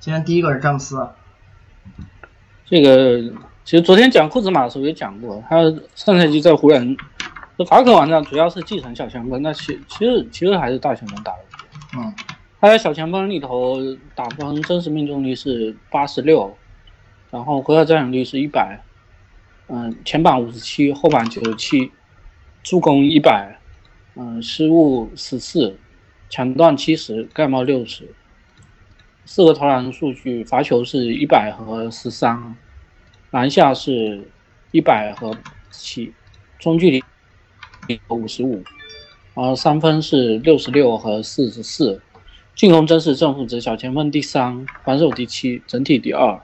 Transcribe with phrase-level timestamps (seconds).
[0.00, 1.08] 今天第一个是詹姆斯。
[2.64, 3.20] 这个
[3.64, 5.62] 其实昨天讲库兹马的时候也讲过，他
[5.94, 6.96] 上赛季在湖人，
[7.66, 11.38] 法克网站主要是继承小前锋，那其其实其实还是大前锋打的。
[11.96, 12.14] 嗯，
[12.60, 13.78] 他在小前锋里头
[14.14, 16.56] 打分真实命中率是八十六，
[17.30, 18.80] 然后回合占有率是一百，
[19.66, 21.90] 嗯，前板五十七，后板九十七，
[22.62, 23.58] 助攻一百，
[24.14, 25.76] 嗯，失误十四，
[26.30, 28.14] 抢断七十，盖帽六十。
[29.30, 32.56] 四个投篮数据，罚球是一百和十三，
[33.30, 34.26] 篮下是
[34.70, 35.36] 一百和
[35.70, 36.14] 七，
[36.58, 38.64] 中距离五十五，
[39.34, 42.00] 然后三分是六十六和四十四，
[42.54, 46.40] 进攻真实正负值，小前锋第三，防守第七，整体第二。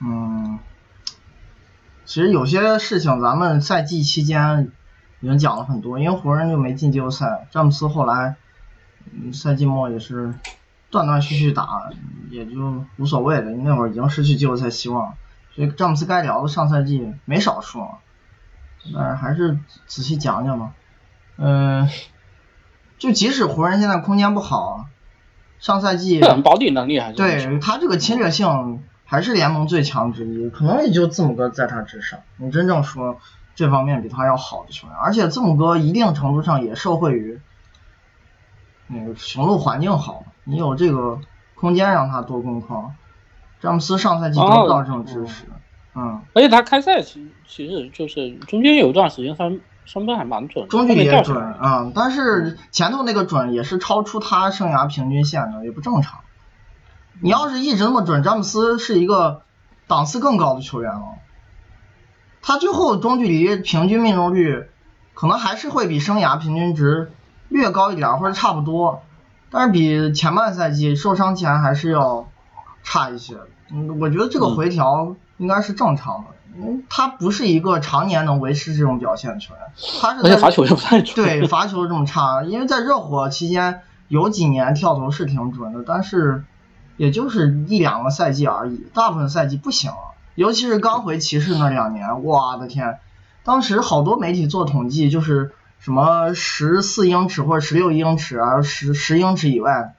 [0.00, 0.58] 嗯，
[2.06, 4.72] 其实有些事情咱们赛季期间
[5.20, 8.36] 已经讲了很多，因为湖人就没进季后赛，詹姆斯后来
[9.34, 10.32] 赛季末也是。
[10.90, 11.90] 断断续续打
[12.30, 15.14] 也就无所谓了，那会儿已经失去季后赛希望，
[15.54, 17.98] 所以詹姆斯该聊的上赛季没少说，
[18.94, 20.72] 但是还是仔细讲讲吧。
[21.36, 21.88] 嗯，
[22.98, 24.86] 就即使湖人现在空间不好，
[25.58, 32.20] 上赛季 保底能力还是对他这个侵略性还是联盟最强之一，可能也就字母哥在他之上。
[32.36, 33.18] 你真正说
[33.54, 37.40] 这方面比他要好的球员，而且字母哥一定程度上也受惠于
[38.86, 40.24] 那个雄鹿环境好。
[40.44, 41.20] 你有这个
[41.54, 42.94] 空间让他多攻框，
[43.60, 45.44] 詹姆斯上赛季得不到这种支持，
[45.94, 56.20] 嗯，而且他开赛其其实就是中间有一段时间三三分还蛮准，中距离也准，嗯，但是前头那个准也是超出他生涯平均线的，也不正常。
[57.20, 59.42] 你要是一直那么准，詹姆斯是一个
[59.86, 61.02] 档次更高的球员了，
[62.40, 64.70] 他最后中距离平均命中率
[65.12, 67.12] 可能还是会比生涯平均值
[67.48, 69.02] 略高一点或者差不多。
[69.50, 72.28] 但是比前半赛季受伤前还是要
[72.84, 73.36] 差一些，
[73.72, 79.62] 嗯，我觉得这个回调应该是正常的，嗯，他不是一个常年能维持这种表现的球员，
[80.00, 86.44] 他是而且罚球也不太准，对，罚球这么差，因为在热火期间有几年跳投是挺准的，但是
[86.96, 89.90] 也就是一两个赛季而已，大部分赛季不行，
[90.36, 93.00] 尤其是刚回骑士那两年，我的天，
[93.42, 95.52] 当时好多媒体做统计就是。
[95.80, 99.94] 什么十四英尺或者十六英尺啊，十十英尺以外，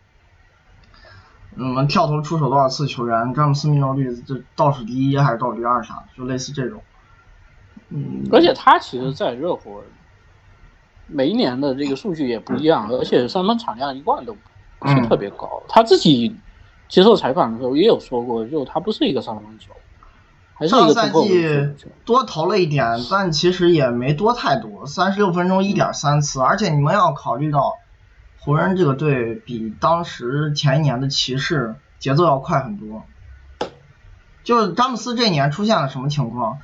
[1.55, 6.81] 嗯，跳投出手多少次球员，詹姆斯命中率这倒数第一还是倒数第二啥，就类似这种。
[7.89, 9.81] 嗯，而且他其实，在热火
[11.07, 14.37] 每一年的这个数据也不一样，而且三分产量一贯都
[14.77, 15.63] 不是特别高。
[15.67, 16.35] 他自己
[16.87, 19.73] 接受采访的时候也有说过，就他不是一个三分球。
[20.67, 21.69] 上赛季
[22.05, 26.41] 多投了一点，但其实也没多太多，三十六分钟一点三次。
[26.41, 27.75] 而且你们要考虑到，
[28.39, 33.03] 湖人这个队比当时前一年的骑士节奏要快很多。
[34.43, 36.59] 就詹姆斯这一年出现了什么情况？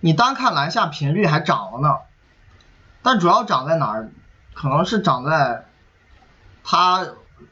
[0.00, 1.96] 你单看篮下频率还涨了呢，
[3.02, 4.10] 但主要涨在哪儿？
[4.54, 5.64] 可能是涨在
[6.62, 7.06] 他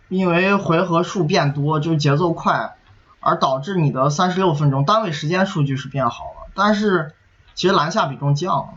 [0.08, 2.76] 因为回合数变多，就节奏快。
[3.20, 7.12] 而导致你的三十六分钟单位时间数据是变好了，但是
[7.54, 8.68] 其实篮下比重降了。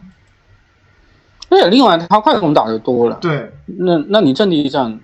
[1.49, 3.17] 对，另外他快攻打的多了。
[3.17, 4.99] 对，那那你阵地战，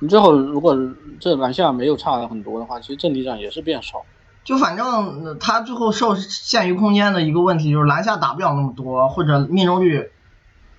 [0.00, 0.76] 你最后如果
[1.20, 4.04] 这篮下没有差的很多的话，其实阵地战也是变少。
[4.42, 10.10] 就反正他最后受限于空间的一个问题就是篮下打不了那么多，或者命中率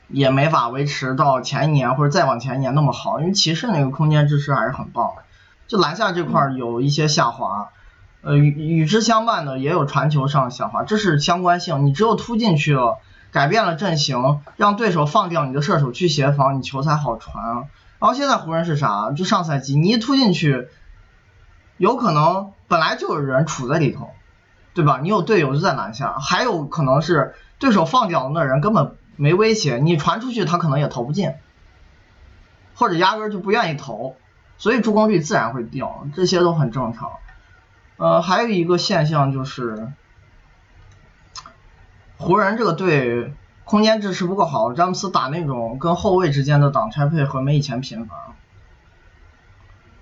[0.07, 5.23] 也没法维持到前一年或者再往前一年那么好，因为骑士那个空间支持还是很棒的，
[5.67, 7.69] 就篮下这块有一些下滑。
[8.27, 11.85] 呃，与与之相伴的也有传球上的想法，这是相关性。
[11.85, 12.97] 你只有突进去了，
[13.31, 17.53] 改变了阵型，让对手放掉你的射手去协防，你球才好传啊。
[17.99, 19.13] 然后现在湖人是啥？
[19.13, 20.67] 就上赛季你一突进去，
[21.77, 24.09] 有可能本来就有人处在里头，
[24.73, 24.99] 对吧？
[25.01, 31.31] 你有队友就在篮下，还有可能是对手放掉的那人根本没威胁，你传出去他可能也投不进，
[32.75, 34.17] 或者压根就不愿意投，
[34.57, 37.09] 所以助攻率自然会掉，这些都很正常。
[37.97, 39.91] 呃，还有一个现象就是，
[42.17, 43.33] 湖人这个队
[43.63, 48.17] 空间支持不够好，詹姆斯打那种跟后卫之间的挡拆配合没以前频繁。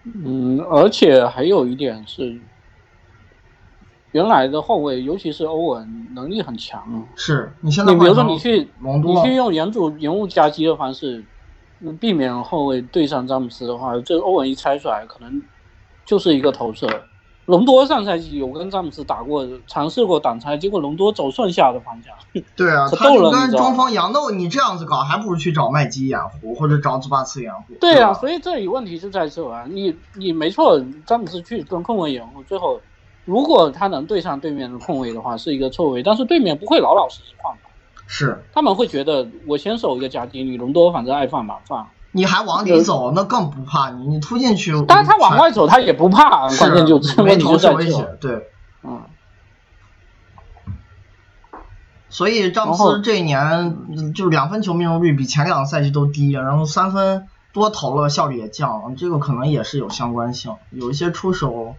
[0.03, 2.39] 嗯，而且还有一点是，
[4.11, 7.07] 原来的后卫，尤其是欧文，能力很强。
[7.15, 11.25] 是你现在你比如说你去你去用援助人物夹击的方式，
[11.99, 15.41] 避免后卫对上詹姆斯的话，这欧文一拆出来，可能
[16.05, 16.87] 就是一个投射。
[17.45, 22.13] 隆多上赛季有跟詹姆斯打过，尝试过挡拆，结果隆多走顺下的方向。
[22.55, 27.73] 对啊， 他就跟中锋一样，那你这样子搞，还不如去找麦基掩护，或者找祖巴茨掩护。
[27.79, 32.81] 对啊，吧所以这里问题就在这啊，你你没错，詹姆斯去跟控卫掩护，最后
[33.25, 37.59] 如果他能对上对面的控卫的话，是一个错位，但是对面不会老老实实放的，
[38.07, 48.49] 是，他们会觉得我先守一个夹击，你隆多反正爱放嘛放，你还往里走，那更不怕你，你突进去，但是他往外走他也不怕，关键就这没投射威在这，胁对。
[48.83, 49.01] 嗯，
[52.07, 60.55] 所以詹姆斯这一年嗯就两分球命中率比前两个赛季都低，然后三分多投了，效率也降了，这个可能也是有相关性。
[60.71, 61.75] 有一些出手，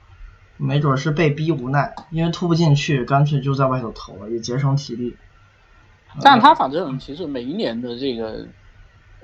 [0.59, 5.17] 没准是被逼无奈，因为突不进去，干脆就在外头投了，也节省体力。
[6.21, 8.47] 但他反正其实每一年的这个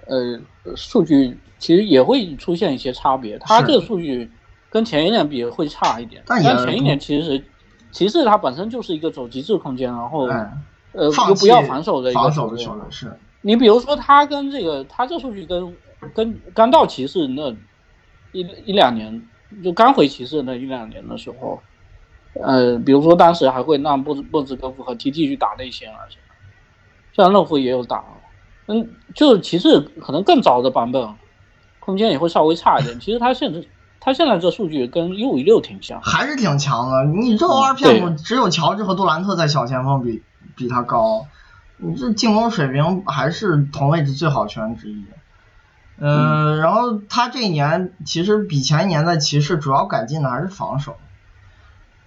[0.06, 0.40] 呃
[0.76, 4.30] 数据其实也会出现一些差别，他这个数据
[4.70, 7.44] 跟前一年比会差一点，但前一年其实
[7.90, 10.52] 骑士他本身就是一个走极致空间，然后哎，
[10.92, 12.20] 呃又不要防守的一个
[13.42, 15.76] 你比如说他跟这个他这数据跟
[16.14, 17.50] 跟刚到骑士那
[18.32, 19.22] 一一两年，
[19.62, 21.60] 就刚回骑士那一两年的时候，
[22.34, 26.34] 呃，比如说当时还会让布布兹科夫和 TT 去打内线啊什么，
[27.12, 28.02] 虽然乐福也有打，
[28.66, 31.08] 嗯，就是骑士可能更早的版本，
[31.80, 32.98] 空间也会稍微差一点。
[33.00, 33.66] 其实他现在
[34.00, 37.04] 他现在这数据跟一五一六挺像，还是挺强的。
[37.04, 40.22] 你这 O.R.P.M 只有乔治和杜兰特在小前锋比
[40.56, 41.26] 比他高，
[41.76, 45.04] 你这进攻水平还是同位置最好球员之一。
[45.98, 50.96] 嗯，然后他这一年其实比前一年在骑士主要改进的还是防守，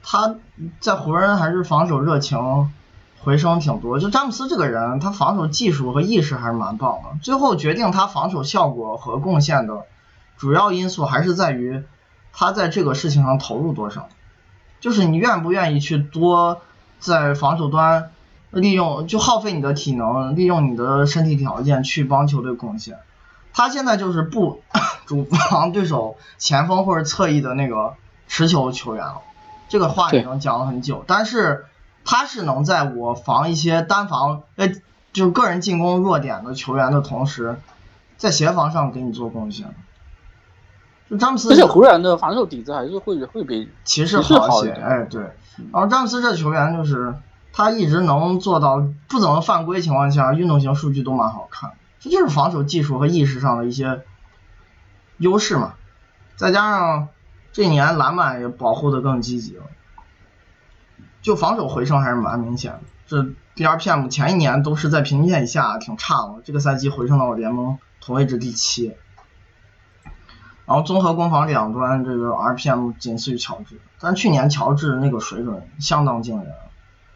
[0.03, 0.35] 他
[0.81, 2.69] 在湖人还是防守热情
[3.25, 3.99] 回升挺多。
[3.99, 7.19] 就詹姆斯这个人，他防守技术和意识还是蛮棒的。
[7.21, 9.83] 最后决定他防守效果和贡献的
[10.37, 11.83] 主要因素还是在于
[12.31, 14.07] 他在这个事情上投入多少，
[14.79, 16.61] 就是你愿不愿意去多
[16.99, 18.11] 在防守端
[18.51, 22.97] 利用，就耗费你的体能，利用你的身体条件去帮球队贡献。
[23.53, 24.61] 他现在就是不
[25.07, 27.95] 主防对手前锋或者侧翼的那个
[28.27, 29.21] 持球球员了，
[29.69, 31.03] 这个话已对经讲了很久。
[31.07, 31.65] 但是
[32.05, 34.69] 他是能在我防一些单防呃
[35.11, 37.59] 就是个人进攻弱点的球员的同时，
[38.17, 39.73] 在协防上给你做贡献。
[41.09, 45.21] 就詹姆斯而且湖人的防守底子还是会会比骑士好一些，好哎对。
[45.71, 47.15] 然后詹姆斯这球员就是
[47.53, 54.01] 他一直能做到不怎么犯规情况下，运动型数据都蛮好看，这就是防守技术和意识上的一些
[55.17, 55.75] 优势嘛。
[56.35, 57.07] 再加上
[57.53, 59.63] 这一年篮板也保护的更积极了，
[61.25, 62.81] 就防守回升还是蛮明显的。
[63.07, 63.25] 这
[63.55, 68.95] DRPM 前一年都是在平均线以下，挺差的，这个赛季回升到联盟同位置第七。
[70.67, 76.53] 然后综合攻防两端，这个 RPM 仅次于乔治，但去年乔治那个水准相当惊人，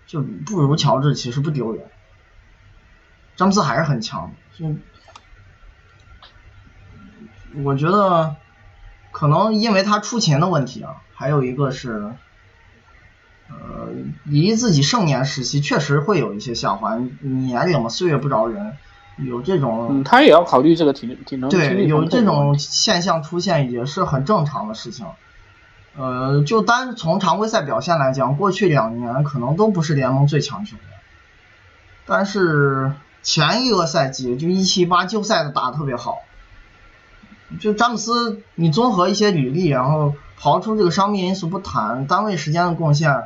[0.07, 1.85] 就不如乔治其实不丢人。
[3.35, 4.65] 詹姆斯还是很强，就
[7.63, 8.35] 我觉得
[9.11, 12.11] 可能因为他出勤的问题啊，还有一个是，
[13.49, 13.89] 呃，
[14.23, 18.77] 离自己盛年时期确实会有一些下滑，年龄嘛，岁月不饶人，
[19.17, 25.05] 有这种嗯，他也要考虑这个体力体能对，有这种现象出现也是很正常的事情。
[25.97, 30.85] 呃，就单从常规赛表现来讲，过去两年可能都不是联盟最强球员，
[32.05, 32.93] 但是
[33.23, 36.19] 前一个赛季就一七八季后赛的打得特别好。
[37.59, 43.23] 就詹姆斯，你综合一些履历，然后刨出这个伤病因素不谈，单位时间的贡献，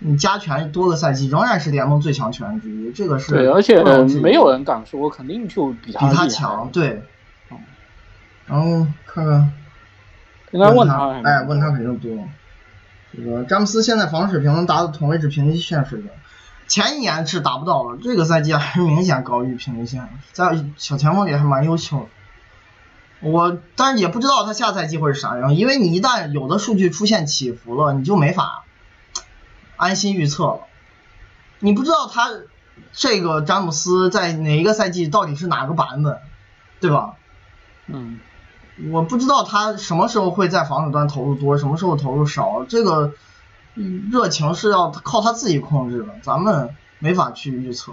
[0.00, 3.82] 你加权多个赛季，仍然是联盟最强球员之一，这个是对，而且
[4.20, 7.02] 没有人敢说肯定就比他比他强，，对
[7.50, 7.58] 嗯。
[8.46, 9.52] 然后看看
[10.52, 12.26] 应该问他，他，哎，问他肯定多。
[13.14, 16.10] 这个詹姆斯现在防守水平能达到同位置平均线水平，
[16.66, 22.06] 前一年是达不到了，这个赛季还是明显高于平均线，在小前锋里还蛮优秀的。
[23.28, 28.64] 我但是也不知道他下赛季会是啥样，因为你一旦有的数据出现起伏了，你就没法
[29.80, 30.60] 安心预测了。
[31.58, 32.28] 你不知道他
[32.92, 36.18] 这个詹姆斯在哪一个赛季到底是哪个版本，
[36.80, 37.14] 对吧？
[37.86, 38.20] 嗯，
[38.92, 43.14] 我不知道他什么时候会在防守端投入多，什么时候投入少，这个
[43.74, 47.92] 嗯热情是要靠他自己控制的，咱们没法去预测。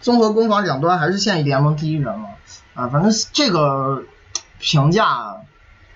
[0.00, 2.28] 综合攻防两端还是现役联盟第一人嘛
[2.74, 4.04] 啊，反正这个
[4.58, 5.36] 评价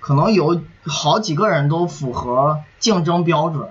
[0.00, 3.70] 可能有好几个人都符合竞争标准，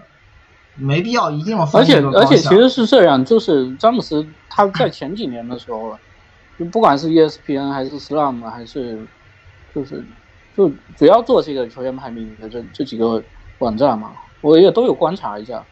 [0.76, 5.98] 没必要一定要而且而且其实是这样，就是詹姆斯他在前几年的时候，
[6.58, 9.06] 就不管是 E ESPN 还是 Slam 还是
[9.74, 10.04] 就是
[10.58, 13.24] 就主要做这个球员排名的这这几个
[13.60, 14.12] 网站嘛，
[14.42, 15.64] 我也都有观察一下，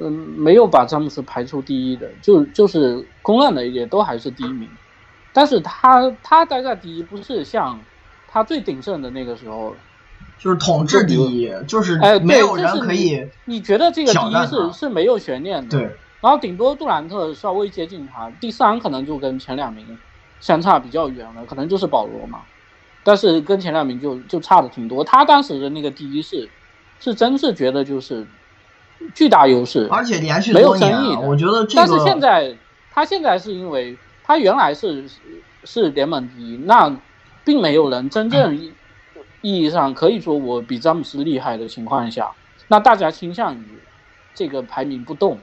[0.00, 4.68] 嗯，没有把詹姆斯排出第一的，就就是公认的也都还是第一名。
[5.32, 7.78] 但是他他待在第一，不是像
[8.28, 9.74] 他最鼎盛的那个时候，
[10.38, 13.28] 就是统治第一，就是哎，没有人可以。
[13.44, 15.78] 你觉得这个第一是是没有悬念的？
[15.78, 15.96] 对。
[16.20, 19.98] 然后顶多杜兰特稍微接近他，第三可能就跟前两名
[20.40, 22.40] 相差比较远了，可能就是保罗嘛。
[23.04, 25.04] 但是跟前两名就就差的挺多。
[25.04, 26.48] 他当时的那个第一是，
[27.00, 28.26] 是真是觉得就是
[29.14, 31.20] 巨大优势，而且连续没有争议的。
[31.20, 31.72] 我觉得这个。
[31.76, 32.56] 但是现在
[32.92, 35.04] 他现在是因为他原来是
[35.64, 36.94] 是联盟第一，那
[37.44, 38.72] 并没有人真正
[39.40, 42.30] 意义上可以说我比詹姆斯厉害的情况下，
[42.68, 43.64] 那大家倾向于
[44.34, 45.38] 这个排名不动。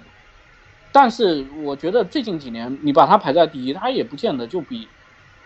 [0.92, 4.88] 但是我觉得最近几年你把他排在第一，他也不见得就比，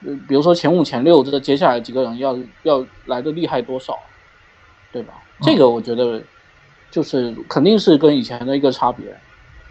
[0.05, 3.97] 呃，比如说前五、前六这接下来几个人要要来的厉害多少，
[4.91, 5.15] 对吧？
[5.41, 6.21] 这个我觉得
[6.91, 9.05] 就是肯定是跟以前的一个差别。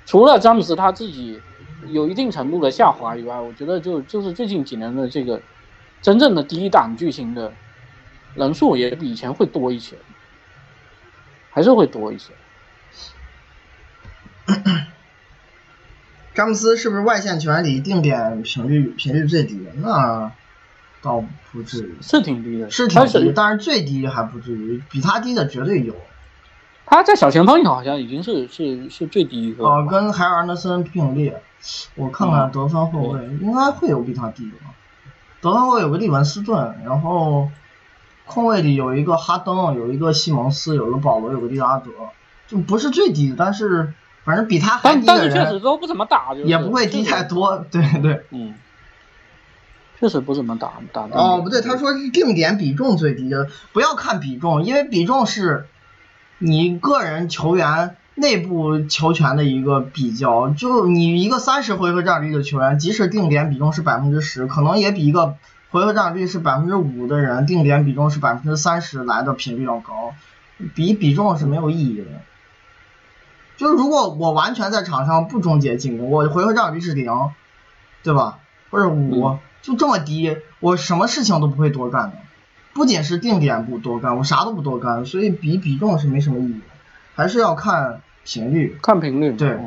[0.04, 1.38] 除了詹姆斯他自己
[1.88, 5.40] 有一定程度的下滑以外，我觉得就就是最近几年的这个
[6.02, 7.52] 真正的第一档巨星的
[8.35, 9.97] 人数也比以前会多一些，
[11.50, 12.32] 还是会多一些。
[16.35, 19.73] 詹姆斯是不是外线球员里定点频率频率最低的？
[19.76, 20.30] 那
[21.02, 25.94] 倒不至于，是挺低的，是挺低，但是最低还不至于，比他低的绝对有。
[26.87, 29.64] 他在小前锋里好像已经是是是最低一个。
[29.64, 31.42] 哦，跟海尔安德森并列。
[31.97, 34.73] 我看看得分后卫，应该会有比他低的吧。
[35.40, 37.50] 得分后卫有个利文斯顿，然后
[38.28, 41.90] 控卫里有一个哈登，有一个西蒙斯，有个保罗，有个利拉德，
[42.47, 43.94] 就不是最低的，但是。
[44.25, 47.64] 反正比他还低的人，都不怎么打，也不会低太多。
[47.73, 48.52] 对对，嗯，
[49.99, 51.08] 确实不怎么打打。
[51.12, 55.66] 哦，不对，他说是定点比重最低的，不要看比重，因为比重是
[56.37, 60.50] 你个人球员内部球权的一个比较。
[60.50, 65.37] 就你一个三十回合战率的球员，即使定点比重是百分之十，可能也比一个
[65.71, 70.15] 回合占有率是百分之五的人，定点比重是百分之三十来的频率要高。
[70.75, 72.05] 比比重是没有意义的。
[73.57, 77.13] 就是如果我完全在场上不终结进攻，我回合占有率是零，
[78.03, 78.39] 对吧？
[78.71, 82.17] 或者五，就这么低，我什么事情都不会多干的。
[82.73, 86.61] 不仅是定点不多干，我啥都不多干，所以比比重是没什么意义，
[87.15, 88.79] 还是要看频率。
[88.81, 89.33] 看频率。
[89.33, 89.59] 对。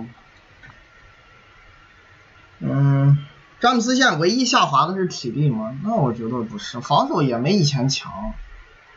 [2.60, 3.18] 嗯，
[3.62, 5.78] 詹姆斯现在唯一下滑的是体力吗？
[5.84, 8.12] 那我觉得不是，防守也没以前强。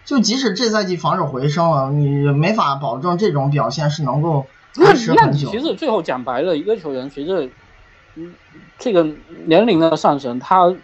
[0.06, 4.46] 就即使这赛季防守回升了，你没法保证这种表现是能够。
[4.76, 7.48] 那那你其实最后讲白了，一个球员随着
[8.14, 8.34] 嗯
[8.78, 9.06] 这个
[9.46, 10.74] 年龄的上升，他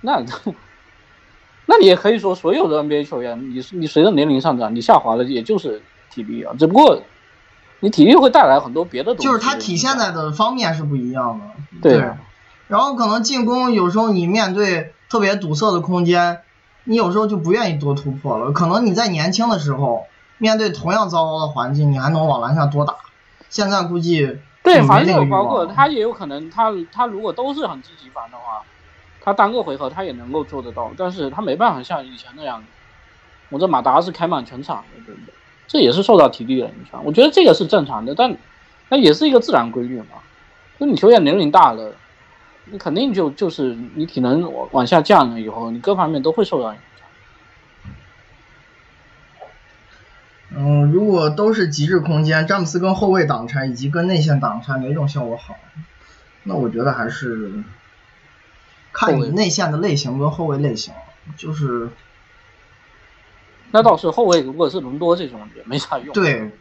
[0.00, 0.22] 那
[1.66, 7.00] 那你也可以说所有的 NBA 球员，你你随着年龄上涨，你下滑的也就是体力啊，只不过
[7.80, 9.24] 你体力会带来很多别的东西。
[9.24, 11.44] 就是它体现在的方面是不一样的。
[11.80, 12.10] 对。
[12.68, 16.40] 然后可能进攻有时候你面对特别堵塞的空间，
[16.84, 18.52] 你有时候就不愿意多突破了。
[18.52, 20.06] 可能你在年轻的时候。
[20.38, 22.94] 面对同样糟糕的环境，你还能往篮下多打？
[23.48, 28.62] 现在估计对防守包括他也有可能，他他如果都是很积极防的话，
[29.22, 32.62] 他单个回合他也能够做得到，但是他没办法像以前那样，
[33.48, 35.32] 我这马达是开满全场的，对不对？
[35.66, 38.36] 这也是受到体力的影响，我觉得这个是正常的，但
[38.90, 40.20] 那也是一个自然规律嘛。
[40.78, 41.94] 就你球员年龄大了，
[42.68, 47.08] 你肯定就就是你体能往往下降了以后，你各方面都会受到影响。
[50.50, 55.56] 嗯，如果都是极致空间，詹姆斯跟后卫挡拆以及跟内线挡拆哪种效果好？
[56.44, 57.64] 那我觉得还是
[58.92, 60.94] 看你内线的类型跟后卫类型，
[61.36, 61.88] 就是。
[63.72, 66.14] 那倒是后卫，如果是伦多这种也没啥用。
[66.14, 66.52] 对，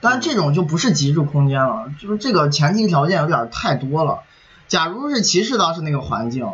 [0.00, 4.22] 但这种就不是极致空间了，就是这个前提条件有点太多了。
[4.68, 6.48] 假如是骑士当时那个环境，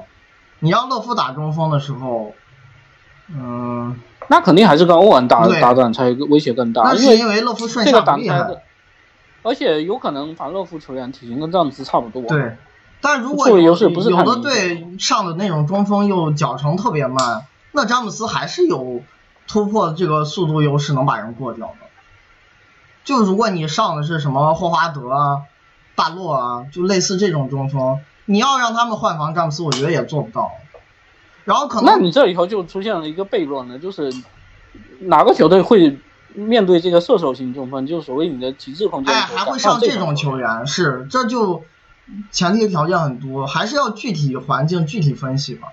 [0.59, 2.35] 你让勒夫打中锋的时候，
[3.29, 3.99] 嗯。
[4.29, 8.63] 那肯定还是跟欧文打打挡拆威胁更大，那是因为勒夫顺下厉害，
[9.43, 12.23] 而且有可能反勒夫球员体型跟詹姆斯差不多。
[12.23, 12.57] 对，
[13.01, 19.03] 但如果有有的队上的那种中锋又脚程特别慢，那詹姆斯还是有
[19.49, 21.87] 突破这个速度优势能把人过掉的。
[23.03, 25.43] 就如果你上的是什么霍华德啊、
[26.01, 30.51] 大洛啊，就类似这种中锋，你要让他们换防詹姆斯，我觉得也做不到。
[31.45, 34.11] 然后可能，那你这里头就出现了一个悖论了，就是
[35.01, 35.99] 哪个球队会
[36.33, 40.67] 面对这个射手型中锋，就是所谓你的极致空间，哎，还会上这种球员？
[40.67, 41.65] 是，这就
[42.31, 45.69] 前提条件很多，还是要具体环境具体分析吧。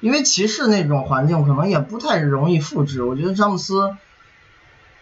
[0.00, 3.02] 因为骑士那种环境可能也不太容易复制。
[3.02, 3.96] 我觉得詹姆斯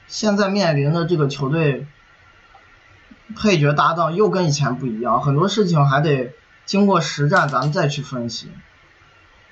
[0.09, 1.87] 现在面临的这个球队
[3.35, 6.33] 配角搭档又跟以前不一样，很多事情还得
[6.65, 8.51] 经过实战咱们再去分析，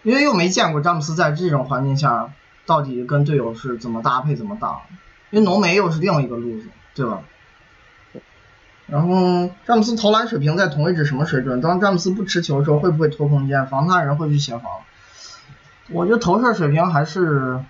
[0.03, 2.33] 因为又没见过詹姆斯在这种环境下
[2.67, 4.83] 到底跟队友是怎么搭配怎么打，
[5.31, 7.23] 因为浓眉又是另一个路子，对吧？
[8.87, 11.61] 然后詹姆斯投篮水平在同位置什么水准？
[11.61, 13.67] 当詹姆斯不持球的时候会不会拖空间？
[13.67, 14.71] 防他人会去协防？
[15.91, 17.65] 我觉得投射水平还是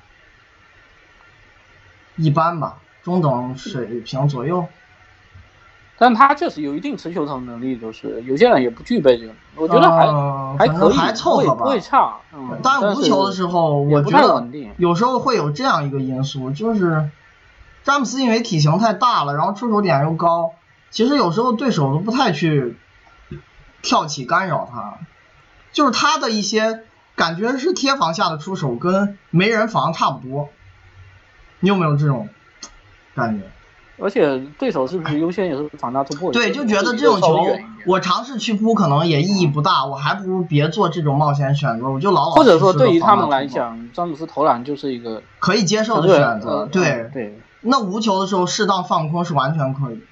[2.16, 4.68] 一般吧，中等水平左右。
[5.96, 12.16] 但他确实有一定持球投能力，就是有些人也不具备这个，我觉得还、呃还可以，还凑合吧不会差。
[12.32, 14.46] 嗯，但无球的时候，我觉得。
[14.76, 17.10] 有时候会有这样一个因素，就是
[17.84, 20.54] 詹姆斯因为体型太大了，然后出手点又高，
[20.90, 22.76] 其实有时候对手都不太去
[23.82, 24.98] 跳起干扰他，
[25.72, 26.82] 就是他的一些
[27.14, 30.48] 感觉是贴防下的出手跟没人防差不多，
[31.60, 32.28] 你有没有这种
[33.14, 33.44] 感觉？
[33.98, 36.32] 而且对手是不是优先也是防大突破？
[36.32, 37.46] 对，就觉得这种球
[37.86, 47.10] 我尝试去扑可能也意义不大，我还不如别做这种冒险选择，我就老老或者说对于他们来讲，詹姆斯投篮就是一个可以接受的选择，呃对。
[47.12, 50.02] 对，那无球的时候适当放空是完全可以的。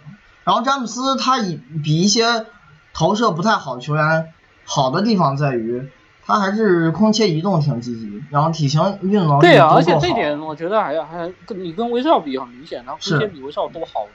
[0.44, 2.46] 然后詹姆斯他以比一些
[2.94, 4.32] 投射不太好球员
[4.64, 5.88] 好的地方在于，
[6.24, 14.06] 他还是空切移动挺积极，然后体型运动对啊，而且这点我觉得还还跟你跟威少比很明显，他是空切比威少都好。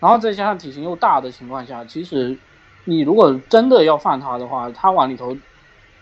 [0.00, 2.36] 然后再加上体型又大的情况下，其实
[2.84, 5.34] 你如果真的要放他的话，他往里头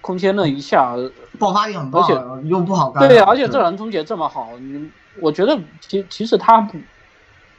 [0.00, 0.96] 空切那一下，
[1.38, 3.08] 爆发力很棒，而且又不好干扰。
[3.08, 6.78] 对，而且这人终结这么好，你我觉得其其实他不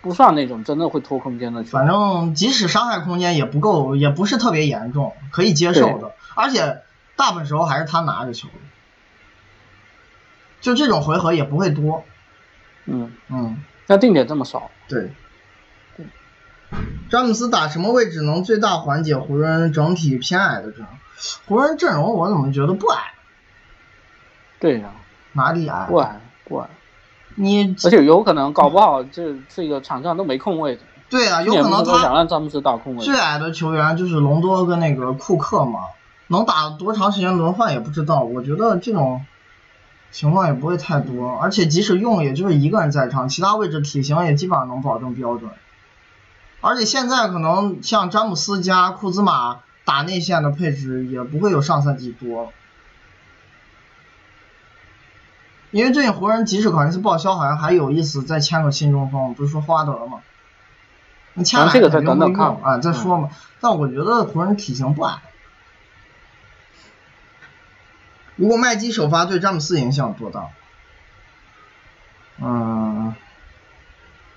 [0.01, 1.87] 不算那种真的会拖空间的球反。
[1.87, 6.11] 正即使伤害空间也不够，也不是特别严重，可以接受的。
[6.35, 6.81] 而且
[7.15, 8.47] 大部分时候还是他拿着球，
[10.61, 12.03] 就这种回合也不会多。
[12.85, 13.63] 嗯，嗯。
[13.85, 15.11] 那定点这么少，对，
[17.09, 20.87] 詹姆斯打什么位置能最大缓解湖人整体偏矮的阵容？
[21.45, 23.13] 湖人阵容我怎么觉得不矮？
[24.59, 24.91] 对呀、
[25.33, 25.85] 哪里矮？
[25.89, 26.69] 不矮不矮，
[27.35, 30.81] 你而且有可能搞不好这这个场上都没空位置。
[31.09, 35.81] 对啊，有可能他想让詹姆斯打空位，最矮的球员就是隆多跟那个库克嘛，
[36.27, 38.23] 能打多长时间轮换也不知道。
[38.23, 39.25] 我觉得这种
[40.11, 45.51] 情况也不会太多，而且即使用，也就是一个人在场，其他位置体型也基本上能保证标准。
[46.61, 52.49] 而且现在可能像詹姆斯加库兹马打内线的配置也不会有上赛季多了，
[55.71, 60.19] 因为最近湖人即使考辛斯报销，好像还有意思再签个新中锋，不是说霍华德吗？
[61.33, 63.29] 你签来啊这个再肯定会等等看用啊，再说嘛。
[63.59, 65.19] 但我觉得湖人体型不矮。
[68.35, 70.47] 如果麦基首发对詹姆斯影响多大？
[72.41, 73.13] 嗯，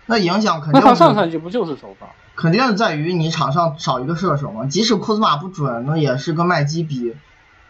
[0.05, 2.09] 那影响肯那他定是上赛季不就是首发？
[2.35, 4.67] 肯定是在于你场上少一个射手嘛。
[4.67, 7.17] 即使库兹马不准，那也是跟麦基比，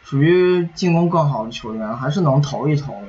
[0.02, 3.08] 属于进攻更好的球员，还是能投一投的。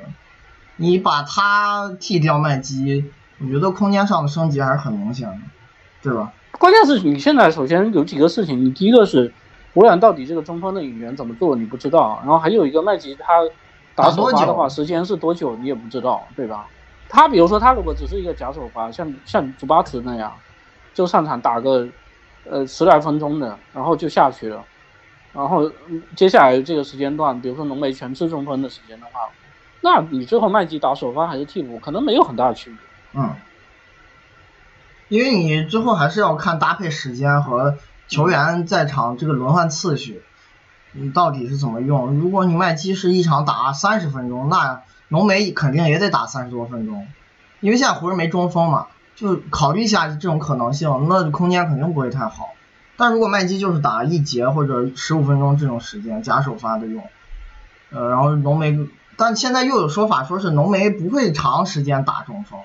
[0.76, 5.38] 你把他替掉麦基，我觉得空间上的升级还是很明显的，
[6.02, 6.32] 对吧？
[6.52, 9.34] 关键是你现在首先有几个事情，你第一个是
[9.74, 13.24] 湖人到底这个中锋的引援怎么做，你不知道，然后还有一个麦吉他
[13.94, 16.66] 打首发的话，时间是多久你也不知道，对吧？
[17.08, 20.32] 他比如说他如果只是一个假首发，像像祖巴茨那样，
[20.94, 21.88] 就上场打个
[22.44, 24.62] 呃十来分钟的，然后就下去了，
[25.32, 29.20] 然后嗯接下来这个时间段，比如说浓眉全吃中锋的时间的话，
[29.80, 33.20] 那你最后麦吉打首发还是替补，可能没有很大的区别。
[33.20, 33.34] 嗯，
[35.08, 37.74] 因为你最后还是要看搭配时间和
[38.08, 40.22] 球员在场这个轮换次序，
[40.92, 42.14] 你到底是怎么用。
[42.18, 47.06] 如果你麦基是一场打三十分钟，那浓眉肯定也得打三十多分钟，
[47.60, 52.48] 因为现在湖人没中锋嘛，就考虑一下这种可能性，那空间肯定不会太好。
[52.96, 57.02] 但如果麦基就是打一节或者十五分钟这种时间假首发的用，
[57.90, 58.78] 呃，然后浓眉，
[59.16, 62.58] 但现在又有说法说是浓眉不会长时间打中锋。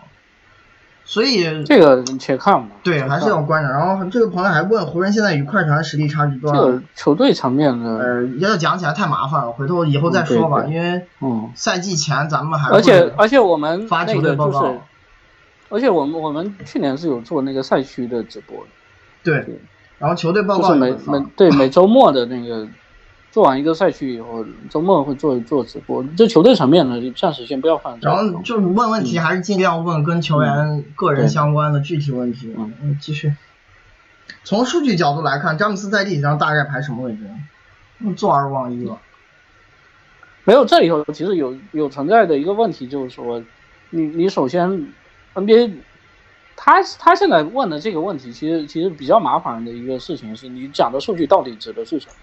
[1.06, 2.68] 所以这个且看吧。
[2.84, 3.70] 对，还是要观察。
[3.70, 6.62] 然后这个朋友还问湖人现在与快船实力差距多少？
[6.62, 10.62] 这个球队层面的，呃，要讲起来太麻烦了，回头以后再说吧。
[10.62, 14.62] 嗯对对因为嗯，赛季前咱们还而且而且我们发球队报告。
[14.62, 14.80] 就是，
[15.70, 18.68] 而且我们我们去年是有做那个赛区的直播的，
[19.24, 19.60] 对，
[20.00, 22.68] 然后球队报告是每每对每周末的那个
[23.34, 26.06] 做完一个赛区以后，周末会做做直播。
[26.16, 27.98] 这球队层面呢，暂时先不要放。
[28.00, 32.54] 然后就是问问题，还是尽量问跟球员个人相关的具体问题。
[32.56, 33.34] 嗯嗯，继续。
[34.44, 37.28] 从数据角度来看，詹姆斯在历史上大概排什么位置？
[38.02, 39.00] 嗯，坐而望一了。
[40.44, 43.44] 没有，这里头其实有有存在的一个问题，就是说，
[43.90, 44.70] 你你首先
[45.34, 45.74] NBA，
[46.56, 52.14] 他他现在问的这个问题，其实其实比较麻烦的一个事情是，你讲的数据到底指的是什么？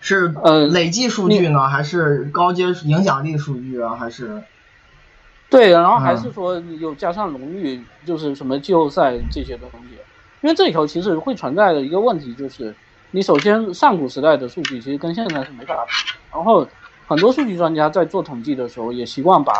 [0.00, 3.96] 是呃累计数据呢，还是高阶影响力数据啊？
[3.96, 4.42] 还是
[5.50, 9.98] 对，然后还嗯是说有加上荣誉，就是什么季后赛这些的东西。
[10.40, 12.74] 因为这里头其实会存在的一个问题就是，
[13.10, 15.92] 你首先上古时代的数据其实跟现在是没法比，
[16.32, 16.68] 然后
[17.06, 19.52] 很多数据专家在做统计的时候也习惯把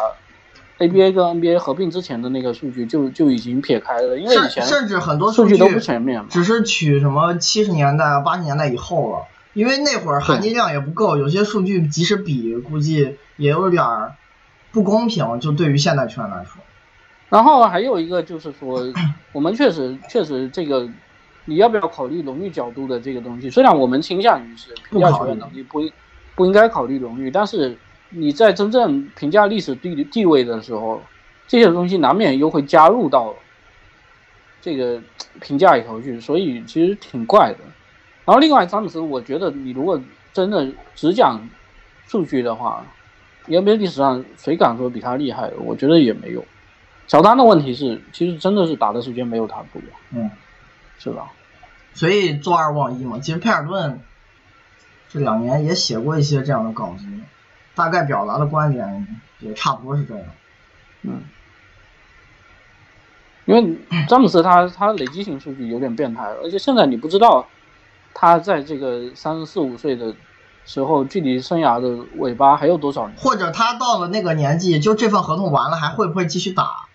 [0.79, 6.25] ABA 跟 NBA 合并之前的那个数据就就已经撇开了，因为以甚前甚至很多数据都不全面。
[6.29, 9.25] 只是取什么七十年代、八十年代以后了，
[9.59, 14.15] 因为那会儿含金量也不够，有些数据即使比，估计也有点儿
[14.71, 16.63] 不公平，就对于现代圈来说。
[17.29, 18.81] 然后还有一个就是说，
[19.33, 20.89] 我们确实确实这个，
[21.45, 23.51] 你要不要考虑荣誉角度的这个东西？
[23.51, 25.93] 虽然我们倾向于是评价球员能力不应
[26.37, 27.77] 不应该考虑荣誉，但是
[28.11, 31.03] 你在真正评价历史地地位的时候，
[31.49, 33.35] 这些东西难免又会加入到
[34.63, 35.03] 这个
[35.41, 37.59] 评价里头去，所以其实挺怪的。
[38.29, 39.99] 然后另外，詹姆斯，我觉得你如果
[40.35, 41.41] 真的只讲
[42.07, 42.85] 数据的话
[43.47, 45.51] ，NBA 历史上谁敢说比他厉害？
[45.65, 46.45] 我觉得也没有。
[47.07, 50.31] 乔丹的问题是，其实真的是打的时间没有他多，嗯，
[50.99, 51.33] 是吧？
[51.95, 53.19] 所以坐二望一嘛。
[53.19, 53.99] 其实佩尔顿
[55.09, 57.07] 这两年也写过一些这样的稿子，
[57.75, 59.07] 大概表达的观点
[59.39, 60.27] 也差不多是这样。
[61.01, 61.23] 嗯，
[63.47, 67.49] 因为詹姆斯他他累积型数据有点变态，而且现在你不知道
[68.21, 70.13] 他在这个三十四五岁的
[70.65, 73.17] 时候，距离生涯的尾巴还有多少年？
[73.17, 76.89] 或者他到了那个年纪，就这份合同完了，还会不会继续打？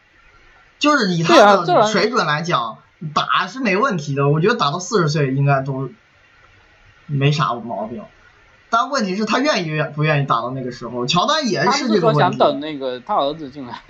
[0.80, 2.80] 就是以他的水准来讲，
[3.14, 4.28] 打是没问题的。
[4.28, 5.90] 我觉得打到四十岁应该都
[7.06, 8.04] 没啥毛病。
[8.70, 11.06] 但问题是，他愿意不愿意打到那个时候？
[11.06, 12.38] 乔丹也是这个问题。
[12.38, 13.82] 等那个他儿子进来。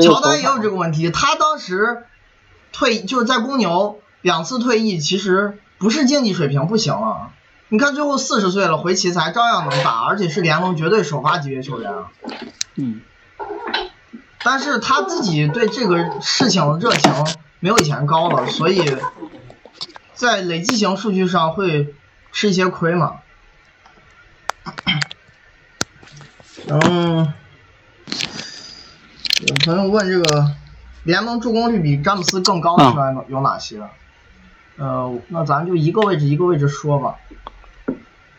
[0.00, 2.04] 乔丹也有这个个问题，他当时
[2.72, 7.30] 退就是在公牛两次退役，其实不是竞技水平不行啊。
[7.70, 12.08] 你看最后四十岁了回奇才照样能打，而且是联盟绝对首发级别球员啊。
[12.76, 13.02] 嗯，
[14.42, 17.12] 但是他自己对这个事情的热情
[17.60, 18.96] 没有以前高了，所以
[20.14, 21.94] 在累计型数据上会
[22.32, 23.16] 吃一些亏嘛。
[26.68, 27.32] 嗯，
[29.46, 30.54] 有朋友问这个
[31.02, 33.82] 联盟助攻率比詹姆斯更高的球员有哪些？
[34.78, 37.16] 呃，那咱就一个位置一个位置说吧。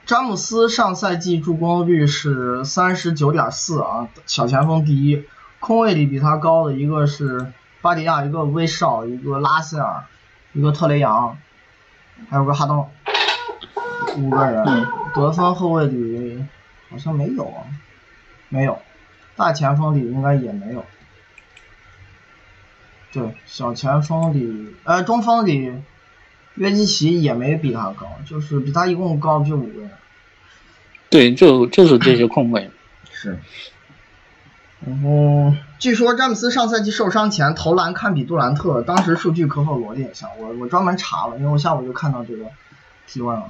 [0.06, 5.26] 詹姆斯上赛季助攻率是三十九点四啊，小前锋第一。
[5.60, 10.06] 空位里比他高的一个是巴迪亚，一个威少，一个拉塞尔，
[10.54, 11.38] 一个特雷杨，
[12.30, 12.88] 还有个哈登，
[14.18, 14.64] 五个人。
[14.66, 16.46] 嗯得分后卫里
[16.88, 17.66] 好像没有啊，
[18.48, 18.78] 没有。
[19.36, 20.86] 大前锋里应该也没有。
[23.12, 25.74] 对，小前锋里，呃，中锋里，
[26.60, 29.90] 约基奇也没比他高，就是比他一共高就五个人。
[31.10, 32.70] 对，就就是这些空位。
[33.12, 33.40] 是。
[34.86, 40.28] 然后，据说詹姆斯上赛季受伤前投篮堪比杜兰特，当时数据可否罗列一下？
[40.38, 42.46] 我我专门查了，因为我下午就看到这个
[43.08, 43.46] 提问了。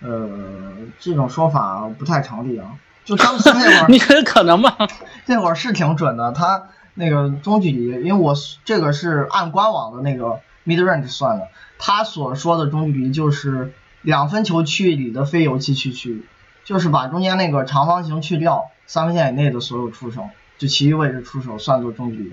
[0.00, 2.72] 呃，这种说法不太成立啊。
[3.04, 4.76] 就詹姆斯那会儿， 你觉得可能吗？
[5.26, 11.48] 那会儿是挺准的，他那个中距离，因为我这个是按官网的那个 mid range 算的，
[11.78, 13.72] 他所说的中距离就是
[14.02, 16.26] 两分球区域里的非油漆区区域，
[16.64, 22.32] 就是把中间那个长方形去掉，三分线以内的所有出手，就其余位置出手算作中距离。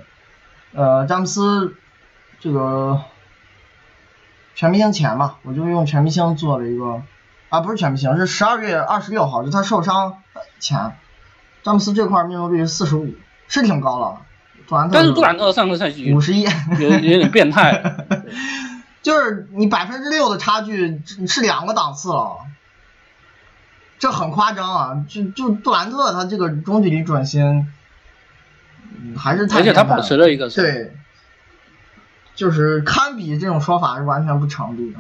[0.74, 1.76] 呃，詹姆斯
[2.39, 3.02] 这个
[4.56, 7.02] 全明星前嘛，我就用全明星做了一个，
[7.50, 10.22] 啊不是全明星，是十二月二十六号，就他受伤
[10.60, 10.96] 前，
[11.63, 13.13] 詹姆斯这块命中率是四十五，
[13.48, 14.22] 是挺高了。
[14.68, 16.44] 杜兰特但是杜兰特上个赛季五十一，
[16.80, 17.99] 有有点变态。
[19.02, 22.46] 就是你百分之六的差距是两个档次了，
[23.98, 25.06] 这很夸张啊！
[25.08, 27.72] 就就杜兰特他这个中距离转心，
[29.02, 30.96] 嗯还是太而且他保持了一个对，
[32.36, 35.00] 就是堪比这种说法是完全不成立的。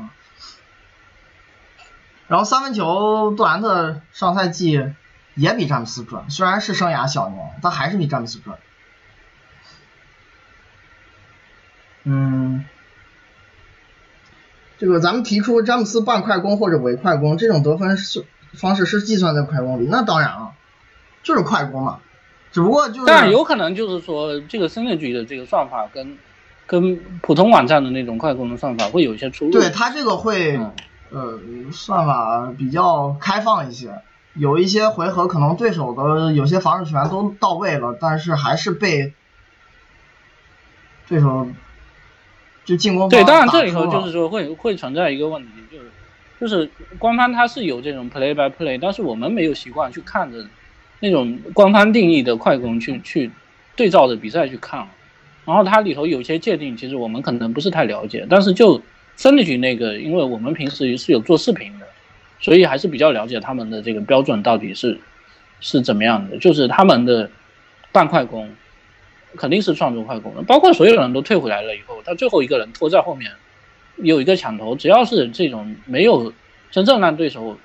[2.27, 4.93] 然后三分球，杜兰特上赛季
[5.33, 8.55] 也比詹姆斯准，虽然是生涯小年，但还是比詹姆斯准。
[12.03, 12.65] 嗯，
[14.79, 20.53] 这个咱们提出詹姆斯半快攻或者伪快攻这种得分是方式是计算在快攻里，那当然了，
[21.21, 21.99] 就是快攻嘛，
[22.51, 26.17] 只不过就是但有可能就是说，这个 synergy 的这个算法跟
[26.65, 29.51] 跟普通网站的那种快攻的算法会有一些出入。
[29.51, 30.71] 对他这个会、嗯
[31.11, 31.39] 呃
[31.71, 34.01] 算法比较开放一些，
[34.35, 39.13] 有一些回合可能对手的有些防守权都到位了，但是还是被
[41.07, 41.47] 对手
[42.69, 45.89] 就进攻对，当然这里头就是说会会存在一个问题，就是
[46.39, 50.45] 就是官方它是有这种 play by play，但是我们没有习惯去看着
[50.99, 53.31] 那种官方定义的快攻去去
[53.75, 54.87] 对照着比赛去看，
[55.45, 58.79] 然后它里头有些界定，其实我们可能不是太了解，但是就
[59.15, 61.87] 森林局那个，因为我们平时是有做视频的，
[62.39, 64.99] 所以还是比较了解他们的这个标准到底是
[65.59, 67.31] 是怎么样的，就是他们的
[67.91, 68.47] 半快攻
[69.37, 73.31] 肯定是创作快攻的，包括所有人都退回来了以后，他最后一个人拖在后面
[73.97, 76.33] 有一个抢头，只要是这种没有
[76.71, 77.57] 真正让对手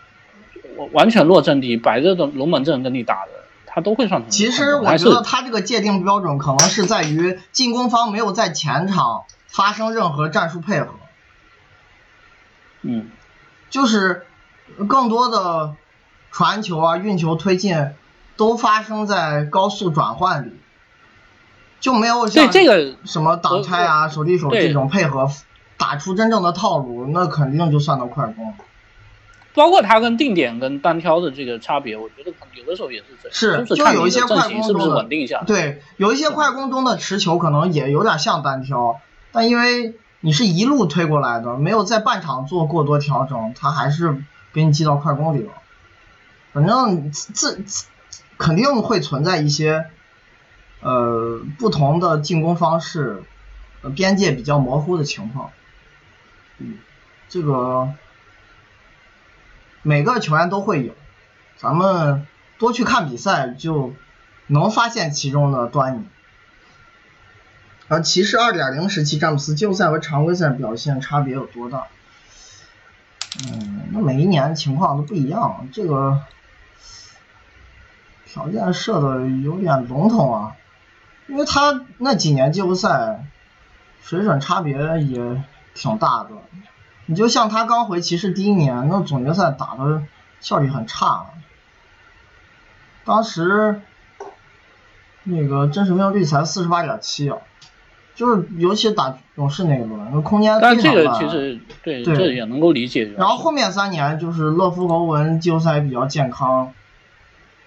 [0.76, 3.30] 完完全落阵地，摆着的龙门阵跟你打的，
[3.66, 10.88] 他都会算成其实我觉得他这个界定标准可能是在于进攻方没有在前场发生任何战术配合，
[12.82, 13.10] 嗯。
[13.70, 14.24] 就是
[14.86, 15.74] 更多的
[16.30, 17.88] 传球啊、运球推进
[18.36, 20.52] 都发生在高速转换里，
[21.84, 25.30] 就没有对像这个什么挡拆啊、手递手对这种配合
[25.76, 28.54] 打出真正的套路，那肯定就算到快攻。
[29.52, 35.42] 包括它跟定点跟单挑的这个差别，我觉得有的时候也是这样，是就有一些快攻是不是中的稳定下。
[35.46, 38.98] 对，有一些快攻中的持球可能也有点像单挑，
[39.30, 45.52] 但因为你是一路推过来的，没有在半场做过多调整，他还是给你记到快攻里了。
[46.54, 47.84] 反正这这
[48.38, 49.84] 肯定会存在一些
[50.84, 53.24] 呃不同的进攻方式，
[53.82, 55.50] 呃边界比较模糊的情况。
[56.58, 56.78] 嗯，
[57.28, 57.88] 这个
[59.82, 60.94] 每个球员都会有，
[61.56, 62.26] 咱们
[62.58, 63.94] 多去看比赛就
[64.46, 66.04] 能发现其中的端倪。
[67.88, 71.86] 而骑士二点零时期詹姆斯季后赛和常规赛表现差别有多大？
[73.48, 76.20] 嗯，那每一年情况都不一样，这个
[78.26, 80.56] 条件设的有点笼统啊，
[81.26, 83.24] 因为他那几年季后赛
[84.02, 85.42] 水准差别也
[85.74, 86.30] 挺大的。
[87.06, 90.02] 你就像他刚回骑士第一年，那总决赛打的
[90.40, 91.26] 效率很差，
[93.04, 93.80] 当时
[95.22, 97.36] 那个真实命中率才四十八点七啊，
[98.14, 103.04] 就是尤其打勇士那一轮，那空间但这个非常烂其实对对这也能够理解。
[103.18, 106.72] 然后后面三年就是勒夫和文季后赛比较健康，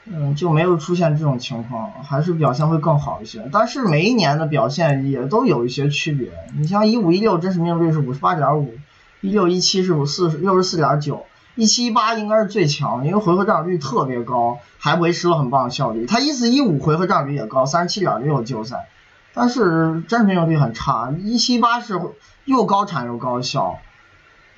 [0.10, 3.50] 嗯，就没有出现这种情况，还是表现会更好一些。
[3.52, 6.32] 但是每一年的表现也都有一些区别。
[6.56, 8.74] 你像一五一六真实命中率是五十八点五，
[9.22, 16.06] 一六一七是五四六十四点九，一七一八应该是最强，因为回合占有率特别高，还维持了很棒的效率。
[16.06, 18.88] 他一四一五回合占有率也高，三十七点六季后赛，
[19.34, 21.14] 但是真实命中率很差。
[21.20, 22.00] 一七八是
[22.46, 23.80] 又高产又高效。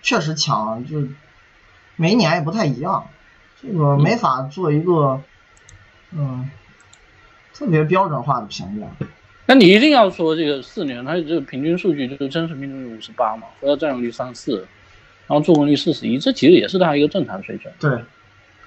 [0.02, 1.04] 确实强，就
[1.98, 3.08] 每一年也不太一样，
[3.62, 5.20] 这个没法做一个
[6.12, 6.50] 嗯
[7.54, 8.88] 特别标准化的评价。
[9.46, 14.68] 那你一定要说这个四年，它这个平均数据就是真实命中率五十八嘛，回合占有率三四，
[15.28, 17.74] 然后助攻率四十一，这其实也是它一个正常水准。
[17.80, 18.04] 对，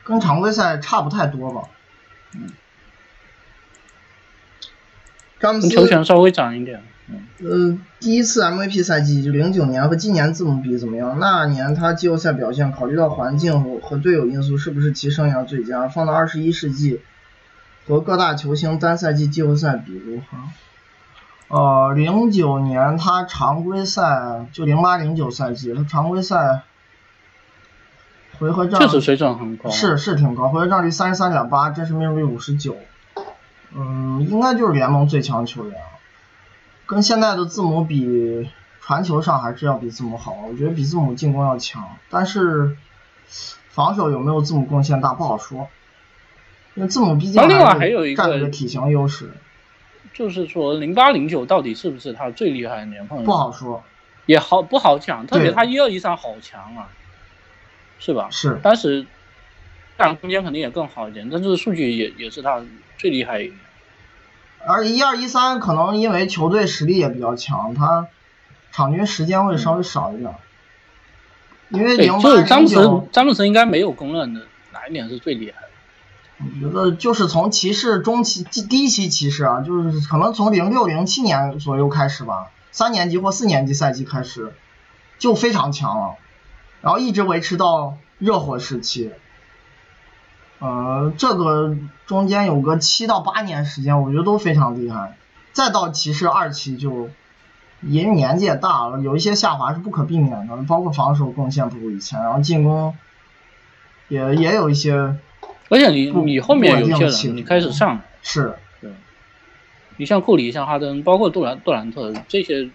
[0.05, 1.69] 跟常规赛差不太多吧。
[2.35, 2.51] 嗯，
[5.39, 6.83] 詹姆斯跟球权稍微涨一点。
[7.09, 11.19] 嗯，呃，第一次 MVP 赛季就零九年和今年字母比怎么样？
[11.21, 15.89] 那年他季后赛表现，考虑到环境和和队友因素，是不是其生涯最佳？
[15.89, 17.01] 放到二十一世纪，
[17.87, 20.39] 和各大球星单赛季季后赛比如何？
[21.49, 26.63] 呃，零九年他常规赛就零八零九赛季，他常规赛
[28.39, 29.69] 回合战确实水准很高。
[29.69, 32.77] 是是挺高，回合战率三十三点八，真实命中率五十九，
[33.75, 35.87] 嗯，应该就是联盟最强球员了。
[36.87, 38.49] 跟现在的字母比，
[38.81, 42.77] 传球上还是要比字母好，我觉得比字母进攻要强，但是
[43.69, 45.69] 防守有没有字母贡献大不好说，
[46.75, 49.31] 因为字母毕竟然后另外还有一个体型优势，
[50.15, 53.23] 就是说零八零九到底是不是他最厉害的年份？
[53.25, 53.83] 不好说。
[54.25, 56.89] 也好不好讲，特别他一二一三好强啊，
[57.99, 58.29] 是吧？
[58.31, 59.05] 是当时
[59.99, 62.63] 下场空间肯定也更好一点，但是数据也也是他
[62.97, 63.59] 最厉害一点。
[64.65, 68.07] 而一二一三可能因为球队实力也比较强，他
[68.71, 70.33] 场均时间会稍微少一点，
[71.71, 75.62] 因为对，零八就是詹姆斯詹姆斯应该没有公认的哪一年是最厉害的。
[76.45, 84.53] 我觉得就是从骑士中期第一期骑士啊，就是可能从零六零七年左右开始吧，三年级或四年级赛季开始
[85.19, 86.17] 就非常强了，
[86.81, 89.13] 然后一直维持到热火时期。
[90.59, 91.77] 呃，这个
[92.07, 95.17] 中间有个七到八年时间，我觉得都非常厉害。
[95.53, 97.09] 再到骑士二期就，
[97.81, 102.97] 因为年纪也大了，有一些下滑是不可避免的，包括防守贡献不如以前，然后进攻
[104.09, 105.17] 也也有一些
[105.73, 108.91] 而且你你后面有些不稳定的起伏人你开始上来，是对，
[109.97, 112.69] 你像库里、像哈登，包括杜兰杜兰特这些，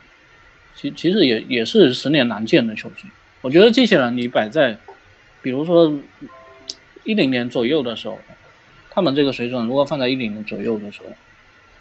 [0.75, 3.07] 其其实也也是十年难见的球星。
[3.41, 4.79] 我觉得这些人你摆在，
[5.43, 5.93] 比如说
[7.03, 8.17] 一零年左右的时候，
[8.89, 11.09] 他们这个水准如果放在一零年左右的时候，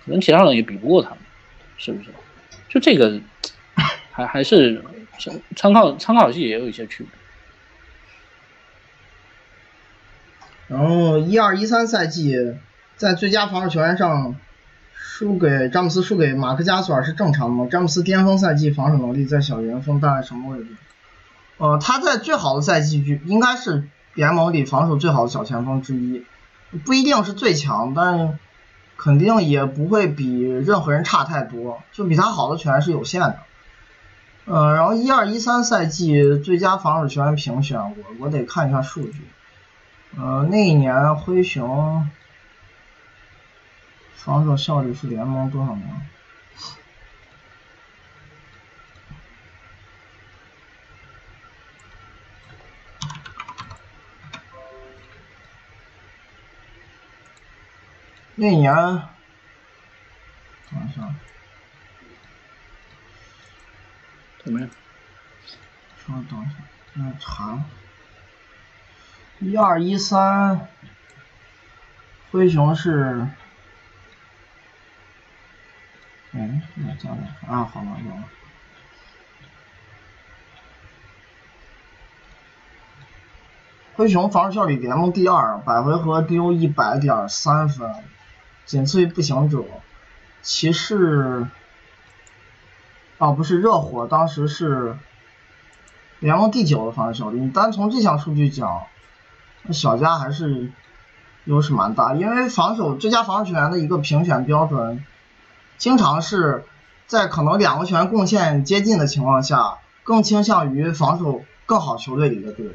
[0.04, 1.18] 可能其他人也比不过他们，
[1.78, 2.10] 是不是？
[2.68, 3.18] 就这个
[4.12, 4.84] 还还是
[5.18, 7.10] 参参考参考系也有一些区别。
[10.68, 12.36] 然后一二一三赛季
[12.96, 14.34] 在最佳防守球员上
[14.94, 17.68] 输给詹姆斯，输给马克加索尔是正常的吗？
[17.70, 20.70] 詹姆斯巅峰赛季防守能力在小前锋大概什么位置？
[21.58, 26.24] 呃，他在最好的赛季就应该是联盟里防守最好的小前锋之一，
[26.84, 28.38] 不一定是最强，但
[28.96, 33.38] 肯定也不会比任何人差太多，就比他好的球员是有限的。
[34.46, 39.22] 呃，然后一二一三赛季最佳防守球员评选，我我得看一下数据。
[40.18, 42.10] 呃，那一年灰熊
[44.14, 45.84] 防守效率是联盟多少名？
[58.38, 58.72] 那年，
[60.70, 61.14] 等一下，
[64.44, 64.70] 怎么样？
[66.06, 66.54] 稍等一下，
[66.96, 67.62] 在查。
[69.38, 70.66] 一二一三，
[72.30, 73.28] 灰熊是，
[76.32, 78.22] 嗯，那加了啊，好了有了。
[83.94, 87.94] 灰熊防守效率联盟第二，百回合丢一百点三分，
[88.64, 89.64] 仅次于步行者。
[90.40, 91.46] 骑士，
[93.18, 94.96] 啊，不是热火，当时是
[96.20, 97.38] 联盟第九的防守效率。
[97.38, 98.86] 你单从这项数据讲。
[99.72, 100.70] 小加还是
[101.44, 105.04] 优势蛮大，因为防守最佳防守球员的一个评选标准，
[105.78, 106.64] 经常是
[107.06, 112.66] 在可能两个球员贡献接近的情况下，更倾向于防守更好球队里的队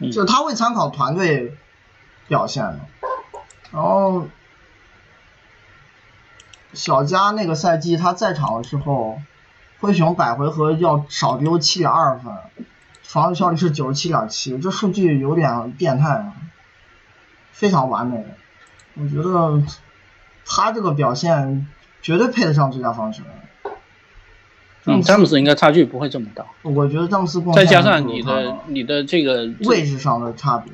[0.00, 1.56] 员，就他会参考团队
[2.28, 2.80] 表现的。
[3.70, 4.26] 然后
[6.72, 9.20] 小加那个赛季他在场的时候，
[9.80, 12.32] 灰熊百回合要少丢七点二分。
[13.14, 16.32] 防守效率是九十七点七，这数据有点变态啊，
[17.52, 18.24] 非常完美。
[18.94, 19.62] 我觉得
[20.44, 21.68] 他这个表现
[22.02, 23.76] 绝对配得上最佳防守球员。
[24.86, 26.44] 嗯，詹姆斯应该差距不会这么大。
[26.62, 30.72] 我觉得詹姆斯再加上你的你的这个位置上的差别，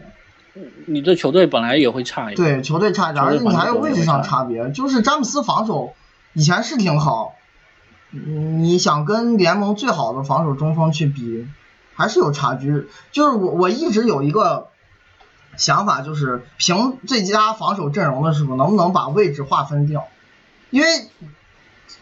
[0.87, 2.37] 你的球队本来也会差一点。
[2.37, 4.71] 对，球队差一点，而且你还有位置上差别。
[4.71, 5.93] 就是詹姆斯防守
[6.33, 7.35] 以前是挺好，
[8.13, 11.47] 你想跟联盟最好的防守中锋去比。
[12.01, 14.69] 还是有差距，就是我我一直有一个
[15.59, 20.09] 想法，就是评最佳防守阵容的时候，能不能把位置划分掉？
[20.71, 21.11] 因为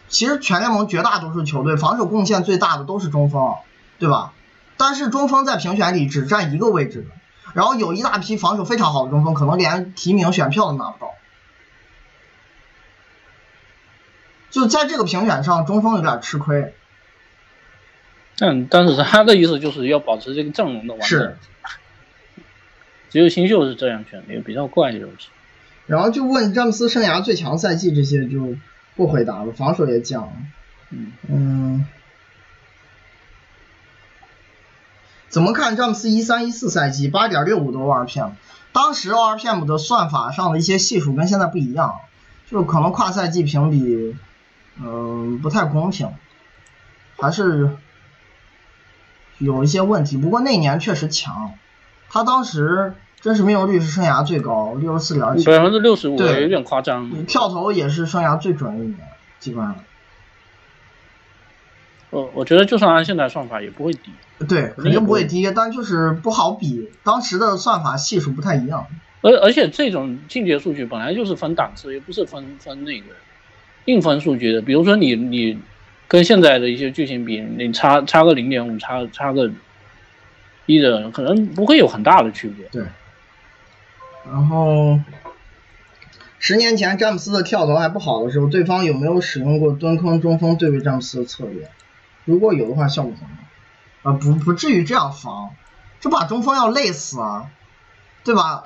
[0.07, 3.55] 其实全联盟绝大多数球队防守贡献最大的都是中锋，
[3.97, 4.31] 对吧？
[4.77, 7.05] 但是中锋在评选里只占一个位置，
[7.53, 11.11] 然后有一大批防守非常好的中锋，可能连提名选票都拿不到。
[14.49, 16.73] 就在这个评选上，中锋有点吃亏。
[18.39, 21.19] 但但是他的意思就是要保持这个阵容的完整。
[21.19, 21.37] 是。
[23.09, 25.13] 只有新秀是这样选的，也比较怪就是。
[25.87, 28.55] 然后就问詹姆斯生涯最强赛季这些就
[28.95, 30.33] 不回答了，防守也讲了。
[30.91, 31.11] 嗯。
[31.27, 31.85] 嗯。
[35.27, 38.31] 怎么看詹姆斯一三一四赛季八点六五的 ORPM？
[38.71, 41.99] 当时 ORPM 的算法上的一些系数跟现在不一样，
[42.49, 44.15] 就可能跨赛季评比，
[44.79, 46.13] 嗯，不太公平，
[47.17, 47.75] 还是。
[49.39, 51.53] 有一些问题，不过那年确实强，
[52.09, 57.25] 他当时真实命中率是生涯最高，六十四点几，百分之六十五，对，有点夸张。
[57.25, 58.99] 跳投也是生涯最准的一年，
[59.39, 59.75] 基本上。
[62.09, 64.11] 我我觉得就算按现在算法也不会低。
[64.47, 68.87] 对，肯定不会低，但就是不好比，当时的算法系数不太一样。
[69.21, 73.07] 而而且这种进阶数据本来就是分档次，也不是分分那个
[73.85, 75.57] 硬分数据的，比如说你你。
[76.09, 79.51] 跟现在的一些剧情比，你差差个零点五，差差个
[80.65, 82.65] 一的，可能不会有很大的区别。
[82.69, 82.83] 对。
[84.25, 84.99] 然后，
[86.39, 91.69] 十年前詹姆斯的跳投还不好的时候，对方有没有使用过蹲坑中锋对位詹姆斯的策略？
[92.25, 93.29] 如果有的话，效果怎么
[94.01, 94.15] 样？
[94.15, 95.51] 啊，不不至于这样防，
[95.99, 97.51] 这把中锋要累死啊，
[98.23, 98.63] 对吧？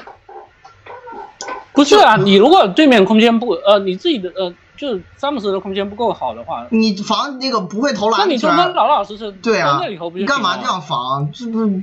[1.73, 4.53] 不是啊，你如果对面空间不呃，你自己的呃。
[4.77, 9.79] 就是詹姆斯的空间不够好的话，你防那个不会投篮，那你就跟老老实实对啊，
[10.13, 11.31] 你干嘛这样防？
[11.31, 11.81] 这不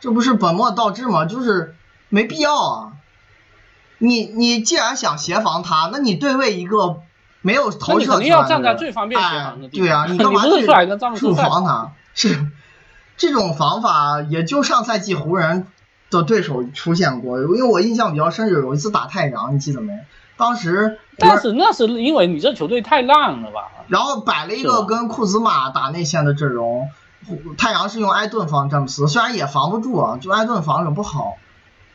[0.00, 1.26] 这不是本末倒置吗？
[1.26, 1.74] 就是
[2.08, 2.92] 没必要啊。
[3.98, 6.96] 你你既然想协防他，那你对位一个
[7.40, 9.86] 没有投射权要站在最方便协防的地方。
[9.86, 10.66] 对啊，你干 嘛去
[11.20, 11.92] 主防他？
[12.14, 12.46] 是
[13.16, 15.68] 这种防法，也就上赛季湖人
[16.10, 17.40] 的对手出现过。
[17.40, 19.92] 因为我印象比较深，有一次打太阳，你记得没？
[20.42, 23.70] 当时，但是那是因为你这球队太烂了吧？
[23.86, 26.88] 然后摆了一个跟库兹马打内线的阵容，
[27.56, 31.36] 太阳是用埃顿防詹姆斯，虽然也防不住啊，就埃顿防守不好，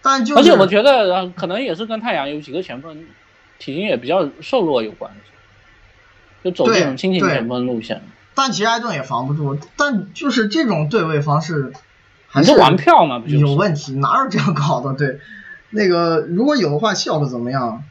[0.01, 3.03] 但就而且我觉得可能也是跟太阳有几个前锋
[3.59, 5.31] 体型也比较瘦弱有关系，
[6.45, 8.01] 就走这种轻型前锋路线。
[8.33, 11.73] 但其实埃顿也防不住，但就是这种对位方式
[12.29, 14.93] 还是玩票嘛，有问题，哪有这样搞的？
[14.93, 15.19] 对，
[15.71, 17.83] 那个如果有的话，效果怎么样？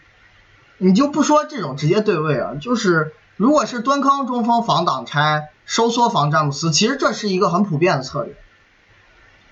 [0.79, 8.35] 你就不说这种直接对位啊，就是如果是蹲坑中锋防挡拆收缩防詹姆斯，其实这是一个很普遍的策略，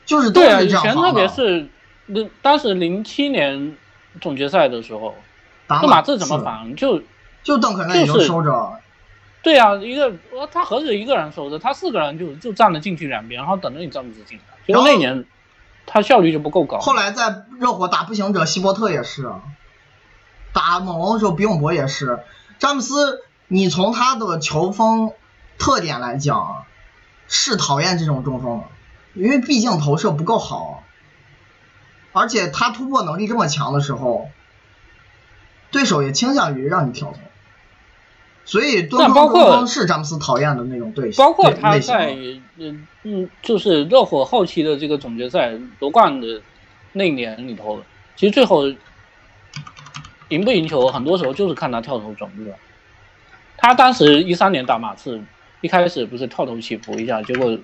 [0.04, 0.68] 就是都是这样防的。
[0.68, 1.68] 以前特别是
[2.06, 3.76] 那当时零七年
[4.20, 5.14] 总决赛的时候，
[5.66, 6.76] 那马刺怎么防？
[6.76, 7.02] 就
[7.42, 8.78] 就邓肯那就收着。
[9.42, 10.12] 对啊，一个
[10.52, 14.44] 他何止一个人收着，他四个人就就站了禁区两边，然后等着你詹姆斯进来。
[14.66, 15.24] 结果那年
[15.86, 16.78] 他效率就不够高。
[16.78, 19.30] 后来在热火打步行者，希伯特也是。
[20.54, 22.20] 打猛龙的时候，比永博也是。
[22.60, 25.12] 詹姆斯，你从他的球风
[25.58, 26.64] 特点来讲，
[27.26, 28.64] 是讨厌这种中锋的，
[29.14, 30.84] 因为毕竟投射不够好，
[32.12, 34.30] 而且他突破能力这么强的时候，
[35.72, 37.18] 对手也倾向于让你跳投。
[38.44, 41.22] 所以蹲坑中锋是詹姆斯讨厌的那种对手。
[41.22, 42.16] 包括他在
[42.56, 46.40] 嗯嗯，就是热火后期的这个总决赛夺冠的
[46.92, 47.82] 那年里头，
[48.14, 48.72] 其实最后。
[50.28, 52.54] 赢不赢球，很多时候就是看他跳投准不准。
[53.56, 55.22] 他当时一三年打马刺，
[55.60, 57.58] 一开始不是跳投起伏一下，结果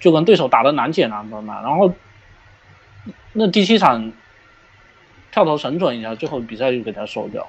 [0.00, 1.62] 就跟对手打的难解难分嘛。
[1.62, 1.94] 然后
[3.32, 4.12] 那第七场
[5.30, 7.48] 跳投神准一下，最后比赛就给他收掉。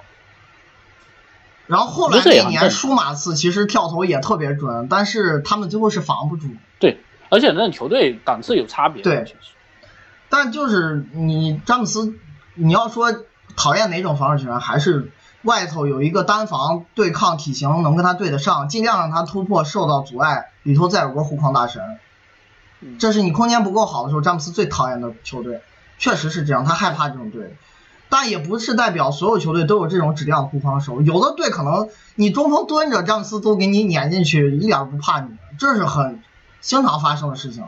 [1.68, 6.47] 然后后来那年输马刺，其实跳投也特别准，但是他们最后是防不住。
[6.80, 6.99] 对，
[7.30, 9.02] 而且那球队档次有差别。
[9.02, 9.34] 对，
[10.30, 12.16] 但就是你詹姆斯，
[12.56, 13.24] 你要说。
[13.56, 14.60] 讨厌哪种防守球员？
[14.60, 15.12] 还是
[15.43, 21.82] 外头有一个单防对抗体型能跟他对得上，尽量让他突破受到阻碍，里头再有个护框大神。
[22.99, 25.62] 这是你空间不够好的时候，詹姆斯最讨厌的球队，
[25.99, 27.56] 确实是这样，他害怕这种队。
[28.10, 36.22] 但也不是代表所有球队都有这种质量的护框手，有的队可能你中锋蹲着，詹姆斯都给你撵进去，一点不怕你，这是很
[36.60, 37.64] 经常发生的事情。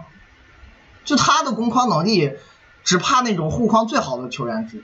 [1.05, 2.33] 就他的攻框能力，
[2.83, 4.83] 只怕那种护框最好的球员之。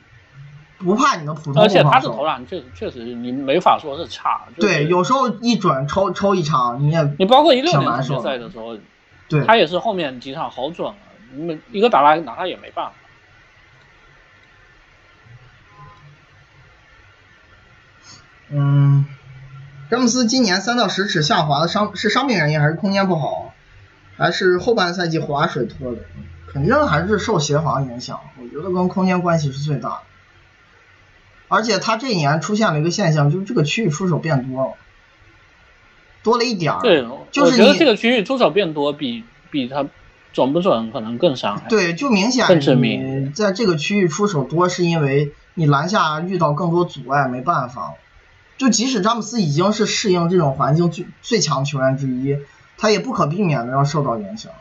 [0.80, 4.42] 不怕你的普通，而且他的投篮确实确实你没法说是差。
[4.58, 8.78] 对，有时候一准抽抽一场，你也你包括一六年决赛的时候，
[9.28, 10.96] 对，他也是后面几场好准了，
[11.36, 12.94] 没一个打来拿他也没办法。
[18.52, 19.06] 嗯，
[19.92, 23.54] 詹姆斯今年三到十尺下滑的伤是伤病原因还是空间不好，
[24.18, 25.98] 还是后半赛季划水拖的？
[26.48, 30.02] 肯定还是受协防影响，我觉得跟空间关系是最大的。
[31.50, 34.74] 而且他这一年出现了一个现象，就是这个区域出手变多了，
[36.24, 36.82] 多了一点儿。
[36.82, 39.86] 对，就是觉得这个区域出手变多，比比他
[40.32, 41.68] 准不准可能更伤害。
[41.68, 47.96] 对，就明显你在这个区域出手多，是因为你篮下遇到更多阻碍，没办法。
[48.58, 52.38] 就即使詹姆斯已经是适应这种环境最最强球员之一，
[52.78, 54.52] 他也不可避免的要受到影响。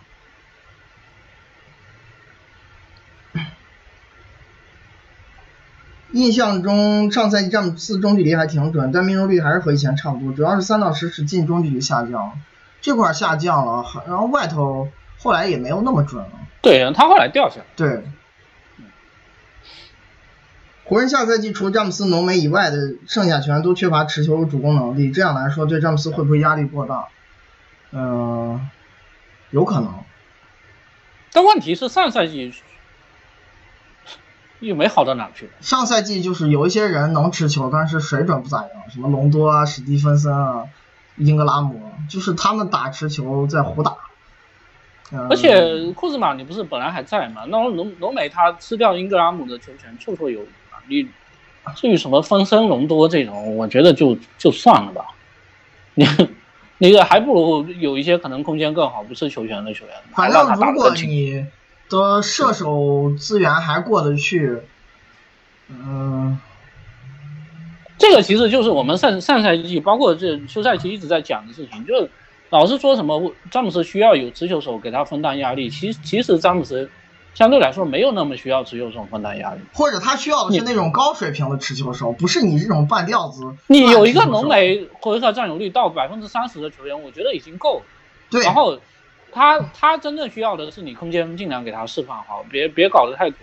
[6.13, 12.41] 印象中上赛季詹姆斯中距离还挺准，但命中率还是和以前差不多，主要是三到十尺近中距离下降，
[12.81, 14.89] 这块下降了，然后外头
[15.19, 16.31] 后来也没有那么准了。
[16.63, 17.67] 对，他后来掉下来。
[17.77, 18.03] 对。
[20.85, 27.09] 湖人下赛季除詹姆斯、浓眉以外的剩下全都缺乏持球主攻能力，这样来说对詹姆斯会不会压力过大？
[27.93, 28.69] 嗯，
[29.51, 29.93] 有可能。
[31.31, 32.55] 但问题是上赛季。
[34.61, 35.49] 又没好到哪去。
[35.61, 40.65] 上赛季就是有一些人能持球，但是水准不咋样，什么隆多啊、史蒂芬森啊、
[41.17, 43.97] 英格拉姆，就是他们打持球在胡打。
[45.31, 47.43] 而且库兹马你不是本来还在嘛？
[47.49, 50.47] 那隆隆美他吃掉英格拉姆的球权绰绰有余。
[50.89, 51.09] 你
[51.77, 55.05] 至于什么分身隆多这种，我觉得就就算了吧。
[55.95, 56.07] 你
[56.79, 59.95] 那个还不如有一些可能空间更好、不是球权的球员。
[60.13, 61.47] 反正如果你。
[61.89, 64.59] 的射手资源还过得去，
[65.69, 66.39] 嗯，
[67.99, 72.11] 这个其实就是我们上上赛季，包括这休赛期一直在讲的事情，就是
[72.51, 76.91] 老是说什么詹姆斯需要有持球手给他分担压力，其其实詹姆斯
[77.35, 79.61] 相对来说没有那么需要持球手分担压力。
[79.73, 83.55] 或者他需要的是那种高水平的持球手，不是你这种半吊子。
[83.67, 87.83] 你有一个浓眉回合占有率到百分之三十的球员，我觉得已经够了。
[88.31, 88.43] 对。
[88.43, 88.79] 然后
[89.33, 93.37] 他他真正需要的是你空间尽量给他释放好，别别搞得太堵。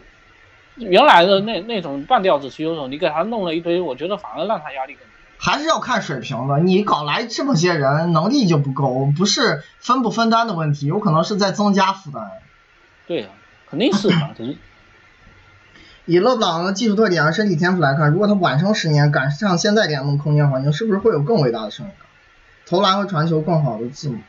[0.77, 5.09] 原来的那那种半吊子持球手，你给他弄了一堆，我觉得反而让他压力更大。
[5.37, 12.29] 还是要看水平的，你搞来这么些人，能力就不够，不是分不分担的问题，有可能是在增加负担。
[13.07, 13.27] 对呀，
[13.69, 14.31] 肯定是嘛。
[16.05, 21.89] 以勒布朗的技术特点和身体天赋来看，如果他晚生十年，赶上现在联盟空间环境，是不是会有更伟大的生涯？
[22.69, 24.19] 投篮和传球更好的字母。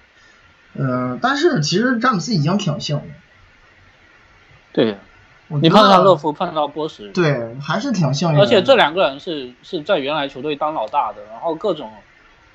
[0.78, 3.14] 嗯，但是其实詹姆斯已经挺幸运。
[4.72, 4.96] 对。
[5.48, 8.40] 你碰到乐福，碰到波什，对，还是挺幸运。
[8.40, 11.88] 而且这两个人是是在原来球队当老大的，然后各种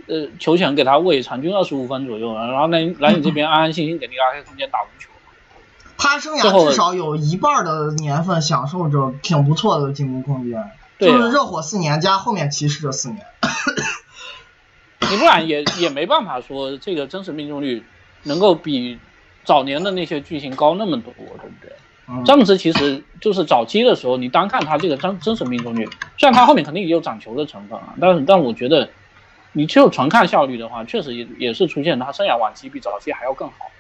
[0.08, 5.10] 呃球权给他喂，场均二十五分左右，然后来来你这边安安心心给你拉开空间打无球。
[5.98, 10.70] 他生涯至少有一半的年份享受着挺不错的进攻空间，
[11.00, 13.26] 就是热火四年加后面骑士这四年。
[15.10, 17.86] 你不然也也没办法说这个真实命中率
[18.24, 18.98] 能够比
[19.44, 21.72] 早年的那些巨星高那么多，对不对？
[22.26, 28.90] 詹姆斯其实就是早期的时候，你单看他这个真真实命中率，虽然他后面肯定也有长球的成分啊，但是但我觉得，
[29.54, 33.72] 你就纯看效率的话，确实也也是出现他生涯晚期比早期还要更好，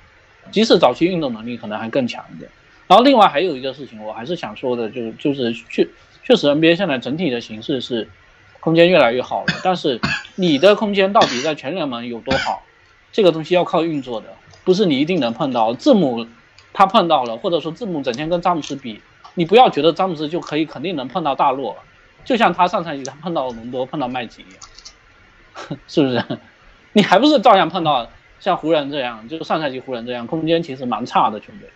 [0.50, 2.50] 即使早期运动能力可能还更强一点。
[2.88, 5.86] 然后另外还有一个事情，我还是想说的，就是就是确
[6.24, 8.10] 确实 NBA 现在整体的形式是
[8.62, 10.00] 空间越来越好了，但是
[10.36, 12.64] 你的空间到底在全联盟有多好，
[13.12, 14.28] 这个东西要靠运作的，
[14.64, 16.28] 不是你一定能碰到字母。
[16.74, 19.02] 他碰到了，或者说字母整天跟詹姆斯比，
[19.34, 21.76] 你不要觉得詹姆斯就可以肯定能碰到大洛，
[22.24, 26.24] 就像他上赛季他碰到隆多碰到麦吉一样， 是不是？
[26.94, 28.08] 你还不是照样碰到
[28.40, 31.70] 像湖人这样，就是上赛季湖人这样，空间其实蛮差的球队。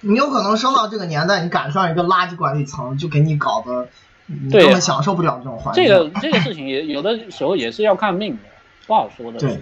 [0.00, 3.88] 你有可能升到这个年代，你赶上一个垃圾管理层，就给你搞得
[4.26, 5.82] 你根本享受不了这种环境。
[5.82, 8.42] 这个这个事情也有的时候也是要看命的，
[8.86, 9.38] 不好说的。
[9.38, 9.58] 对，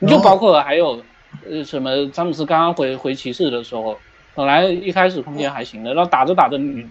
[0.00, 1.04] 你就包括还有
[1.48, 3.98] 呃什么詹姆斯刚刚回回骑士的时候。
[4.32, 6.88] 本来一开始空间还行的，然后打着打着，你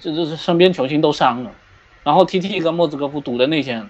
[0.00, 1.52] 这这是身边球星都伤了，
[2.02, 3.86] 然后 T T 跟莫兹科夫赌的那些，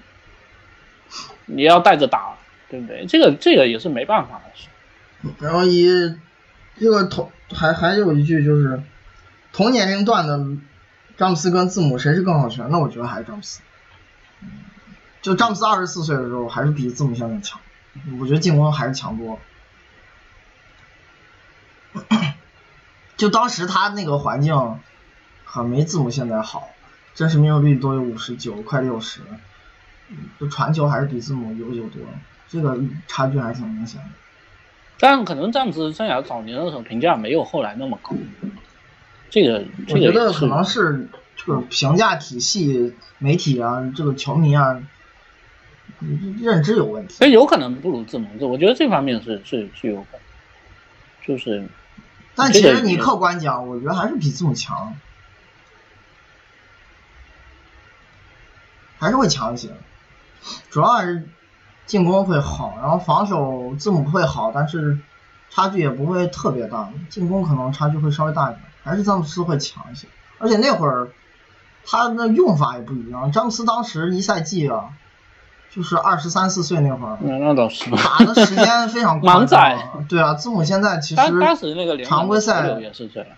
[1.46, 2.36] 你要带着打，
[2.68, 3.06] 对不对？
[3.06, 4.68] 这个这个也是没办法的事。
[5.38, 5.88] 然后一
[6.78, 8.80] 这个同还还有一句就是
[9.50, 10.38] 同年龄段的
[11.16, 12.68] 詹姆斯跟字母谁是更好球？
[12.68, 13.62] 那我觉得还是詹姆斯。
[15.22, 17.58] 就詹姆斯二十四岁的时候还是比字母先生强，
[18.20, 19.40] 我觉得进攻还是强多了。
[23.16, 24.78] 就当时他那个环境，
[25.44, 26.70] 可没字母现在好，
[27.14, 29.20] 真实命中率都有五十九，快六十，
[30.38, 32.00] 就传球还是比字母优秀多，
[32.48, 34.06] 这个差距还挺明显的。
[34.98, 38.14] 但可能詹姆斯生涯早年的时候评价没有后来那么高，
[39.28, 44.82] 这个我觉得可能是这个评价体系、媒体啊，这个球迷啊，
[46.40, 47.24] 认知有问题。
[47.24, 50.20] 哎，有可能不如字母，这我觉得这方面是是是有可能，
[51.26, 51.68] 就是。
[52.36, 54.94] 但其实你客观讲，我觉得还是比字母强，
[58.98, 59.68] 还是会强一些。
[60.70, 61.28] 主要还是
[61.84, 64.98] 进攻会好，然后防守字母会好，但是
[65.50, 66.90] 差距也不会特别大。
[67.10, 70.06] 进攻可能差距会稍微大一点，还是詹姆斯会强一些。
[70.38, 71.10] 而且那会儿
[71.84, 74.94] 他的用法也不一样，詹姆斯当时一赛季啊。
[75.72, 79.78] 就是二十三四岁那会儿，那倒是打的时间非常满载。
[80.08, 82.68] 对啊，字母现在其实当时那个常规赛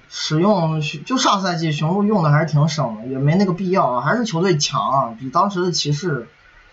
[0.09, 6.27] 使用就上赛季雄鹿用的还是挺省的，也没那个必要，还是球队强啊，比当时的骑士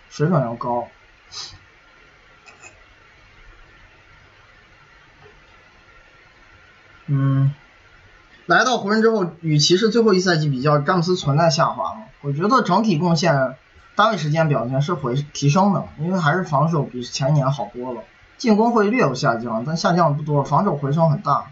[0.09, 0.87] 水准要高。
[7.07, 7.53] 嗯，
[8.45, 12.03] 来到湖人之后，与骑士最后一赛季比较，詹姆斯存在下滑吗？
[12.21, 13.57] 我觉得整体贡献。
[13.99, 17.99] 单位时间表现是回提升的，因为还是防守比前年好多了，
[18.37, 21.47] 进攻会略有下降，但下降不多，防守回升很大。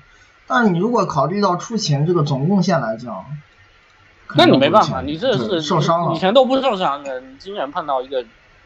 [0.48, 3.26] 但是你如果考虑到出勤这个总贡献来讲，
[4.38, 8.24] 那你没办法，你这是受伤了，以前都不受伤的，你今年碰到一个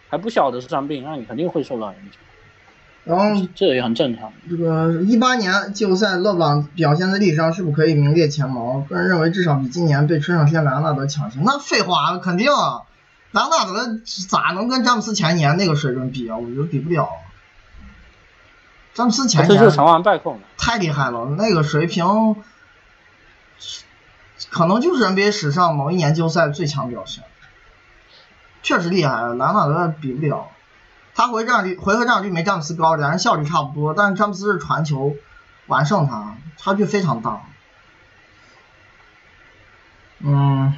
[0.10, 2.22] 还不小的伤病，那你肯定会受到影响。
[3.04, 4.32] 然后这也很正常。
[4.48, 8.86] 这个一八年季后赛勒布朗表现在历史上是不是可以名列前茅？
[8.88, 11.42] 个人认为至少比今年被吹上天莱昂纳德强行。
[11.44, 12.48] 那废话，肯定。
[12.48, 12.91] 莱
[13.32, 16.38] 昂纳德咋能跟詹姆斯前年那个水准比啊？
[16.38, 17.10] 我觉得比不了。
[18.94, 19.58] 詹姆斯前年
[20.58, 22.36] 太厉害了，那个水平
[24.50, 27.24] 可能就是 NBA 史上某一年季后赛最强表现，
[28.64, 29.22] 确实厉害。
[29.22, 30.50] 莱昂纳德比不了，
[31.16, 35.16] 他回战率回合战率没詹姆斯高，两人效率差不多，但是詹姆斯是传球
[35.68, 37.44] 完胜他，差距非常大。
[40.20, 40.74] 嗯，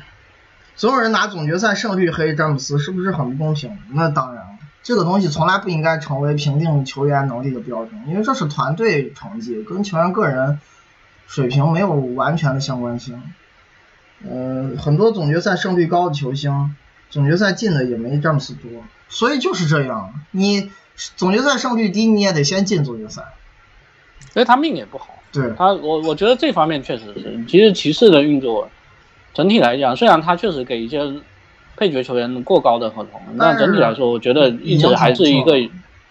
[0.75, 3.77] 所有人拿总决赛胜率黑詹姆斯，是不是很不公平？
[3.91, 4.49] 那当然了，
[4.81, 10.59] 这个东西从来不应该成为评定球员能力的标准，因为这是团队成绩，跟球员个人
[11.27, 13.21] 水平没有完全的相关性。
[14.27, 16.75] 呃，很多总决赛胜率高的球星，
[17.09, 18.69] 总决赛进的也没詹姆斯多，
[19.09, 20.71] 所以就是这样，你
[21.15, 23.23] 总决赛胜率低，你也得先进总决赛。
[24.31, 25.09] 所以他命也不好。
[25.31, 28.69] 对，他我我觉得这方面确实是，其实骑士的运作
[29.33, 31.13] 整体来讲，虽然他确实给一些
[31.75, 35.57] 配角球员过高的合同，但整体来说，我觉觉得一直还是一个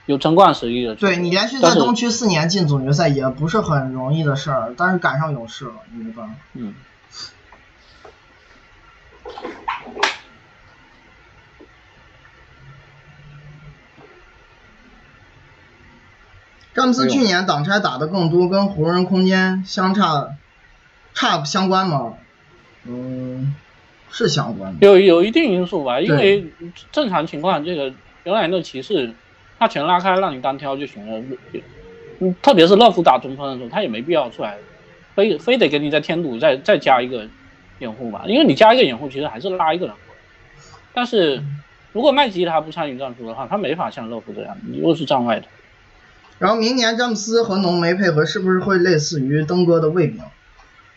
[0.06, 0.94] 有争冠实力的。
[0.96, 6.34] 对你连续在东区四年进总决赛也不是很容易的事儿，但是赶上勇士了，你没办法。
[6.54, 6.74] 嗯。
[16.74, 20.30] 詹姆斯去年挡拆打的更多，跟湖人空间相差
[21.14, 22.14] 差不相关吗？
[22.86, 23.54] 嗯，
[24.10, 24.86] 是相关的。
[24.86, 26.44] 有有一定因素吧，因为
[26.90, 27.92] 正常情况，这个
[28.24, 29.12] 原来的骑士
[29.58, 31.24] 他全拉开让你单挑就行了。
[32.20, 34.56] 嗯，特别是乐福打中锋的时候，他也没必要出来，
[35.14, 37.26] 非非得给你在添堵再再加一个
[37.78, 39.94] 掩护吧，因为你加一个掩护其实还是拉一个人。
[40.94, 41.42] 但是
[41.92, 45.46] 如果麦基他不参与战术的话，他没法像乐福这样，你又是站外的。
[46.38, 50.20] 然后明年詹姆斯和浓眉配合是不是会类似于登哥的卫兵？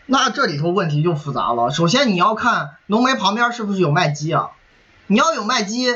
[0.06, 1.70] 那这里头问题就复杂了。
[1.70, 4.50] 首先你要看浓眉旁边是不是有麦基啊？
[5.08, 5.94] 你要有麦基，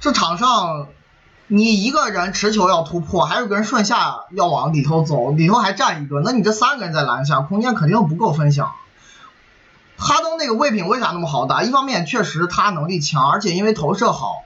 [0.00, 0.88] 这场上
[1.46, 8.72] 你一个人持球要突破，还有个人顺下要往里头走，里头还站一个，那你这三个人在篮下，空间肯定不够分享。
[9.96, 11.62] 哈登那个卫品为啥那么好打？
[11.62, 14.44] 一方面确实他能力强，而且因为投射好。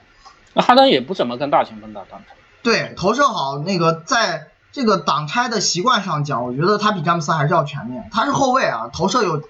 [0.53, 2.35] 那哈登也不怎么跟大前锋打单挑。
[2.61, 8.09] 对，投射好，那个在这个挡拆的习惯上讲，我觉得他比詹姆斯还是要全面。
[8.11, 9.41] 他是后卫啊，投射有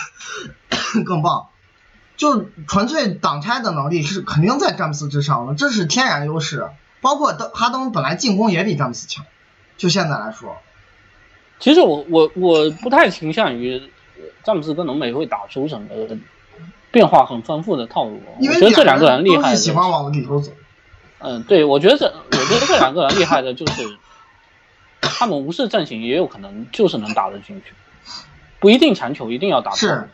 [1.04, 1.48] 更棒，
[2.16, 6.68] 就纯粹挡拆的能力是肯定在詹姆斯之上的，这是天然优势。
[7.00, 9.24] 包括登哈登本来进攻也比詹姆斯强，
[9.76, 10.56] 就现在来说。
[11.58, 13.90] 其实我我我不太倾向于
[14.42, 15.88] 詹姆斯跟浓眉会打出什么
[16.90, 20.52] 变化很丰富的套路，我觉得这两个人厉害，喜欢往里头走。
[21.18, 23.98] 嗯，对，我觉得这，我觉得这两个人厉害的就是，
[25.04, 27.74] 他们无视阵型也有可能就是能打得进去，
[28.60, 29.72] 不一定强求一定要打。
[29.72, 30.08] 是，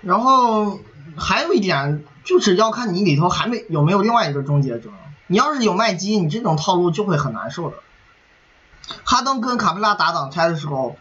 [0.00, 0.80] 然后
[1.16, 4.90] 还有一点就是要看你里头还没有没有另外一个终结者，
[5.26, 7.76] 你要是有麦基，你这种套路就会很难受的。
[9.04, 10.96] 哈登跟卡佩拉打挡拆的时候，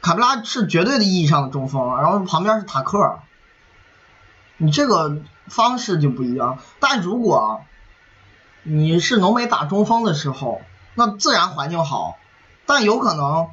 [0.00, 3.18] 卡佩拉是绝对的意义上的中锋，然后旁边是塔克，
[4.56, 6.58] 你这个方式就不一样。
[6.78, 7.62] 但如果
[8.62, 10.60] 你是浓眉打中锋的时候，
[10.94, 12.16] 那自然环境好，
[12.68, 13.48] 但有可能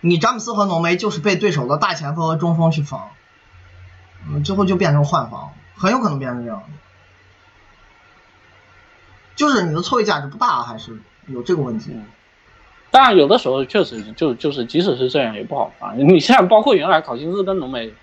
[0.00, 3.10] 你詹姆斯和浓眉就是被对手的大前锋和中锋去防，
[4.28, 6.64] 嗯，最后就变成换防，很有可能变成这样，
[9.36, 11.96] 就是你的错位价值不大，还是有这个问题。
[12.90, 15.96] 当然，有的时候确实就就是即使是这样也不好防。
[16.08, 17.94] 你像包括原来考辛斯跟浓眉，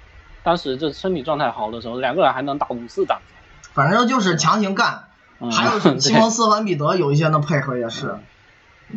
[0.43, 3.19] 当时这身体状态好的时候，两个人还能打五四档，
[3.73, 5.03] 反正就是强行干。
[5.51, 8.17] 还有 西蒙斯和恩比德有一些的配合也是，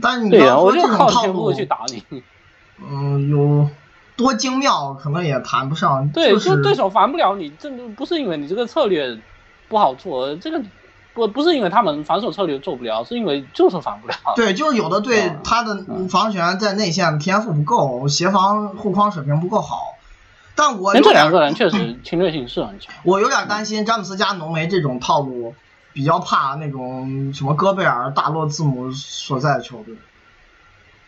[0.01, 2.03] 但是你要说这种套路去打你，
[2.79, 3.69] 嗯，有
[4.17, 6.09] 多精妙可能也谈不上。
[6.11, 9.19] 对，就对手防不了你，这不是因为你这个策略
[9.69, 10.63] 不好做，这个
[11.15, 14.15] 不不是因为他们防守策略做不了，是因为就是防不了。
[14.37, 19.95] 对，就是有的队他的防守员在内线天赋不够，协防护框水平不够好。
[20.55, 22.95] 但我这两个人确实 侵略性是很强。
[23.03, 25.55] 我有点担心詹姆斯加浓眉这种套路。
[25.97, 29.97] 比较怕那种什么戈贝尔、大洛字母所在的球队，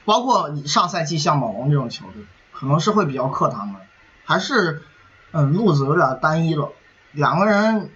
[0.07, 3.75] 包括上赛季像猛龙这种球队，可能是会比较克他们，
[4.25, 4.83] 还是
[5.33, 6.73] 嗯路子有点单一了，
[7.13, 7.91] 两个人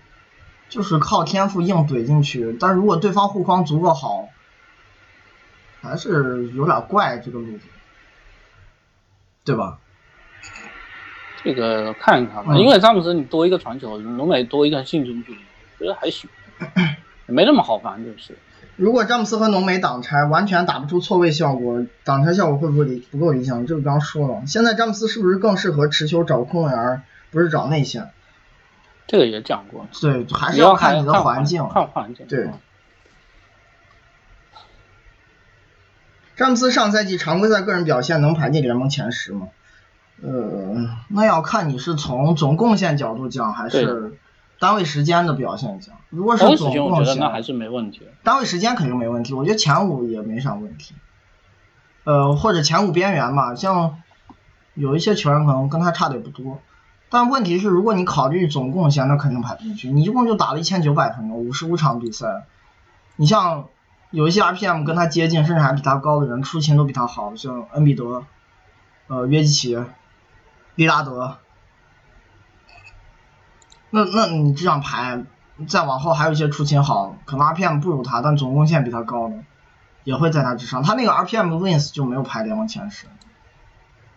[0.69, 4.29] 就是靠天赋硬怼进去，但如果对方护框足够好，
[5.81, 7.65] 还是有点怪这个路子，
[9.45, 9.79] 对吧？
[11.43, 15.41] 这个看一看吧，因为詹姆斯你多一个传球，浓眉多一个进攻距离，
[15.79, 16.29] 觉得还行。
[17.27, 18.37] 没那么好防，就是。
[18.77, 23.67] 如果詹姆斯和浓眉挡拆完全打不出错位效果，挡拆效果会不会理不够理想？
[23.67, 24.47] 这个刚说了。
[24.47, 27.01] 现在詹姆斯是不是更适合持球找空位，
[27.31, 28.11] 不是找内线？
[29.07, 29.87] 这个也讲过。
[30.01, 31.69] 对，还是要看你的环境。
[31.69, 32.27] 看环境。
[32.27, 32.49] 对。
[36.35, 39.49] 詹姆斯上赛季常规赛个人表现能排进联盟前十吗？
[40.23, 44.15] 呃，那要看你是从总贡献角度讲，还是。
[44.63, 48.03] 单位时间的表现讲，如果是总贡献，那还是没问题。
[48.23, 50.95] 单位时间肯定没问题，我觉得前五也没啥问题。
[52.05, 54.01] 呃，或者前五边缘吧，像
[54.75, 56.61] 有一些球员可能跟他差的也不多，
[57.11, 59.91] 但问题是，如果你考虑总贡献，那肯定排不进去。
[59.91, 62.45] 你一共就打了一千九百分钟，五十五场比赛。
[63.17, 63.67] 你像
[64.13, 68.23] 有一些 RPM 跟他接近，甚至还比他高的人，出勤都比他好，像恩比德、
[69.09, 69.85] 呃约基奇、
[70.77, 71.39] 利拉德。
[73.95, 75.23] 那那你这样排，
[75.69, 79.37] 再往后还有一些出勤好，可能 RPM 不如他，但总贡献比他高的，
[80.03, 80.83] 也会在他之上。
[80.83, 83.07] 他那个 RPM wins 就没有排联盟前十。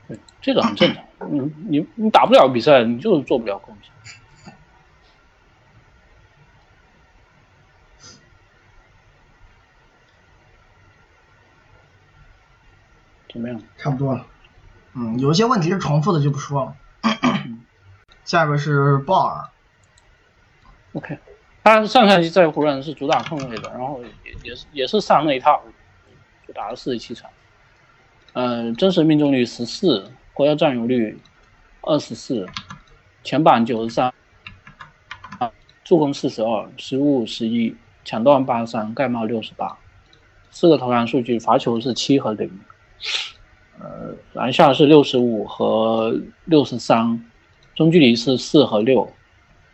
[0.07, 1.03] 对，这个很正常。
[1.29, 3.91] 你你你打不了比赛，你就是做不了贡献。
[13.33, 13.61] 怎么样？
[13.77, 14.25] 差不多了。
[14.93, 16.75] 嗯，有一些问题是重复的就不说了。
[18.23, 19.49] 下一个是鲍尔。
[20.95, 21.17] OK，
[21.61, 25.61] 他上赛季在湖人是主打控卫的，然后也也是也是上那一套，
[26.47, 27.29] 就打了四十七场，
[28.31, 31.19] 呃，真实命中率十四，国家占有率
[31.81, 32.47] 二十四，
[33.25, 34.13] 前板九十三，
[35.83, 37.75] 助攻四十二，失误十一，
[38.05, 39.77] 抢断八十三，盖帽六十八，
[40.51, 42.49] 四个投篮数据，罚球是七和零，
[43.81, 47.29] 呃，篮下是六十五和六十三，
[47.75, 49.11] 中距离是四和六。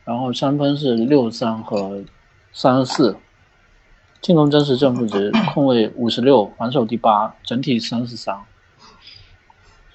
[0.04, 2.04] 然后三分是六十三和
[2.52, 3.18] 三十四，
[4.22, 8.38] 进攻真实正负值控卫五十六，防守第八，整体三十三。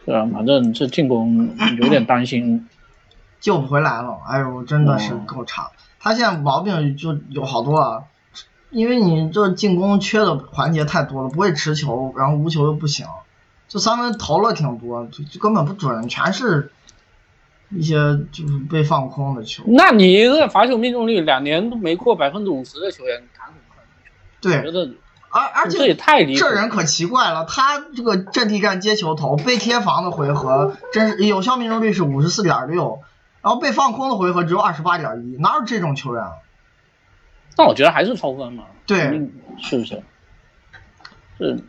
[0.04, 2.68] 虽然反正这进攻有点担心，
[3.40, 4.20] 救不回来了。
[4.28, 5.70] 哎呦，真的是哦够差。
[5.98, 8.04] 他现在毛病就有好多啊，
[8.70, 13.06] 因为你这进攻缺的环节太多了，不会持球，然后无球又不行，
[13.66, 16.70] 这三分投了挺多，就就根本不准，全是
[17.70, 17.94] 一些
[18.32, 19.64] 就是被放空的球。
[19.66, 23.82] 那你一个罚球命中率两年都没过百分之五十的球员，谈什么
[24.40, 24.94] 对，得
[25.28, 26.40] 而而这也且太离谱。
[26.40, 33.00] 这人可奇怪了，他这个阵地战接球头被贴防的回合，真是有效命中率是五十四点六，
[33.42, 36.32] 然后被放空的回合只有二十八点一，哪有这种球员啊？
[37.56, 40.02] 但我觉得还是超分嘛，对是不是？
[41.38, 41.64] 是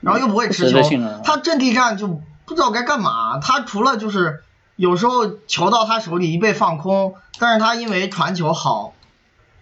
[0.00, 0.80] 然后又不会持球
[1.22, 2.20] 他阵地战就
[2.52, 3.38] 不知道该干嘛。
[3.40, 4.42] 他除了就是
[4.76, 8.94] 有时候球到他手里一被放空，但是他因为传球好，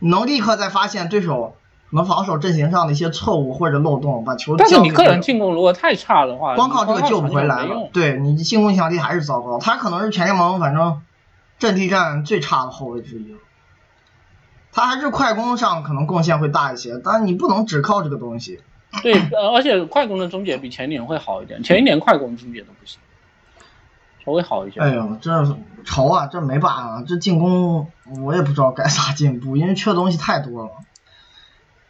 [0.00, 1.56] 能立刻再发现对手
[1.90, 7.90] 可能防守阵型上的一些错误或者漏洞，把球但是你个人交给对手进攻如果太差的话，光靠这个救不回来了。。
[7.92, 9.58] 对你进攻影响力还是糟糕。
[9.58, 11.00] 他可能是全联盟反正
[11.58, 13.38] 阵地战最差的后卫之一了。
[14.72, 18.60] 他还是快攻上可能贡献会大一些，但是你不能只靠这个东西。
[19.02, 22.98] 对，呃而且快攻的终结比前年会好一点，前一年快攻终结都不行，
[24.24, 24.80] 稍微好一些。
[24.80, 27.90] 哎呦，这愁啊，这没办法，这进攻
[28.22, 30.70] 我也不知道该咋进步，因为缺的东西太多了。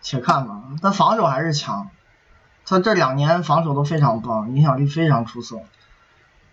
[0.02, 1.90] 且看吧，但防守还是强，
[2.64, 5.60] 他这两年防守都非常棒，影响力非常出色，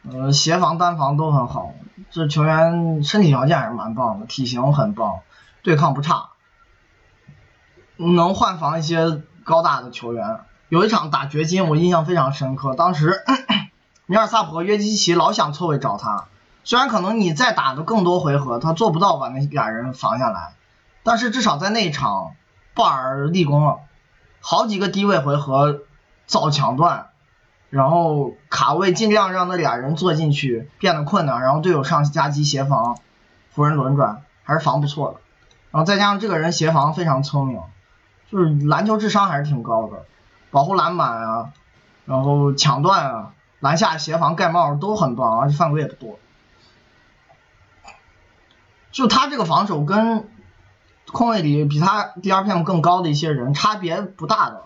[0.09, 1.73] 呃，协防单防都很好，
[2.11, 5.21] 这球员身体条件还是蛮棒的，体型很棒，
[5.61, 6.31] 对抗不差，
[7.95, 10.41] 能换防一些高大的球员。
[10.69, 13.23] 有一场打掘金，我印象非常深刻，当时
[14.05, 16.25] 米尔萨普和约基奇老想错位找他，
[16.65, 20.53] 虽然可能你再打的更多回合，他做不到把那俩人防下来，
[21.03, 22.35] 但是至少在那一场，
[22.73, 23.77] 鲍尔立功了，
[24.41, 25.79] 好几个低位回合
[26.25, 27.07] 造抢断，
[27.69, 32.97] 然后卡位尽量让那俩人坐进去变得困难，然后队友上夹击协防，
[33.55, 35.19] 湖人轮转还是防不错的，
[35.71, 37.61] 然后再加上这个人协防非常聪明，
[38.31, 40.05] 就是篮球智商还是挺高的，
[40.51, 41.53] 保护篮板啊，
[42.05, 43.33] 然后抢断啊。
[43.59, 46.19] 篮下协防盖帽都很棒，而且犯规也不多。
[48.91, 50.29] 就他这个防守跟
[51.11, 54.61] 控卫里比他 DRPM 更高的一些人差别不大的，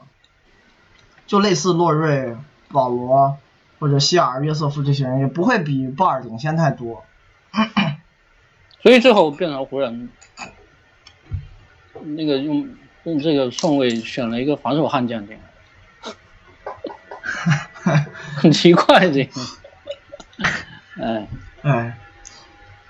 [1.25, 2.35] 就类似洛瑞、
[2.67, 3.37] 保罗
[3.79, 7.05] 或者希尔、约瑟夫这些人，也不会比鲍尔领先太多。
[8.81, 10.09] 所以最后变成湖人
[12.01, 12.67] 那个用
[13.03, 15.37] 用这个顺位选了一个防守悍将进
[17.85, 19.41] 来， 很奇怪这个。
[21.01, 21.27] 哎，
[21.61, 21.97] 哎，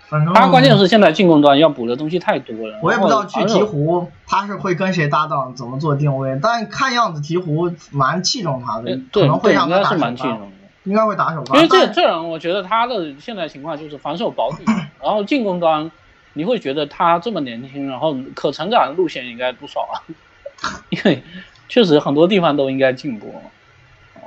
[0.08, 2.80] 反正他关键是现在进攻端要补的东西太多了。
[2.82, 10.38] 我也不知道去鹈鹕他是会跟谁搭档，怎么做定位，但看样子鹈鹕蛮器重他的呃，可能会让他打首发。
[10.84, 11.56] 应该会打首发。
[11.56, 14.64] 因为这这人，我觉得他的现在情况就是防守保底，
[15.02, 15.92] 然后进攻端
[16.34, 20.02] 你会觉得他这么年轻，然后可成长的路线应该不少啊，
[20.90, 21.22] 因为
[21.68, 23.42] 确实很多地方都应该进步。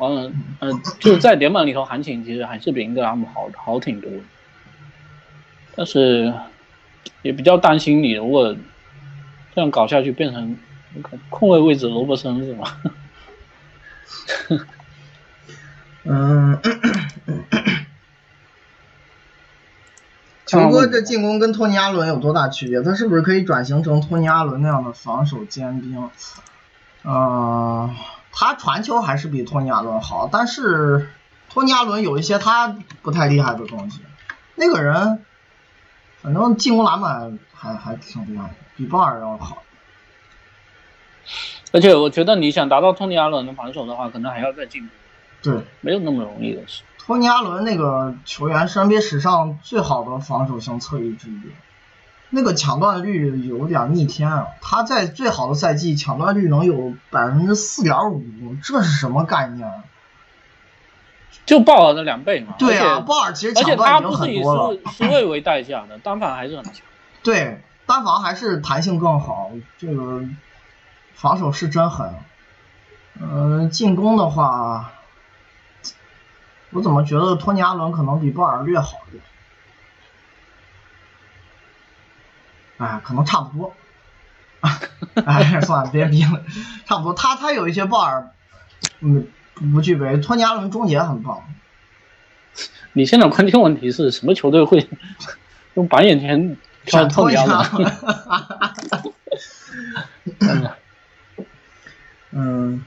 [0.01, 4.11] 嗯呃，就是在联盟里头，行情其实还是比英格拉姆好好挺多，
[5.77, 6.35] 但是
[7.23, 8.57] 也比较担心你如果
[9.55, 10.57] 这样搞下去，变成
[11.31, 12.65] 空位位置罗伯森是吗？
[16.03, 16.61] 嗯，，
[20.55, 22.83] 球哥这进攻跟托尼·阿伦有多大区别？
[22.83, 26.11] 他是不是可以转型成托尼·阿伦那样的防守尖兵？
[27.05, 27.95] 嗯，
[28.33, 31.11] 他传球还是比托尼·阿伦好，但是
[31.51, 34.01] 托尼·阿伦有一些他不太厉害的东西。
[34.55, 35.25] 那个人，
[36.23, 39.63] 反正进攻篮板还还挺厉害的，比鲍尔要好。
[41.73, 44.93] 而且我觉得你想达到托尼·阿伦的防守的话，可能还要再进步。
[45.43, 46.83] 对，没有那么容易的事。
[47.07, 51.43] 托尼·阿伦那个球员是 NBA 史上最好的防守型侧翼之一，
[52.31, 54.47] 那个抢断率有点逆天啊！
[54.63, 59.71] 他在最好的赛季抢断率能有百分之四点五，这是什么概念？
[61.45, 62.55] 就鲍尔的两倍嘛。
[62.59, 64.81] 对啊，鲍尔其实抢断已经很多了。
[64.91, 66.77] 失位为代价的单防还是很强。
[67.23, 70.23] 对，单防还是弹性更好，这个
[71.13, 72.15] 防守是真狠。
[73.21, 74.91] 嗯，进攻的话。
[76.75, 79.23] 我怎么觉得托尼·阿伦可能比鲍尔略好一点？
[82.79, 83.73] 哎，可能差不多。
[85.25, 86.43] 哎，算了，别逼了，
[86.85, 87.15] 差不多。
[87.15, 88.29] 他他有一些鲍尔，
[88.99, 89.29] 嗯，
[89.73, 90.17] 不具备。
[90.17, 91.45] 托尼·阿伦终结很棒。
[92.93, 94.89] 你现在关键问题是什么球队会
[95.75, 97.93] 用板眼前挑托尼·阿伦？
[102.33, 102.85] 嗯。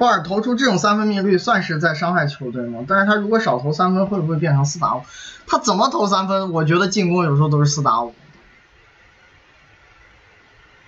[0.00, 2.86] 鲍尔投出这种三分命中率算是在伤害球队吗？
[2.88, 5.02] 但是他如果少投三分，会不会变成四打五？
[5.46, 6.52] 他怎么投三分？
[6.52, 8.14] 我觉得进攻有时候都是四打五。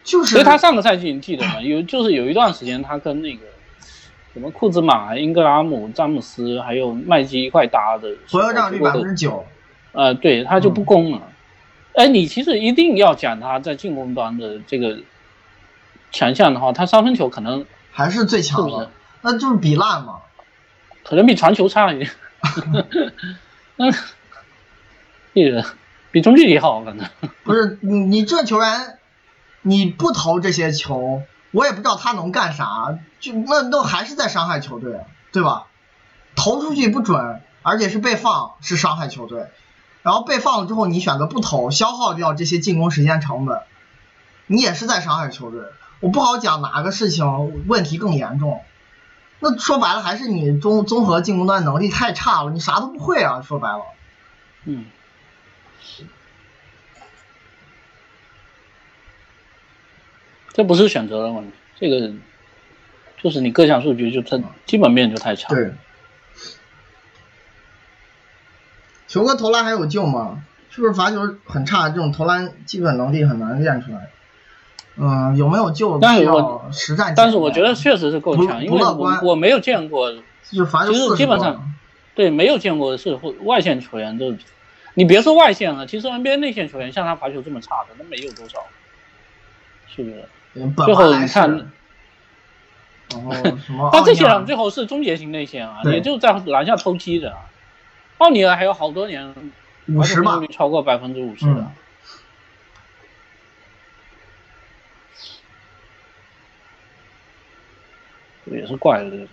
[0.02, 0.30] 就是。
[0.30, 1.60] 所以他上个赛季你记得吗？
[1.60, 3.42] 有就是有一段时间他跟那个
[4.32, 9.44] 什么库兹马、英格拉姆、詹姆斯还有麦基一块搭的，回合占有率百分之九。
[9.92, 11.20] 呃，对，他就不攻了。
[11.92, 15.00] 哎，你其实一定要讲他在进攻端的这个
[16.10, 18.90] 强项的话，他三分球可能还是最强的。
[19.22, 20.20] 那就是比烂嘛，
[21.04, 22.10] 可能比传球差一点。
[23.78, 23.94] 嗯，
[25.34, 25.64] 这个
[26.10, 27.08] 比中距离好，可能。
[27.44, 28.98] 不是你，你这球员，
[29.62, 35.00] 你不投这些球，我也不知道他能干啥，就那都还是在伤害球队，
[35.32, 35.66] 对吧？
[36.34, 39.46] 投出去不准，而且是被放，是伤害球队。
[40.02, 43.60] 然后被放了之后，你选择不投，消耗掉这些进攻时间成本，
[44.48, 45.60] 你也是在伤害球队。
[46.00, 48.62] 我不好讲哪个事情问题更严重。
[49.42, 53.42] 那说白了还是你综综合进攻端能力太差了，你啥都不会啊！
[53.42, 53.82] 说白了，
[54.66, 54.86] 嗯，
[60.52, 62.12] 这不是选择的问题，这个
[63.20, 65.48] 就是你各项数据就它基本面就太差。
[65.48, 65.72] 对，
[69.08, 70.44] 球哥投篮还有救吗？
[70.70, 71.88] 是不是罚球很差？
[71.88, 74.08] 这种投篮基本能力很难练出来。
[74.96, 75.98] 嗯，有没有救？
[75.98, 80.12] 但是我实战，但是我觉得确实是够强，因为我我没有见过，
[80.42, 81.72] 其实基本上，
[82.14, 84.34] 对，没有见过是外线球员都，
[84.94, 88.58] 你别说外线了，其实 NBA 内线球员像他罚球这么差的，那没有多少，
[89.88, 90.28] 是不是？
[90.84, 91.48] 最后你看，
[93.10, 93.88] 然后什么？
[93.94, 97.34] 他这些人最后是终结型内线啊，也就在篮下偷鸡的，
[98.18, 99.34] 奥尼尔还有好多年，
[99.88, 101.66] 五十嘛，超过百分之五十的。
[108.46, 109.26] 也是怪的这个。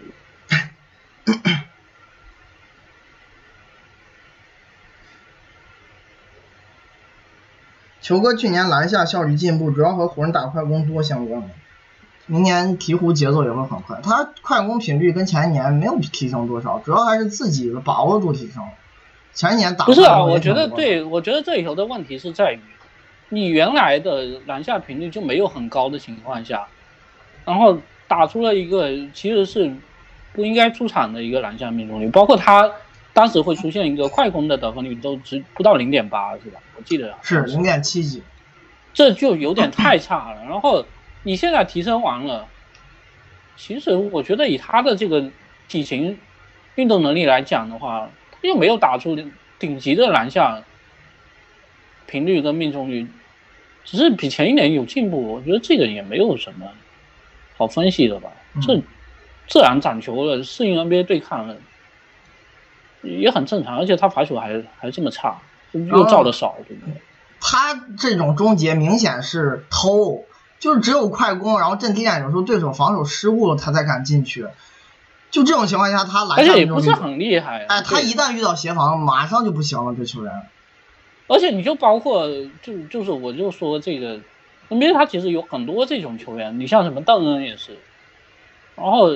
[8.01, 11.43] 球哥去年篮下效率进步，主要和湖人打快攻多相关？
[12.25, 18.69] 明年鹈鹕节奏也会很快，他快攻频率跟前一年没有提升多少，主要还是自己的把握度提升了。
[19.33, 22.59] 前一年打不是啊，我觉得对，我觉得这里头的问题是在于，
[23.29, 26.67] 你原来的篮下频率就没有很高的情况下，
[27.45, 27.79] 然后。
[28.09, 29.71] 打出了一个其实是
[30.33, 32.71] 不应该出场的一个篮下命中率，包括他
[33.13, 36.59] 当时会出现一个快攻的得分率都只不到零点八，是吧？
[36.75, 38.23] 我记得是零点七几，
[38.93, 40.43] 这就有点太差了。
[40.49, 40.85] 然后
[41.21, 42.47] 你现在提升完了，
[43.55, 45.29] 其实我觉得以他的这个
[45.67, 46.17] 体型、
[46.75, 49.15] 运动能力来讲的话，他又没有打出
[49.59, 50.63] 顶级的篮下
[52.07, 53.07] 频率跟命中率，
[53.85, 55.33] 只是比前一年有进步。
[55.33, 56.65] 我觉得这个也没有什么。
[57.59, 58.29] 好分析的吧？
[58.61, 58.81] 这
[59.49, 61.57] 自然长球了，适应 NBA 对抗了，
[63.01, 63.77] 也很正常。
[63.77, 65.41] 而且他罚球还还这么差，
[65.73, 66.93] 又造的少，对不对？
[67.41, 70.23] 他这种终结明显是偷，
[70.59, 74.47] 就是只有快攻，然后阵地战有时候对手防守失误了，他才敢进去。
[75.29, 77.65] 就这种情况下，他篮下也不是很厉害。
[77.67, 80.31] 哎，他一旦遇到协防，马上就不行了，这球员。
[81.27, 82.25] 而且你就包括
[82.63, 84.17] 就就是我就说这个。
[84.69, 87.77] NBA 它其实有很多这种球员，你像什么邓恩也是，
[88.75, 89.11] 然后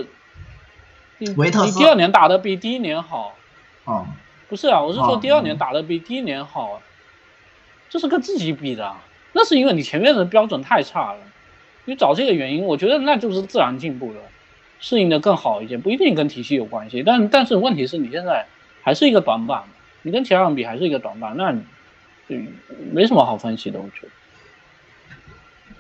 [1.20, 3.36] 你你第二年打的比第一年好，
[3.86, 4.06] 啊、
[4.49, 6.82] 不是啊，我是说哦第二年打的比第一年好，
[7.89, 8.95] 这是跟自己比的，
[9.32, 11.20] 那是因为你前面的标准太差了。
[11.86, 14.22] 你找这个原因，我觉得那就是自然进步了，
[14.80, 17.04] 适应的更好一些，不一定跟体系有关系。
[17.04, 18.45] 但但是问题是你现在
[18.82, 19.64] 还是一个短板，
[20.01, 21.62] 你跟其他人比还是一个短板，那你
[22.30, 22.38] 就
[22.93, 24.10] 没什么好分析的，我觉得。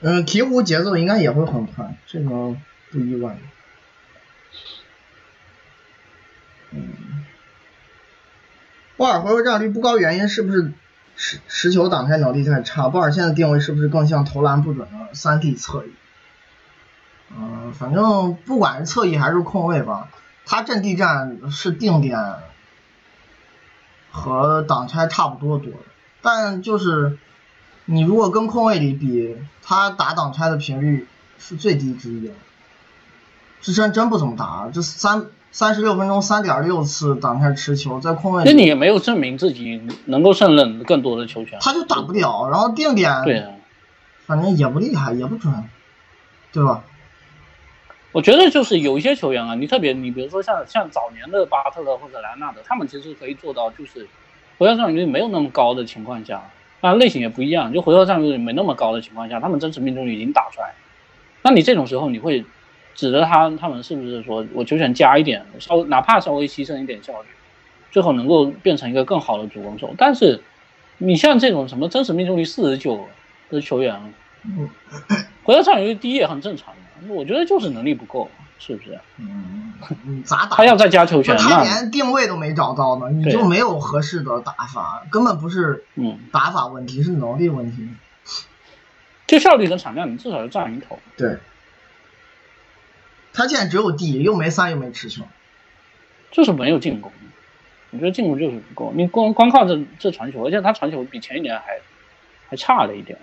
[0.05, 2.57] 嗯，鹈鹕节奏应该也会很快，这个
[2.91, 3.37] 不意外。
[6.71, 7.25] 嗯，
[8.97, 10.73] 鲍尔回合占有率不高，原因是不是
[11.15, 12.89] 持持球挡拆能力太差？
[12.89, 15.93] 鲍尔现在定位是不是更像投篮不准的三 D 侧翼？
[17.37, 20.09] 嗯，反正不管是侧翼还是控卫吧，
[20.45, 22.19] 他阵地战是定点
[24.11, 25.77] 和挡拆差不多多的，
[26.21, 27.17] 但就是
[27.85, 31.07] 你如果跟控卫里比，他打挡拆的频率
[31.37, 32.33] 是最低之一的，
[33.61, 41.59] 这真真不怎么打，这三三十六分钟三点六次挡拆持球，在控卫里那你也没有证明自己能够胜任更多的球权。
[41.61, 43.51] 他就打不了，然后定点对啊，
[44.25, 45.53] 反正也不厉害，也不准，
[46.51, 46.83] 对吧？
[48.13, 54.07] 我觉得就是有一些球员啊，你特别你比如说像像早年的巴特勒或者莱纳德，他们其实可以做到就是
[54.59, 56.43] 回合占有率没有那么高的情况下，
[56.83, 60.73] 当然类型也不一样，就回合占有率没那么高的情况下，他们真实命中率已经打出来，
[61.41, 62.43] 那你这种时候你会
[62.93, 67.27] 指着他他们是不是说我球权加一点，稍微哪怕稍微牺牲一点效率，
[67.89, 69.95] 最后能够变成一个更好的主攻手？
[69.97, 70.41] 但是
[70.97, 73.07] 你像这种什么真实命中率四十九
[73.49, 74.13] 的球员，
[74.43, 74.69] 嗯。
[75.45, 78.29] 回合占有率低也很正常的，我觉得就是能力不够，
[78.59, 78.99] 是不是？
[79.17, 79.73] 嗯，
[80.03, 80.55] 你咋打？
[80.57, 87.89] 他要再加球权，他连定位都没找到呢，你就没有合适的打法，根本不是嗯，打法问题，是能力问题。
[89.27, 90.99] 就效率和产量，你至少要占一头。
[91.17, 91.37] 对，
[93.33, 95.23] 他现在只有 D，又没三又没持球。
[96.31, 97.11] 就是没有进攻，
[97.91, 98.91] 我觉得进攻就是不够。
[98.95, 101.79] 你光光靠这这传球，而且他传球比前一年还
[102.49, 103.19] 还差了一点。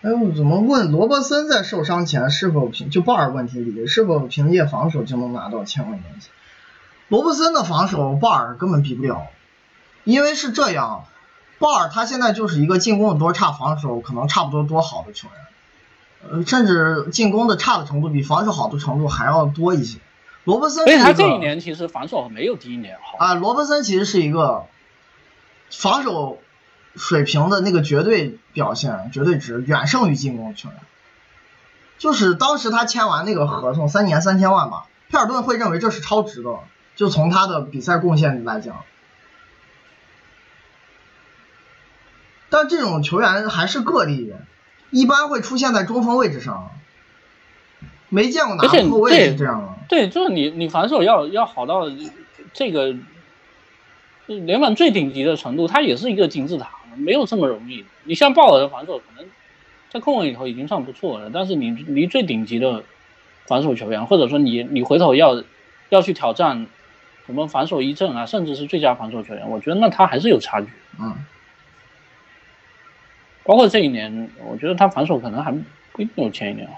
[0.00, 6.30] 哎我，怎么问罗伯森在受伤前是否凭就鲍尔问题里是否凭借防守就能拿到千万年薪？
[7.08, 9.26] 罗伯森的防守鲍尔根本比不了，
[10.04, 11.06] 因为是这样，
[11.58, 19.98] 鲍尔他现在就是一个进攻有多差，防守可能差不多多好的球员，呃，甚至进攻的差的程度比防守好的程度还要多一些。
[20.44, 23.18] 罗伯森是一个而且他这一年其实防守没有第一年好。
[23.18, 24.66] 啊，罗伯森其实是一个
[25.70, 26.38] 防守
[26.98, 30.78] 水平的那个绝对表现、绝对值远胜于进攻球员。
[31.96, 36.58] 就是当时他签完那个合同，三年三千万嘛，佩尔顿会认为这是超值的，
[36.94, 38.76] 就从他的比赛贡献来讲。
[42.50, 44.32] 但这种球员还是个例，
[44.90, 46.70] 一般会出现在中锋位置上，
[48.08, 49.68] 没见过哪个后卫是这样的。
[49.88, 51.90] 对，就是你你防守要要好到
[52.54, 52.94] 这个
[54.26, 57.84] 联盟最顶级的程度，它也是一个金字塔，没有这么容易。
[58.04, 59.26] 你像鲍尔的防守，可能
[59.90, 62.82] 在控卫里头已经算不错了，但是你离最顶级的
[63.46, 65.42] 防守球员，或者说你你回头要
[65.88, 66.66] 要去挑战
[67.26, 70.68] 什么防守一阵啊，甚至是最佳防守球员，我觉得那他还是有差距。
[71.00, 71.14] 嗯，
[73.44, 75.52] 包括这一年，我觉得他防守可能还
[75.92, 76.74] 不一定有前一年好。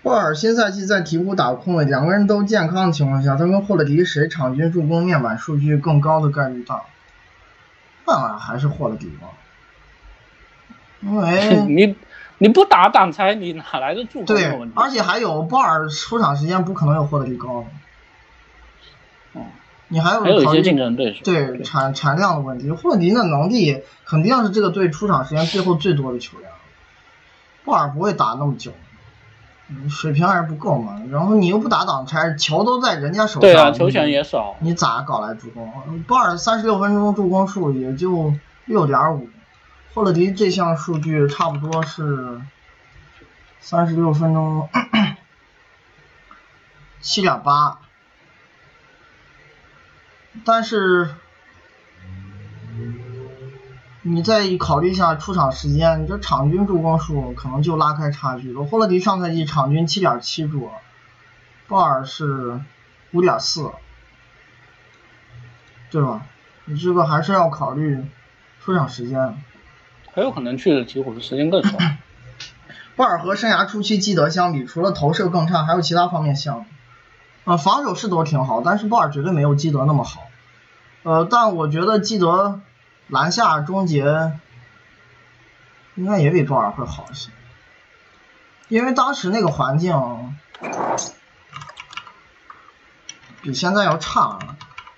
[0.00, 6.82] 鲍尔新赛季在鹈鹕打控卫，两个人都健康的情况下，他跟霍勒迪谁场均助攻面板数据更高的概率大？
[8.08, 9.28] 当然还是霍勒迪吧，
[11.00, 11.94] 因为 你
[12.38, 17.66] 你不打挡拆，你哪来的助攻对而且还有鲍尔出场时间不可能有霍勒迪高的，
[19.34, 19.46] 嗯，
[19.88, 21.20] 你还有还有一些竞争对手。
[21.24, 26.50] 对产产量的问题，霍勒迪的能力肯定是这个队出场时间最后最多的球员，
[27.64, 28.72] 鲍尔不会打那么久。
[29.70, 34.56] 嗯水平还是不够嘛，然后你又不打挡拆，球都在人家手上，对啊，球权也少。
[34.60, 36.02] 你咋搞来助攻？
[36.06, 38.32] 鲍尔三十六分钟助攻数也就
[38.64, 39.28] 六点五，
[39.92, 42.40] 霍勒迪这项数据差不多是
[43.60, 44.68] 三十六分钟
[47.00, 47.78] 七点八，
[50.44, 51.14] 但是
[54.10, 58.64] 你再考虑一下出场时间，你这场均助攻数可能就拉开差距了。
[58.64, 60.70] 霍勒迪上赛季场均七点七助，
[61.66, 62.60] 鲍尔是
[63.12, 63.70] 五点四。
[65.90, 66.26] 对吧？
[66.66, 68.04] 你这个还是要考虑
[68.60, 69.42] 出场时间。
[70.12, 71.78] 很有可能去的鹈鹕的时间更少。
[72.94, 76.66] 鲍尔和生涯初期基德相比，除了投射更差，还有其他方面像。
[77.44, 80.24] 呃，防守是都挺好，但是鲍尔绝对没有基德那么好。
[81.04, 82.60] 呃，但我觉得基德
[83.08, 84.32] 篮下终结
[85.94, 87.30] 应该也比鲍尔会好一些，
[88.68, 90.36] 因为当时那个环境，
[93.42, 94.38] 比现在要差，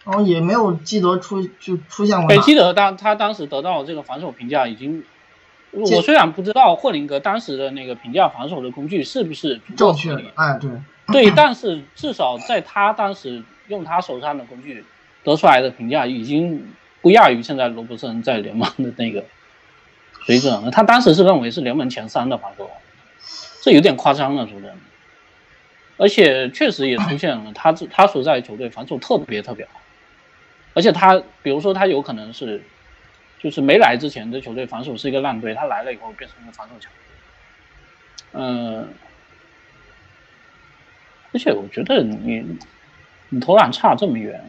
[0.05, 2.37] 然后也没有基德出就出现过。
[2.43, 5.05] 基德当他当时得到这个防守评价已经，
[5.71, 10.71] 我虽然不知道霍林格当时的那个评价防守的工具是不是正确的，，哎，对，
[11.07, 14.85] 对，但是至少在他当时用他手上的工具
[15.23, 16.73] 得出来的评价，已经
[17.03, 19.25] 不亚于现在罗伯森在联盟的那个
[20.25, 20.71] 水准。
[20.71, 22.71] 他当时是认为是联盟前三的防守，
[23.63, 24.77] 这有点夸张了，说真的。
[25.97, 29.81] 而且确实也出现了他他所在的球队防守特别特别好，
[30.73, 32.63] 而且他比如说他有可能是，
[33.39, 36.99] 就是没来之前的球队防守是一个烂队，他来了以后变成一个防守强队。
[38.33, 38.89] 嗯、
[41.33, 42.59] 而且我觉得你
[43.29, 44.43] 你投篮差这么远，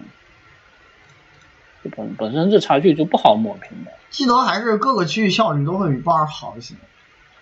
[1.89, 3.91] 本本身这差距就不好抹平的。
[4.09, 6.75] 基德还是各个区域效率都会比鲍尔好一些，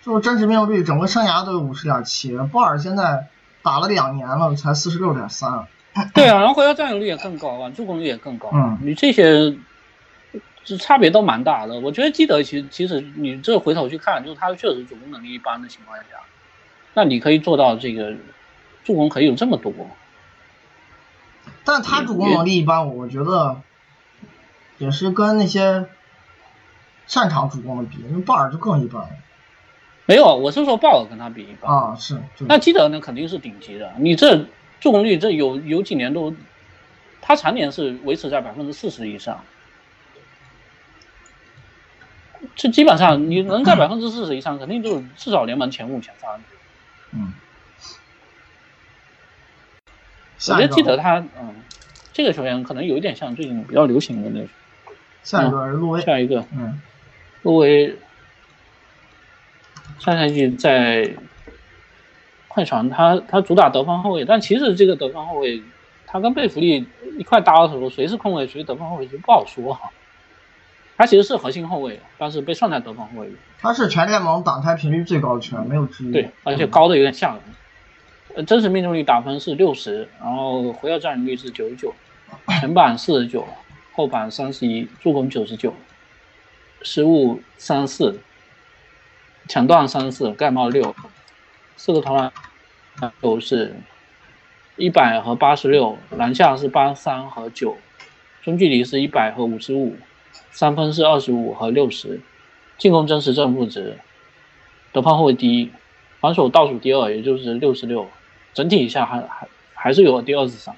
[0.02, 3.26] 就是真实命中率整个生涯都有五十点七，鲍尔现在
[3.62, 5.66] 打了两年了才四十六点三，
[6.14, 8.50] 对啊，然后回合占有率也更高啊，助攻率也更高。
[8.54, 9.56] 嗯你这些
[10.64, 11.80] 这差别都蛮大的。
[11.80, 16.04] 我觉得基德其实其实你这回头去看，就是他确实主攻能力一般的情况下，
[16.94, 18.14] 那你可以做到这个
[18.84, 19.72] 助攻可以有这么多。
[21.64, 23.60] 但他主攻能力一般，我觉得
[24.80, 25.86] 也是跟那些
[27.06, 29.08] 擅长主攻的比，那鲍尔就更一般
[30.06, 31.70] 没有，我是说鲍尔跟他比一般。
[31.70, 34.46] 啊，是，那基德呢肯定是顶级的，你这
[34.80, 36.34] 助攻率这有有几年都，
[37.20, 39.44] 他常年是维持在百分之四十以上，
[42.56, 46.42] 这基本上你能在百分之四十以上，肯定就是至少联盟前五前三。
[47.12, 47.34] 嗯。
[50.48, 51.54] 我觉得基德他嗯，
[52.14, 54.48] 这个球员可能有一点像最近比较流行的那种。
[55.22, 56.80] 下一个是路威，下一个，嗯，
[57.42, 57.96] 路威
[59.98, 61.10] 上赛季在
[62.48, 65.62] 快船，他他主打得分后卫，但其实这个得分后卫，
[66.06, 66.86] 他跟贝弗利
[67.18, 69.90] 一块搭的时候，谁是控卫，谁是得分后卫就不好说哈。
[70.96, 73.36] 他其实是核心后卫，但是被算在得分后卫里。
[73.58, 76.12] 他是全联盟挡拆频率最高的球员，没有之一。
[76.12, 77.40] 对，而且高的有点吓人。
[78.34, 81.94] 呃，真实命中率打分是六十，然后回合占有率是九十九，
[82.60, 83.46] 前板四十九，
[83.92, 85.74] 后板三十一，助攻九十九，
[86.82, 88.20] 失误三十四，
[89.48, 90.94] 抢断三十四，盖帽六，
[91.76, 92.32] 四个投篮
[93.20, 93.74] 球是
[94.76, 97.76] 一百和八十六，篮下是八十三和九，
[98.42, 99.96] 中距离是一百和五十五，
[100.50, 102.20] 三分是二十五和六十，
[102.78, 103.98] 进攻真实正负值，
[104.92, 105.70] 得分后卫第一，
[106.20, 108.08] 防守倒数第二，也就是六十六，
[108.54, 110.74] 整体一下还还还是有第二十三。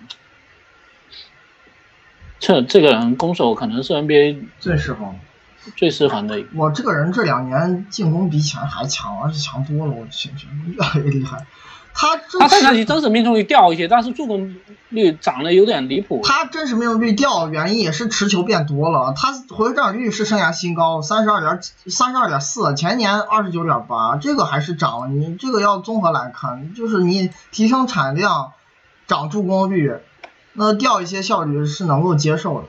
[2.42, 5.14] 这这个人攻守可能是 NBA 最适合。
[5.76, 6.44] 最适合的。
[6.56, 11.46] 我这个人这两年进攻比以前还强，而且强多了，我去，觉得越来越厉害。
[11.94, 14.56] 他这他上赛季真实命中率掉一些，但是助攻
[14.88, 16.20] 率涨得有点离谱。
[16.24, 19.14] 他真实命中率掉，原因也是持球变多了。
[19.16, 25.06] 他回合占有率是生涯新高，三十二点三十二点四，前年二十九点八，这个还是涨了。
[25.06, 28.52] 你这个要综合来看，就是你提升产量，
[29.06, 29.92] 涨助攻率，
[30.54, 32.68] 那掉一些效率是能够接受的，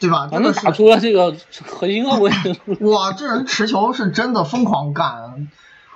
[0.00, 0.28] 对吧？
[0.28, 2.32] 真的是反正打出了这个核心后卫。
[2.80, 5.48] 哇，这人持球是真的疯狂干，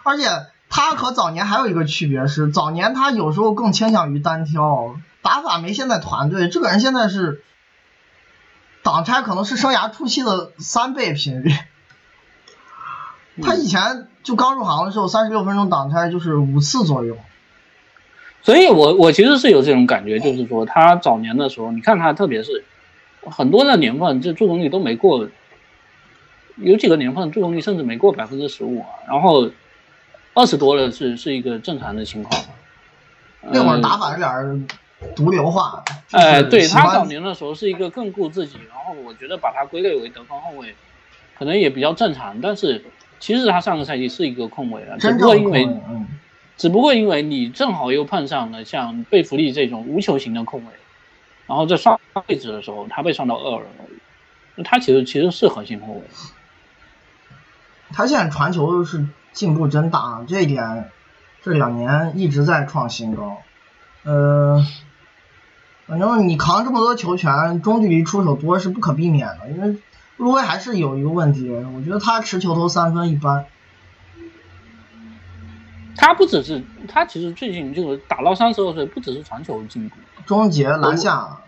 [0.05, 0.29] 而且
[0.69, 6.49] 他和早年还有一个区别是，早年他有时候更倾向于单挑，打法没现在团队。
[6.49, 7.43] 这个人现在是
[8.83, 11.53] 挡拆可能是生涯初期的三倍频率。
[13.43, 17.17] 他以前就刚入行的时候，三十六分钟挡拆就是五次左右。
[18.47, 22.63] 所以我我其实是有这种感觉，就是说他早年的时候，你看他特别是
[23.25, 25.29] 很多的年份，这助攻率都没过，
[26.55, 29.51] 有几个年份助攻率甚至没过百分之十五啊，然后
[30.33, 32.41] 二十多了是是一个正常的情况。
[33.41, 34.61] 那会儿呃打法有点儿
[35.17, 35.83] 毒瘤化。
[36.07, 40.73] 就是哎，对他早年的时候是一个更顾自己，然后我觉得把他归类为得分后卫，
[41.37, 42.41] 可能也比较正常。
[42.41, 42.85] 但是
[43.19, 46.07] 其实他上个赛季是一个控卫了，只不过因为嗯
[46.57, 50.67] 只不过因为你正好又碰上了像贝弗利这种无球型的控卫，
[51.47, 53.67] 然后在上位置的时候，他被上到二了，
[54.55, 56.03] 那他其实其实是核心控卫。
[57.93, 60.91] 他现在传球是进步真大，这一点
[61.43, 63.37] 这两年一直在创新高。
[64.05, 64.65] 呃，
[65.87, 69.79] 反正你扛这么多球权，中距离出手多是不可避免的，因为
[70.17, 73.45] 路威还是有一个问题，我觉得他持球投三分一般。
[75.97, 79.97] 他不只是他其实最近就是打到三十二岁，不只是传球进步，
[80.27, 81.41] 终结篮下，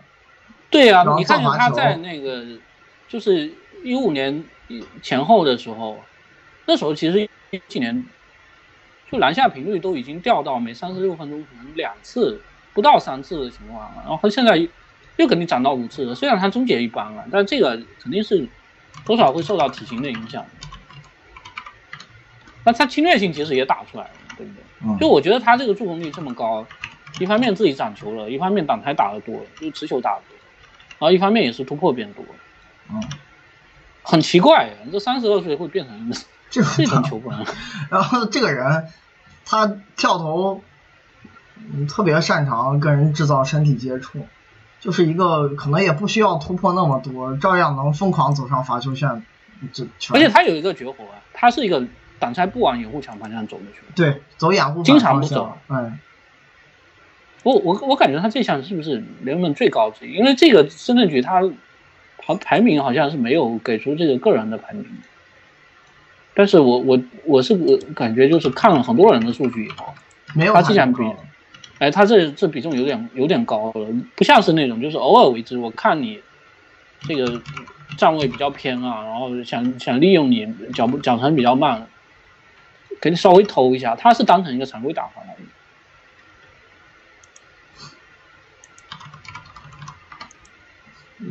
[0.69, 2.45] 对啊、你看他在那个
[3.07, 3.51] 就是
[3.83, 4.43] 一五年
[5.01, 5.99] 前后的时候，
[6.65, 7.21] 那时候其实
[7.51, 8.05] 一几年
[9.11, 12.41] 就篮下频率都已经掉到每三十六分钟可能两次
[12.73, 14.55] 不不到三次的情况了，然后现在
[15.17, 16.15] 又给你涨到五次了。
[16.15, 18.47] 虽然他终结一般了，但这个肯定是
[19.03, 20.45] 多少会受到体型的影响。
[22.63, 24.53] 那他侵略性其实也打出来了，对不
[24.97, 24.99] 对？
[24.99, 26.65] 就我觉得他这个助攻率这么高，
[27.19, 30.37] 一方面自己涨球了，一方面挡拆打的多，就持球打的多，
[30.99, 32.23] 然后一方面也是突破变多。
[32.89, 33.03] 嗯，
[34.01, 36.13] 很奇怪，这三十二岁会变成
[36.49, 37.45] 这种球风。
[37.91, 38.87] 然后这个人，
[39.45, 39.67] 他
[39.97, 40.61] 跳投，
[41.57, 44.25] 嗯，特别擅长跟人制造身体接触，
[44.79, 49.25] 就是一个可能也不需要突破那么多，照样能疯狂走上罚球线。
[49.73, 50.95] 这而且他有一个绝活，
[51.33, 51.83] 他是一个。
[52.19, 55.57] 挡拆不往掩护墙方向走的球，对，走掩护经常不走。
[55.69, 55.97] 嗯，
[57.43, 60.11] 我我我感觉他这项是不是联盟最高级？
[60.11, 61.41] 因为这个深圳局他
[62.25, 64.85] 好排名好像是没有给出这个个人的排名，
[66.33, 67.55] 但是我我我是
[67.95, 69.93] 感觉就是看了很多人的数据以后，
[70.35, 71.01] 没有他这项比，
[71.79, 75.57] 哎，他这这比重有点有点高了，不像是那种就是偶尔为之。
[75.57, 76.19] 我看你
[77.03, 77.41] 这个
[77.97, 81.87] 站位比较偏啊，然后想想利用你脚步脚程比较慢。
[83.01, 85.41] 给你稍微偷一下，他是当成一个常规打法来的。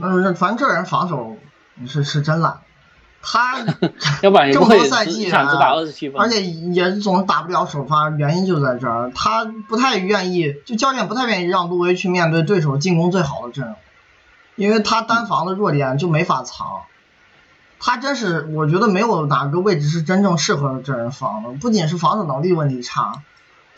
[0.01, 1.39] 嗯，反正这人防守
[1.86, 2.60] 是是真烂，
[3.22, 3.59] 他
[4.22, 13.76] 要不然这么多赛季啊，只打二十七分，而且也总打不了首发，原因就在这儿，他不太愿意，就教练不太愿意让路威去面对对手进攻最好的阵容，
[14.56, 16.82] 因为他单防的弱点就没法藏。
[17.80, 21.50] 他真是，我觉得没有哪个位置是真正适合这人防的。
[21.50, 23.22] 不仅是防守能力问题差，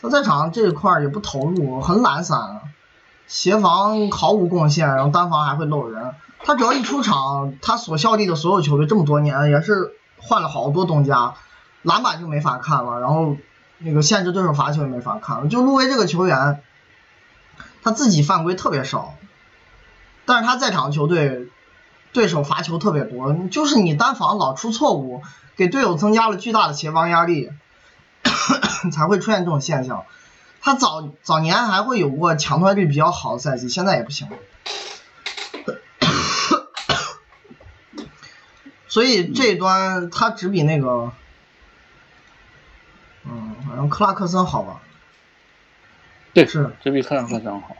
[0.01, 2.61] 他在场上这一块也不投入，很懒散，
[3.27, 6.15] 协防毫无贡献，然后单防还会漏人。
[6.43, 11.35] 他只要一出场，他所效力的所有球队这么多年也是换了好多东家，
[11.83, 13.37] 篮板就没法看了，然后
[13.77, 15.47] 那个限制对手罚球也没法看了。
[15.47, 16.63] 就路威这个球员，
[17.83, 19.13] 他自己犯规特别少，
[20.25, 21.47] 但是他在场球队。
[22.13, 25.23] 对手罚球特别多，就是你单防老出错误，
[25.55, 27.49] 给队友增加了巨大的协防压力，
[28.91, 30.05] 才会出现这种现象。
[30.61, 34.27] 他早早年还会有过抢断率比较好的赛季，现在也不行。
[38.87, 41.11] 所以这一端他只比那个，
[43.23, 44.81] 嗯，好像克拉克森好吧？
[46.33, 47.75] 对，是只比克拉克森好。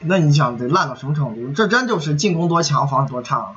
[0.00, 1.52] 那你想得烂到什么程度？
[1.52, 3.54] 这真就是进攻多强，防守多差。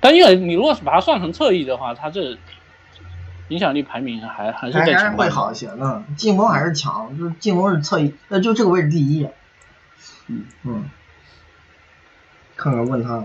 [0.00, 2.38] 但因为你如果是把它算成侧翼的话，他这
[3.48, 4.78] 影响力排名还还是
[5.16, 5.70] 会好一些。
[5.78, 9.28] 嗯，进攻还是强，就是进攻是侧翼，那就这个位置第一。
[10.26, 10.90] 嗯嗯，
[12.56, 13.24] 看看问他。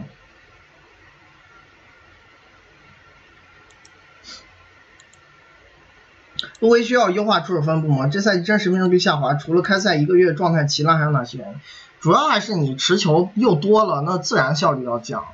[6.64, 8.08] 杜威需要优化出手分布吗？
[8.08, 11.56] 这赛季真实命中率下滑，除了开赛一个月状态奇烂，还有哪些原因？
[12.00, 15.26] 主要还是你持球又多了，那自然效率要降。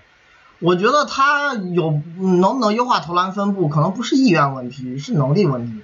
[0.57, 5.83] 我觉得他有能不能优化投篮分布，可能不是意愿问题，是能力问题。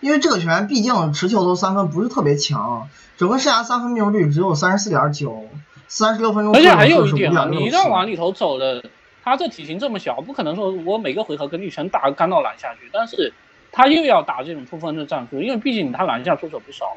[0.00, 2.88] 因为这个球员毕竟持球投三分不是特别强，
[3.18, 5.44] 整个生涯三分命中率只有三十四点九，
[5.86, 8.82] 三十六分钟而且还有一点啊，你一旦往里头走了，
[9.22, 13.34] 他这体型这么小，不可能说我每个回合跟绿城打干到篮下去，但是。
[13.78, 16.96] 他又要打这种突分的战术，因为毕竟他篮下出手不少，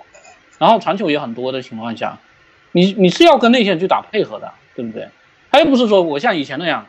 [0.57, 2.17] 然后传球也很多的情况下，
[2.71, 5.07] 你你是要跟内线去打配合的，对不对？
[5.51, 6.87] 他又不是说我像以前那样，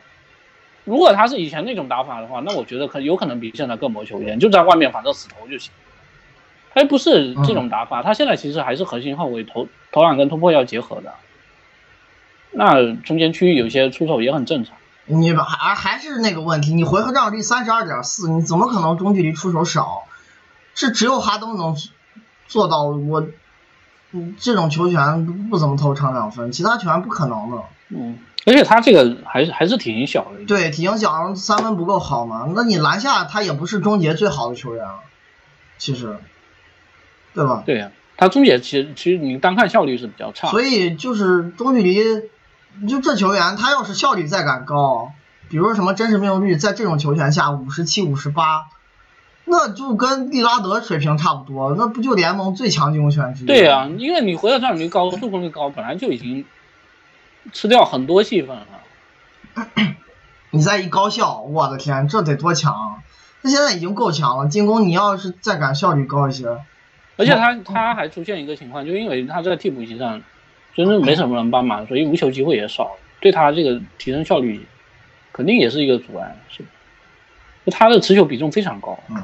[0.84, 5.70] 如果他是以前那种打法的话，那我觉得可有可能比现在更磨球一点，就在外面反正死投就行。
[6.72, 11.12] 他又不是这种打法，他现在其实还是核心后卫，投投篮跟突破要结合的，
[12.50, 14.74] 那中间区域有些出手也很正常。
[15.06, 20.04] 你还还是那个问题，你回合占有率三十二点四，你怎么可能中距离出手少？
[20.74, 21.76] 是只有哈登能
[22.46, 22.84] 做到。
[22.84, 23.26] 我，
[24.12, 27.58] 嗯，这种球权不怎么投长两分，其他球员不可能的。
[27.88, 30.44] 嗯，而且他这个还是还是体型小的。
[30.46, 32.48] 对，体型小，三分不够好嘛？
[32.54, 34.86] 那你篮下他也不是终结最好的球员，
[35.78, 36.16] 其实，
[37.34, 37.64] 对吧？
[37.66, 40.48] 对呀，他终结其实其实你单看效率是比较差。
[40.48, 42.30] 所以就是中距离。
[42.80, 45.12] 你就这球员，他要是效率再敢高，
[45.48, 48.66] 比如说什么真实命中率，在这种球权下五十七、五十八，
[49.44, 53.46] 那就跟利拉德水平差不多，那不就联盟最强进攻权之一？
[53.46, 56.44] 对呀，因为你回合占有率高、助攻率高，本来就已经
[57.52, 58.66] 吃掉很多戏份了。
[60.50, 63.02] 你再一高效，我的天，这得多强！
[63.42, 66.46] 他现在已经够强了，进攻你要是再敢效率高一些，
[67.16, 70.22] 而且他他还出现一个情况，就因为他在替补席上。
[70.74, 74.66] 真的没什么人帮忙，所以无球机会也少，对他这个提升效率
[75.32, 76.64] 肯定也是一个阻碍，是。
[77.64, 78.98] 就他的持球比重非常高。
[79.08, 79.22] 嗯。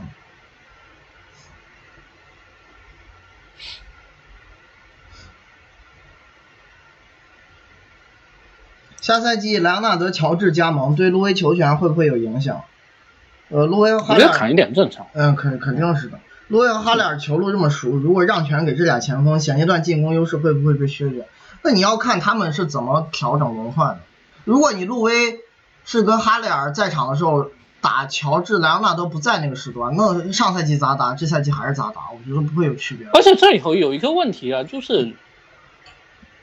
[9.01, 12.63] 下赛季莱昂纳德乔治加盟，对路威球权会不会有影响？
[13.49, 15.07] 呃，路威哈里尔砍一点正常。
[15.15, 16.21] 嗯，肯肯定是的。
[16.49, 21.27] 路威和哈里尔球路这么熟，如果让权给这俩前锋，现阶段进攻优势会不会被削减？
[21.63, 24.01] 那你要看他们是怎么调整轮换的。
[24.45, 25.41] 如果你路威
[25.85, 33.07] 是跟哈里尔在场的时候打乔治、莱昂纳德不在那个时段，那上赛季咋打，这赛季还是咋打，我觉得不会有区别。
[33.13, 35.15] 而且这里头有一个问题啊，就是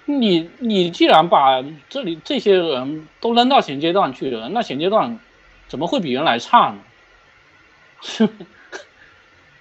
[0.06, 5.20] 你你既然把这里这些人都扔到前阶段去了，那前阶段
[5.68, 8.30] 怎么会比原来差呢？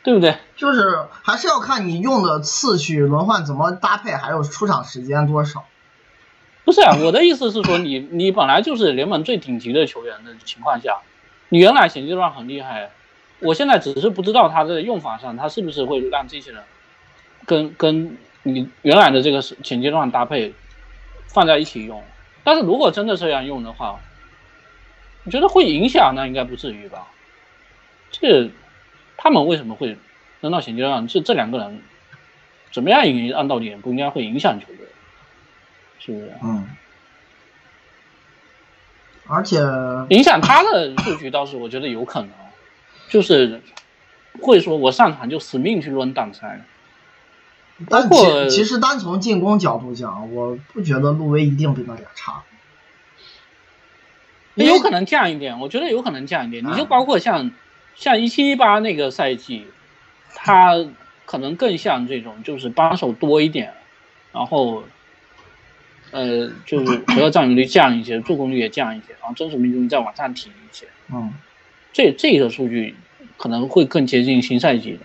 [0.05, 0.37] 对不对？
[0.55, 5.65] 就是还是要看你用的次序、轮换怎么搭配，还有出场时间多少。
[6.67, 10.99] 不是啊， 我的意思是说，你你本来就是联盟最顶级的球员的情况下，
[11.49, 12.91] 你原来前阶段很厉害，
[13.41, 16.63] 我现在只是不知道他的用法上，他是不是会让这些人
[17.47, 20.53] 跟跟你原来的这个前阶段搭配
[21.29, 22.05] 放在一起用。
[22.45, 23.99] 但是如果真的这样用的话，
[25.23, 26.13] 你觉得会影响？
[26.15, 27.09] 那应该不至于吧？
[28.11, 28.51] 这。
[29.17, 29.97] 他们为什么会
[30.41, 31.07] 扔到衔接上？
[31.09, 31.81] 这这两个人
[32.73, 34.87] 怎么样也按道理不应该会影响球队，
[35.99, 36.33] 是不是？
[36.43, 36.69] 嗯。
[39.27, 39.59] 而且
[40.11, 42.31] 影响他的数据倒是我觉得有可能，
[43.09, 43.63] 就是
[44.43, 46.63] 会说我上场就死命去抡挡拆。
[47.89, 52.43] 包括其实单从进攻角度讲，我不觉得路威一定比那俩差。
[54.55, 56.63] 有可能降一点，我觉得有可能降一点。
[56.63, 57.51] 你就包括像。
[57.95, 59.67] 像一七一八那个赛季，
[60.35, 60.85] 他
[61.25, 63.73] 可能更像这种，就是帮手多一点，
[64.33, 64.85] 然后，
[66.11, 70.87] 呃，就是主要占有率降一些，助攻率也降一些，然后真实命中率再往上提一些。
[71.13, 71.33] 嗯，
[71.93, 72.95] 这这个数据
[73.37, 75.01] 可能会更接近新赛季的。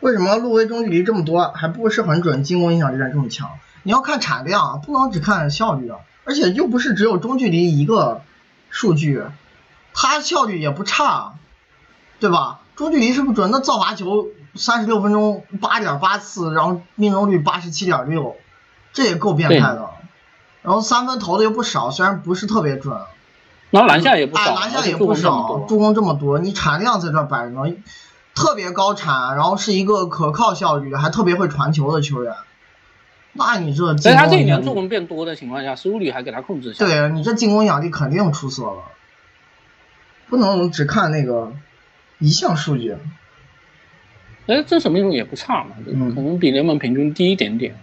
[0.00, 3.58] 为什么路威中距离这么多还不是很准，进攻影响力这么强？
[3.82, 5.98] 你要看产量，不能只看效率啊！
[6.24, 8.22] 而且又不是只有中距离一个
[8.68, 9.22] 数据，
[9.94, 11.34] 它效率也不差，
[12.18, 12.60] 对吧？
[12.76, 18.36] 中距离是不准，那造罚球三十六分钟八点八次，然后命中率八十七点六，
[18.92, 19.90] 这也够变态的。
[20.62, 22.98] 然后三分投的又不少，虽然不是特别准。
[23.70, 27.74] 然后篮下也不少，篮下也不少，助攻这么多，你产量在这摆着呢，
[28.34, 32.34] 特别高产，然后是一个可靠效率，还特别会传球的球员。
[33.32, 36.84] 那你这，在他这一年助攻变多的情况下，失误率还给他控制下。
[36.84, 38.82] 对你这进攻压力肯定出色了，
[40.28, 41.52] 不能只看那个
[42.18, 42.96] 一项数据。
[44.48, 47.76] 哎，这什么用也不差嘛，可能比联盟平均低一点点。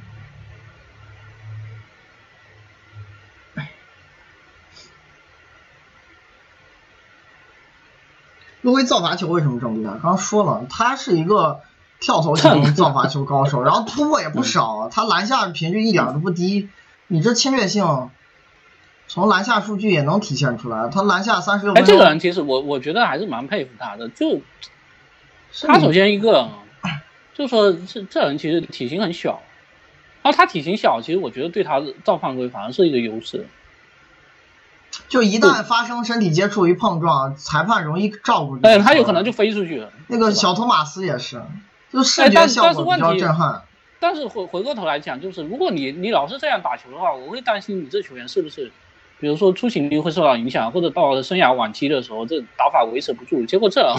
[8.61, 9.93] 路威造罚球为什么这么厉害？
[9.93, 11.61] 刚刚说了，他是一个。
[11.99, 16.69] 跳投型造罚球高手， 然后突破也不少，他篮下频率一点都不低，
[17.07, 18.09] 你这侵略性
[19.07, 21.81] 从篮下数据也能体现出来，他篮下三十六分。
[21.81, 24.41] 哎，这个人其实我我觉得还是蛮佩服他的，就
[25.65, 26.49] 他首先一个，
[27.33, 29.41] 就说这这人其实体型很小，
[30.21, 33.47] 然后他体型小，其实我觉得对他造犯规反而是一个优势。
[35.09, 38.59] 就一旦发生身体接触与碰撞，裁判容易照顾。
[38.63, 39.91] 哎，他有可能就飞出去了。
[40.07, 41.41] 那个小托马斯也是。
[41.91, 43.61] 就视觉效果比较震撼，
[43.99, 48.71] 但是回回过头来讲，就是如果你你老是这样打球的话，我会担心你这球员是不是，
[49.19, 53.45] 比如说出勤率会受到影响，或者到了生涯晚期的时候，这打法维持不住。
[53.45, 53.95] 结果这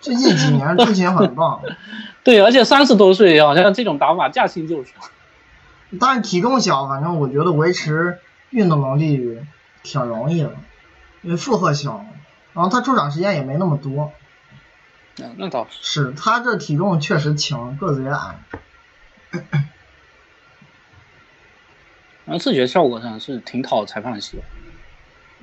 [0.00, 1.60] 最近几年出勤很棒，
[2.24, 4.92] 对，而且三十多岁好像这种打法驾轻就熟。
[6.00, 8.18] 但是体重小，反正我觉得维持
[8.50, 9.38] 运动能力
[9.82, 10.54] 挺容易的，
[11.22, 12.04] 因为负荷小，
[12.54, 14.12] 然后他出场时间也没那么多。
[15.36, 18.38] 那倒是，是他这体重确实轻，个子也矮。
[22.24, 24.46] 然后视觉效果上是挺讨裁判喜欢。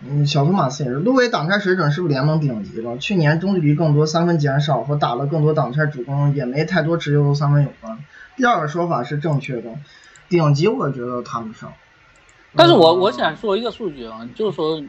[0.01, 2.97] 嗯，小托马斯也是，路威挡拆水准是不是联盟顶级了？
[2.97, 7.99] 去年中距离更多，三分减少，和打了更多挡拆主攻也没太多持球三分有关。
[8.37, 9.75] 第二个说法是正确的，
[10.29, 11.73] 顶级我觉得谈不上。
[12.55, 14.81] 但是我我想说一个数据啊，就是说，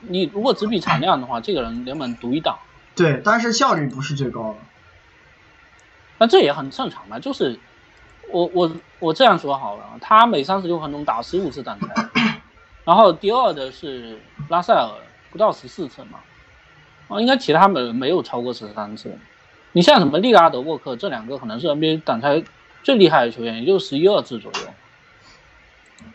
[0.00, 2.58] 你如果只比产量的话，这个人联盟独一档。
[3.00, 4.56] 对，但是效率不是最高的，
[6.18, 7.18] 那这也很正常嘛。
[7.18, 7.58] 就是
[8.30, 12.10] 我我我这样说好了，他每三十六分钟打十五次挡拆，
[12.84, 14.18] 然后第二的是
[14.50, 14.90] 拉塞尔，
[15.30, 16.18] 不到十四次嘛，
[17.08, 19.16] 啊，应该其他没没有超过十三次。
[19.72, 22.44] 你像什么利拉德、沃克这两个可能是 NBA 挡拆
[22.82, 24.58] 最厉害的球员，也就十一二次左右。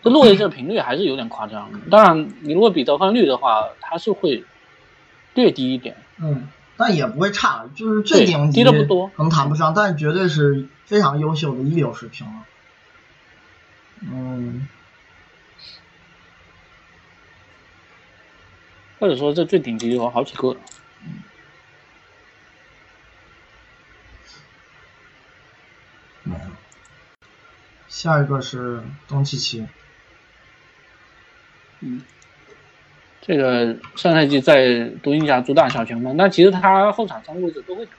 [0.04, 1.72] 这落叶这频率还是有点夸张。
[1.90, 4.44] 当然，你如果比得分率的话，他是会
[5.34, 5.98] 略低一点。
[6.18, 6.48] 嗯。
[6.78, 12.46] 但也不会差，就是最顶级低的可能谈不上，但绝对是非常优秀的一流水平了。
[14.02, 14.68] 嗯，
[19.00, 20.58] 或者说这最顶级有好几个。
[26.24, 26.52] 没了。
[27.88, 29.66] 下一个是东契奇。
[31.80, 32.02] 嗯，
[33.28, 37.92] 这个上赛季在独行侠主打小前锋，但其实他后场三个位置都会打。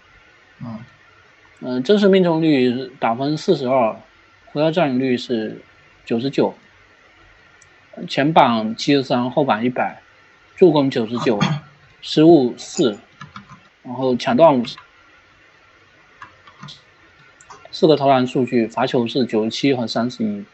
[0.63, 0.79] 嗯。
[1.59, 3.97] 嗯，真实命中率打分四十二，
[4.45, 5.63] 回合占有率是
[6.05, 6.55] 九十九，
[8.07, 10.01] 前板七十三，后板一百，
[10.55, 11.41] 助攻九十九，
[12.03, 12.99] 失误四，
[13.83, 14.77] 然后抢断五十，
[17.71, 20.45] 四个投篮数据，罚球是九十七和三十一，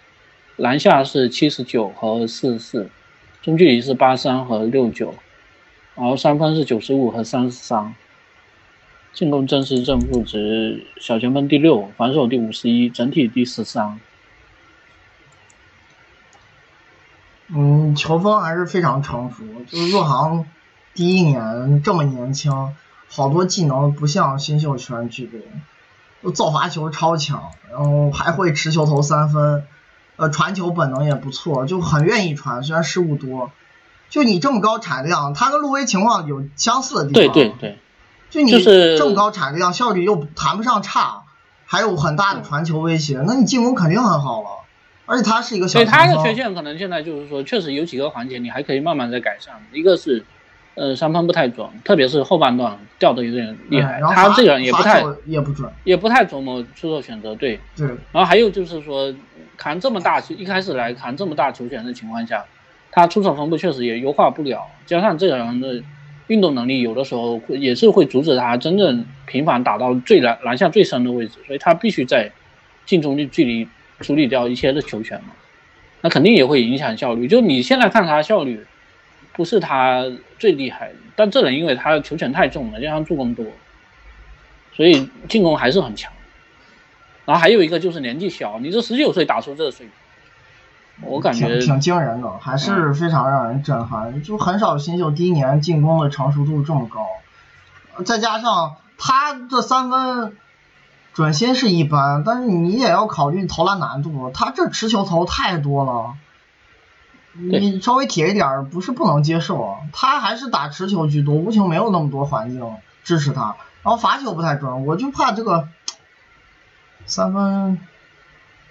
[0.56, 2.90] 篮下是七十九和四十四。
[3.42, 5.14] 中距离是八三和六九，
[5.96, 7.92] 然后三分是九十五和三十三，
[9.12, 13.98] 进攻正式正负值小前锋第六，防守第五十一，整体第十三。
[17.48, 20.46] 嗯，球风还是非常成熟，就是入行
[20.94, 22.72] 第一年这么年轻，
[23.08, 29.64] 好多技能不像新秀全具备，造罚球超强，然后还会持球投三分。
[30.22, 33.50] 呃，传球本能也不错，就很愿意传，虽然失误多。
[34.08, 37.34] 就你这么高产量，他跟路威情况有相似的地方。
[37.34, 37.78] 对对对。
[38.30, 41.24] 就你这么高产量，效率又谈不上差，
[41.66, 44.48] 还有很大的传球威胁，那你进攻肯定很好了。
[45.06, 45.80] 而且他是一个小。
[45.80, 49.56] 对他的缺陷可能现在就是说，确实有几个环节你还可以慢慢在改善。
[49.72, 50.24] 一个是，
[50.74, 54.00] 呃，三分不太准，特别是后半段掉的有点厉害。
[54.00, 57.34] 他这个人也不太也不准，也不太琢磨出手选择。
[57.34, 57.58] 对。
[57.76, 57.86] 对。
[57.86, 59.14] 然后还有就是说。
[59.54, 62.44] 扛这么大球，一开始来扛这么大球权的情况下，
[62.90, 64.66] 他出手分布确实也优化不了。
[64.86, 65.80] 加上这个人的
[66.26, 72.32] 运动能力，有的时候也是会阻止他真正频繁打到最篮篮下最深的位置，所以他必须在
[72.84, 73.68] 近中距距离
[74.00, 75.34] 处理掉一些的球权嘛。
[76.00, 77.28] 那肯定也会影响效率。
[77.28, 78.66] 就你现在看他效率，
[79.34, 80.04] 不是他
[80.38, 83.46] 最厉害的，但这人因为他球权太重了，加上助攻多，
[84.74, 86.12] 所以进攻还是很强。
[87.24, 94.22] 然后还有一个就是年纪小，你这十九岁打出这个水平，我感觉挺惊人的，还是非常让人震撼。
[94.22, 97.06] 就很少新秀第一年进攻的成熟度这么高，
[98.04, 100.36] 再加上他这三分
[101.14, 106.14] 准心是一般，但是你也要考虑投篮难度，他这持球投太多了，
[107.34, 109.76] 你稍微铁一点不是不能接受。
[109.92, 115.68] 他还是打持球居多，无球没有那么多环境支持他，然后罚球不太准，我就怕这个。
[117.04, 117.80] 三分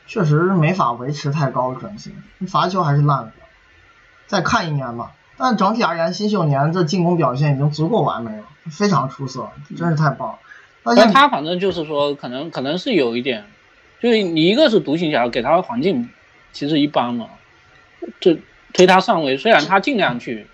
[0.08, 2.16] 确实没法维持太高的准心，
[2.48, 3.32] 罚球还是烂的。
[4.26, 5.12] 再看一年吧。
[5.38, 10.38] 但整体而言，新秀年这进攻表现已经足够完美了，非常出色，真是太棒。
[10.84, 13.44] 但他反正就是说，可能可能是有一点，
[14.00, 16.10] 就是你一个是独行侠给他的环境
[16.54, 17.28] 其实一般嘛，
[18.22, 18.38] 就
[18.74, 20.48] 推他上位，虽然他尽量去。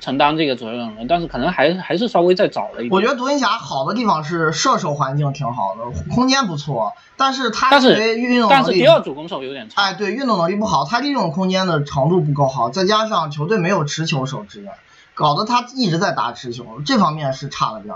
[0.00, 2.90] 承担这个责任了，但是可能还还是稍微再早了一点。
[2.90, 9.82] 我觉得独行侠好的地方是射手环境挺好的，空间不错，但是他但是运动但是第二主攻手有点差。
[9.82, 14.72] 哎，对，运动能力不好，他利用空间的长度不够好，再加上球队没有持球手支援，
[15.12, 17.94] 搞得他一直在打持球，这方面是差了点。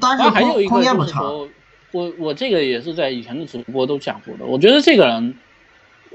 [0.00, 1.20] 但是空空间不差。
[1.22, 5.36] 我我这个也是在以前的直播都讲过的，我觉得这个人。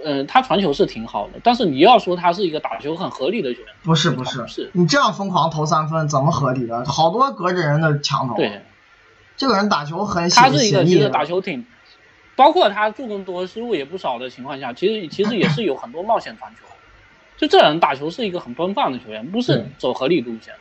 [0.07, 6.85] 嗯，他传球是挺好的，但是你要说他是一个打球很合理的球员，不是不是，是你这样疯狂投三分怎么合理的？
[6.85, 8.35] 好多隔着人的墙头。
[8.35, 8.61] 对，
[9.35, 11.65] 这个人打球很他是一个其实打球挺，
[12.35, 16.67] 包括他助攻多、失误也不少的情况下，其实其实也是有很多冒险传球。
[17.37, 20.53] 就这人打球是一个很奔放的球员，不是走合理路线。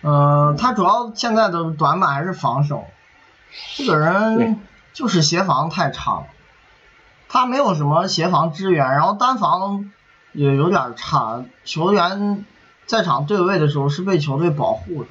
[0.00, 2.86] 嗯，他主要现在的短板还是防守，
[3.76, 4.58] 这个人。
[4.96, 6.26] 就是协防太差了，
[7.28, 9.92] 他没有什么协防支援，然后单防
[10.32, 11.44] 也有点差。
[11.66, 12.46] 球员
[12.86, 15.10] 在场对位的时候是被球队保护的，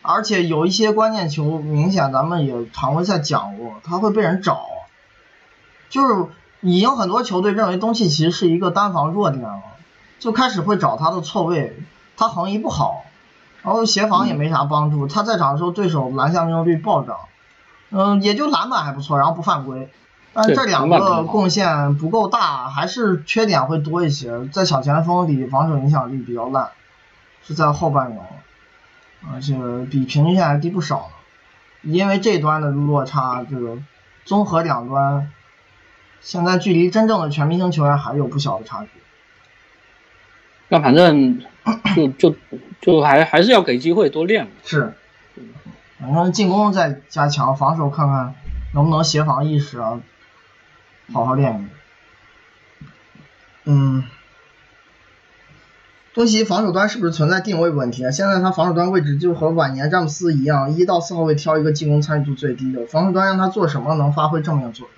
[0.00, 4.64] 而且有一些关键球，明显咱们也常规赛讲过，他会被人找。
[5.90, 6.28] 就是
[6.62, 9.60] 已经很多球队认为东契奇是一个单防弱点了，
[10.18, 11.78] 就开始会找他的错位，
[12.16, 13.04] 他横移不好，
[13.62, 15.06] 然后协防也没啥帮助。
[15.06, 17.18] 他在场的时候，对手篮下命中率暴涨。
[17.90, 19.88] 嗯，也就篮板还不错，然后不犯规，
[20.32, 24.46] 但这两个贡献不够大，还是缺点会多一些。
[24.48, 26.70] 在小前锋里，防守影响力比较烂，
[27.42, 28.24] 是在后半场，
[29.32, 29.54] 而且
[29.90, 31.10] 比平均线还低不少。
[31.82, 33.78] 因为这端的落差，这个
[34.24, 35.30] 综合两端，
[36.20, 38.88] 现在距离真正的全明星球员还有不小的差距。
[40.68, 41.40] 那反正
[41.94, 42.34] 就就
[42.80, 44.48] 就还还是要给机会多练。
[44.64, 44.94] 是，
[45.98, 48.34] 反正进攻再加强，防守看看
[48.74, 50.00] 能不能协防意识啊，
[51.12, 51.70] 好好练练。
[53.64, 54.04] 嗯，
[56.14, 58.10] 东契防守端是不是存在定位问题啊？
[58.10, 64.94] 现在他防守端位置就和晚年詹姆斯一样，一到四号位挑一个进攻参与度最低的，防守端让他做什么能发挥正面作用？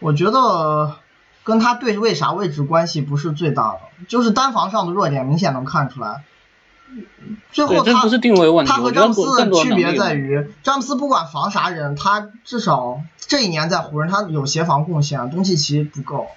[0.00, 0.96] 我觉得
[1.44, 6.24] 跟他对位啥位置关系不是最大的，就是单防上的弱点明显能看出来。
[7.52, 16.28] 最后他不是定位问题，他和詹姆斯的区别在于，詹姆斯不管防啥人，他至少这一年在湖人他有协防贡献，东契奇不够。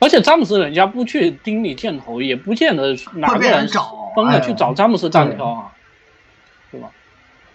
[0.00, 5.72] 而且詹姆斯人家不去盯你箭头，也不见得哪个人找疯了去找詹姆斯单挑啊，
[6.70, 6.90] 对吧？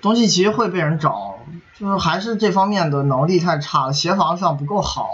[0.02, 1.40] 东契奇会被人找，
[1.80, 5.10] 就是还是这方面的能力太差了，协防上不够好，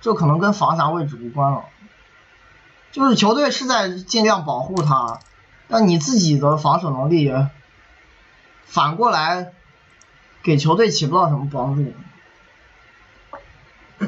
[0.00, 1.64] 这可能跟防啥位置无关了。
[2.92, 5.20] 就是球队是在尽量保护他，
[5.68, 7.32] 但你自己的防守能力
[8.64, 9.52] 反过来
[10.42, 11.92] 给球队起不到什么帮助。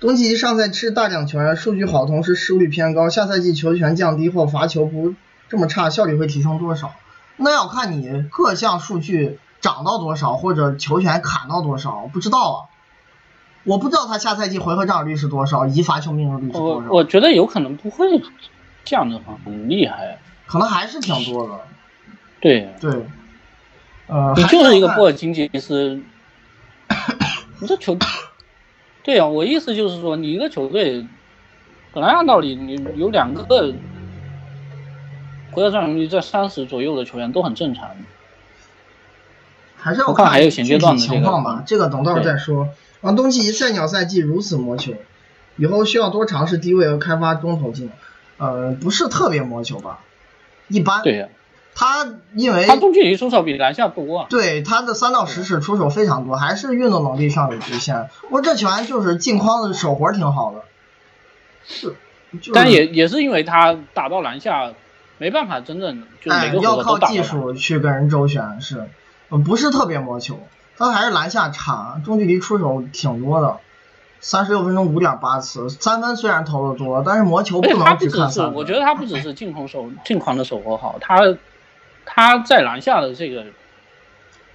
[0.00, 3.08] 东契奇上赛季是大奖球员，数据好，同时失误率偏高。
[3.08, 5.14] 下赛季球权降低后，罚球不
[5.48, 6.92] 这么差，效率会提升多少？
[7.36, 12.71] 那要看你各项数据涨到多少，或者球权砍到多少，不知道啊。
[13.64, 16.88] 我不知道他下赛季回合占有率是多少，以罚球命中率是多少。
[16.88, 18.20] 我我觉得有可能不会
[18.84, 21.60] 降的很厉害，可能还是挺多的。
[22.40, 23.06] 对对，
[24.08, 26.02] 呃，你就是一个波尔津吉斯，
[27.60, 27.96] 你这球。
[29.04, 31.06] 对呀，我意思就是说，你一个球队，
[31.92, 33.44] 本来按道理你有两个
[35.50, 37.90] 回合占有率在三十左右的球员都很正常。
[39.76, 42.68] 还是要看还有衔接段的情况吧，这个等到时候再说。
[43.02, 44.94] 然后东契奇菜鸟赛季如此磨球，
[45.56, 47.92] 以后需要多尝试低位和开发中投技能。
[48.38, 50.00] 呃，不是特别磨球吧，
[50.68, 51.02] 一般。
[51.02, 51.28] 对呀。
[51.74, 58.10] 他因为他中距离出手比篮下多，对他的三到十尺出手非常多，还是运动能力上有局限。
[58.20, 60.64] 不过这球员就是进框的手活挺好的，
[61.64, 61.94] 是，
[62.52, 64.74] 但也也是因为他打到篮下
[65.16, 68.86] 没办法真正就每个要靠技术去跟人周旋，是，
[69.42, 70.40] 不是特别磨球，
[70.82, 73.58] 他还是篮下差，中距离出手挺多的，
[74.20, 78.54] 三十六分钟五点八次，三分虽然投的多，但是魔球不能只看三分。
[78.54, 81.36] 我觉得他不只是进攻手进框的手活好，他。
[82.04, 83.44] 他在篮下的这个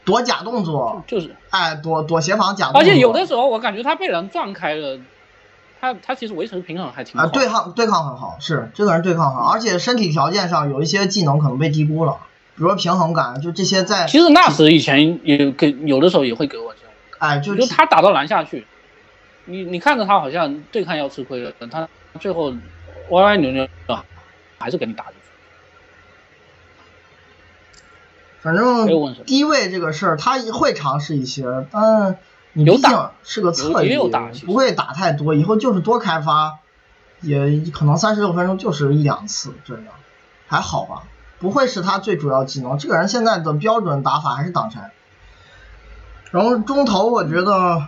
[0.04, 5.00] 躲假动作，就是哎躲躲协防假动作，而且有的时候我感觉他被人撞开了，
[5.80, 12.18] 他他其实维持平衡还挺啊，对抗对抗很好，是这个人对抗很好，而且身体条件上有一些技能可能被低估了，
[12.58, 14.08] 比如说平衡感，就这些在。
[14.08, 16.90] 其实纳什以前也给有的时候也会给我这种，
[17.20, 18.68] 哎，就就他打到篮下去，
[19.46, 21.88] 你你看着他好像对抗要吃亏了，等他
[22.20, 22.52] 最后
[23.12, 24.04] 歪歪扭扭的，
[24.58, 25.06] 还是给你打。
[28.40, 28.88] 反正
[29.26, 32.18] 低位这个事儿，他会尝试一些，但
[32.54, 33.98] 你毕竟是个侧翼，
[34.46, 35.34] 不会打太多。
[35.34, 36.60] 以后就是多开发，
[37.20, 39.86] 也可能三十六分钟就是一两次这样，
[40.48, 41.04] 还好吧，
[41.40, 42.78] 不会是他最主要技能。
[42.78, 44.92] 这个人现在的标准打法还是挡拆。
[46.32, 47.84] 然后中投，我觉得，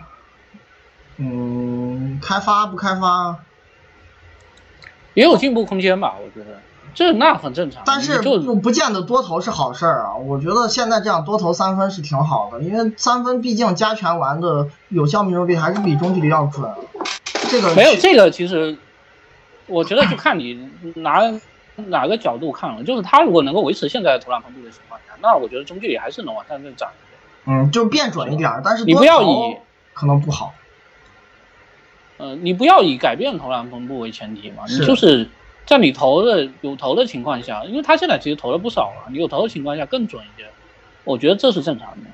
[1.18, 3.36] 嗯，开发不开发，
[5.14, 6.58] 也有进步空间吧，我觉得。
[6.92, 10.16] 这那很正常，但是不不见得多投是好事儿啊。
[10.16, 16.68] 我觉得现在这样多投三分是挺好的，因为三分毕竟加权完的有效命中率还是比中距离要准。
[17.48, 18.76] 这个没有这个，其实
[19.68, 21.20] 我觉得就看你拿
[21.76, 22.84] 哪个角度看了。
[22.84, 26.90] 就是他如果能够维持现在投篮分布的情况下，那我觉得中距离还是能往上再涨。
[27.46, 29.56] 嗯，就变准一点，但是你不要以
[29.94, 30.54] 可能不好。
[32.18, 35.28] 呃，你不要以改变投篮分布为前提嘛，你就是。
[35.66, 40.48] 在你投的有投的情况下，因为他现在其实投了不少了，你有投的情况下更准一些，
[41.04, 42.10] 我觉得这是正常的。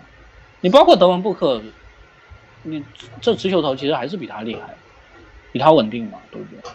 [0.60, 1.62] 你包括德文布克，
[2.64, 2.84] 你
[3.22, 4.74] 这持球投其实还是比他厉害，
[5.52, 6.70] 比他稳定嘛，对不对？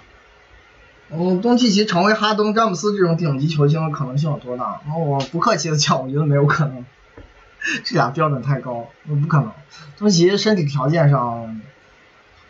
[1.13, 4.81] 嗯，东契奇成为哈登、詹姆斯这种顶级球星的可能性有多大？
[4.88, 6.85] 那我不客气的讲，我觉得没有可能，
[7.83, 9.51] 这俩标准太高，不可能。
[9.97, 11.61] 东契奇身体条件上，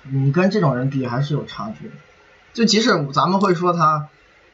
[0.04, 1.92] 你跟这种人比还是有差距。
[2.54, 4.10] 就即使咱们会说他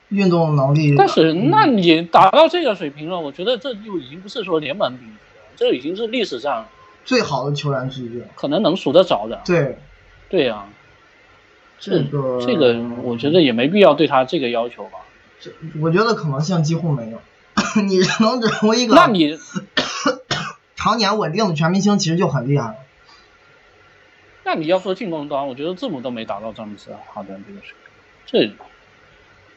[0.09, 5.17] 运动能力，但是那你达到这个水平了，我觉得这就已经不是说联盟顶级了，
[5.55, 6.65] 这已经是历史上
[7.03, 9.41] 最好的球员之一了，可能能数得着的。
[9.45, 9.79] 对，
[10.29, 10.65] 对呀，
[11.79, 14.99] 这个这个我觉得也没必要对他这个要求吧。
[15.39, 17.19] 这我觉得可能性几乎没有。
[17.87, 19.37] 你能成为一个，那你
[20.75, 22.75] 常年稳定的全明星，其实就很厉害了。
[24.43, 27.75] 那你要说进攻端，我觉得字母都没达到詹姆斯好的这个水
[28.27, 28.53] 平。
[28.53, 28.53] 这，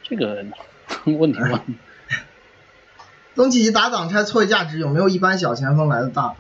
[0.03, 0.45] 这个
[1.19, 1.61] 问题问。
[3.35, 6.35] 东契奇打挡拆错位价值有没有一般小前锋来的大？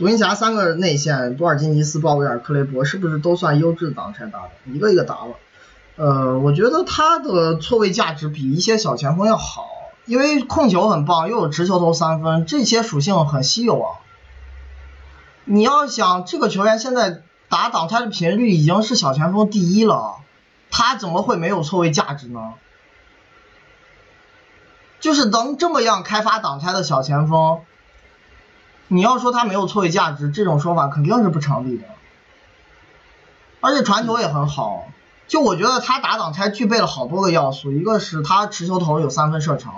[0.00, 4.50] 独行侠三个内线，多尔金尼斯、鲍威尔、克雷伯，是不是都算优质挡拆打的？
[4.64, 5.34] 一个一个打了。
[5.96, 9.66] 呃，我觉得他的错位价值比一些小前锋要好，
[10.06, 14.00] 因为控球很棒，又有持球投三分，这些属性很稀有啊。
[15.44, 17.20] 你要想这个球员现在
[17.50, 20.22] 打挡拆的频率已经是小前锋第一了，
[20.70, 22.54] 他怎么会没有错位价值呢？
[24.98, 27.60] 就是能这么样开发挡拆的小前锋，
[28.92, 31.84] 你要说他没有错位价值，这种说法肯定是不成立的。
[33.60, 34.88] 而且传球也很好，
[35.28, 39.72] 就我觉得他打挡拆具备了好多个要素，一个是他持球投有三分射程，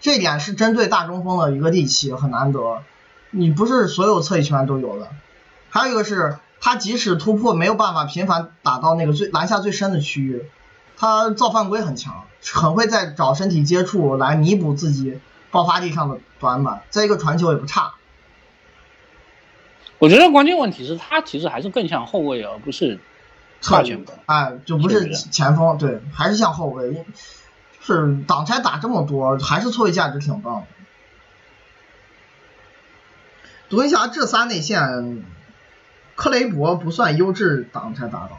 [0.00, 2.82] 这点是针对大中锋的一个利器，很难得，
[3.30, 5.08] 你不是所有侧翼球员都有的。
[5.70, 10.44] 还有一个是他即使突破没有办法频繁打到那个最篮下最深的区域。
[10.98, 15.20] 他造犯规很强，很会在找身体接触来弥补自己
[15.50, 16.82] 爆发力上的短板。
[16.90, 17.94] 再一个传球也不差。
[19.98, 22.98] 我觉得关键问题是他其实还是更像后卫，而不是
[23.60, 24.16] 侧前锋。
[24.26, 27.04] 哎，就不是前锋，对，还是像后卫。
[27.80, 30.66] 是挡拆打这么多，还是错位价值挺棒的。
[33.70, 35.24] 独行侠这仨内线，
[36.14, 38.32] 克雷伯不算优质挡拆搭档。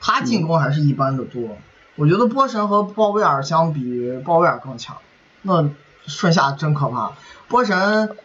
[0.00, 1.58] 他进攻还是一般的多，
[1.96, 4.96] 我觉得波神和鲍威尔相比，鲍威尔更强。
[5.42, 5.68] 那
[6.06, 7.14] 顺下真可怕，
[7.48, 8.16] 波神，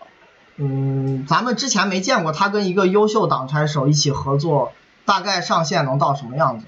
[0.58, 4.74] 嗯，咱们之前没见过他跟一个优秀挡拆手一起合作，
[5.06, 6.66] 大概上限能到什么样子？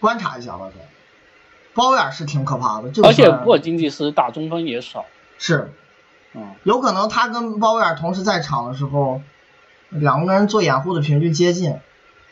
[0.00, 0.82] 观察一下吧，再。
[1.74, 5.04] 鲍威尔是挺可怕的，而且波尔津吉斯打中锋也少。
[5.38, 5.72] 是，
[6.32, 9.20] 嗯，有可能他跟鲍威尔同时在场的时候，
[9.90, 11.78] 两个人做掩护的频率接近，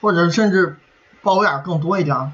[0.01, 0.79] 或者甚至。
[1.24, 2.33] 鲍威尔更多一点，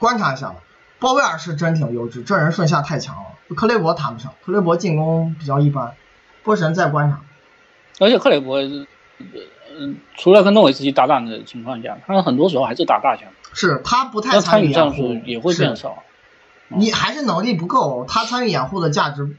[0.00, 0.56] 观察一下吧。
[0.98, 3.54] 鲍威尔是真挺优质，这人顺下太强了。
[3.54, 5.94] 克雷伯谈不上，克雷伯进攻比较一般。
[6.44, 7.20] 波神在观察。
[7.98, 8.60] 而且克雷伯，
[9.76, 13.28] 嗯，除了跟诺维斯基搭档的情况下，他很多时候还是打大前。
[13.52, 16.02] 是他不太参与战术，也会变少。
[16.68, 19.36] 你还是能力不够，他参与掩护的价值，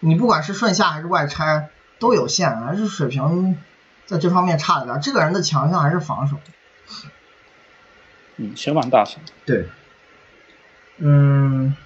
[0.00, 3.58] 你不管是顺下还是外拆都有限，还是水平
[4.06, 5.00] 在这方面差一点。
[5.02, 6.36] 这个人的强项还是防守。
[8.36, 9.20] 嗯，小满大神。
[9.44, 9.68] 对，
[10.96, 11.76] 嗯，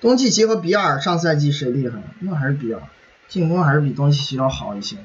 [0.00, 1.98] 东契奇和比尔上赛季谁厉害？
[2.20, 2.80] 那还是比尔，
[3.28, 4.96] 进攻还是比东契奇要好一些。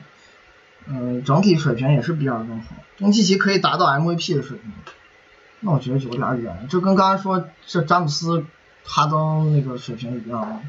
[0.87, 2.75] 嗯，整体水平也是比尔更好。
[2.97, 4.71] 东契奇可以达到 MVP 的水平，
[5.61, 6.67] 那我觉得有点远。
[6.69, 8.45] 这跟刚才说这詹姆斯、
[8.83, 10.61] 哈登那个水平一样。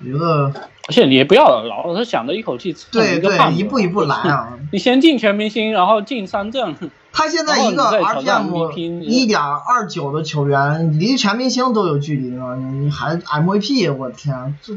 [0.00, 0.52] 我觉得，
[0.88, 4.58] 而且你也不要老是想着一口气对对，一步一步来啊。
[4.72, 6.74] 你先进全明星，然后进三阵。
[7.12, 8.72] 他现在一个 RPM
[9.02, 13.94] 一点二九的球员，离全明星都有距离了，你还 MVP？
[13.94, 14.76] 我的天，这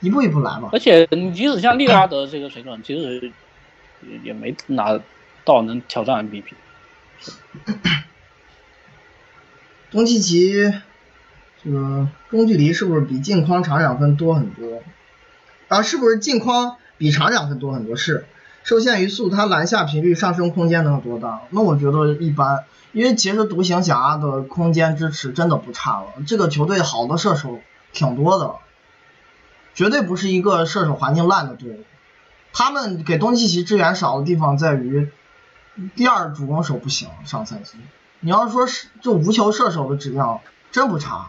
[0.00, 0.70] 一步一步来嘛。
[0.72, 3.30] 而且你即使像利拉德这个水准，其实
[4.24, 4.98] 也没拿
[5.44, 6.44] 到能挑战 MVP。
[9.90, 10.72] 东契奇。
[11.62, 14.82] 这个中距离是不是比近框长两分多很多？
[15.68, 17.96] 啊，是不是近框比长两分多很多？
[17.96, 18.26] 是，
[18.64, 21.42] 受限于速，他篮下频率上升空间能有多大？
[21.50, 27.58] 那我觉得一般，因为其实独行侠的空间支持真的不差了，这个球队好的射手
[27.92, 28.54] 挺多的，
[29.74, 31.84] 绝对不是一个射手环境烂的队伍。
[32.52, 35.10] 他们给东契奇支援少的地方在于，
[35.96, 37.78] 第二主攻手不行，上赛季，
[38.20, 40.40] 你要说是就无球射手的质量
[40.70, 41.28] 真不差。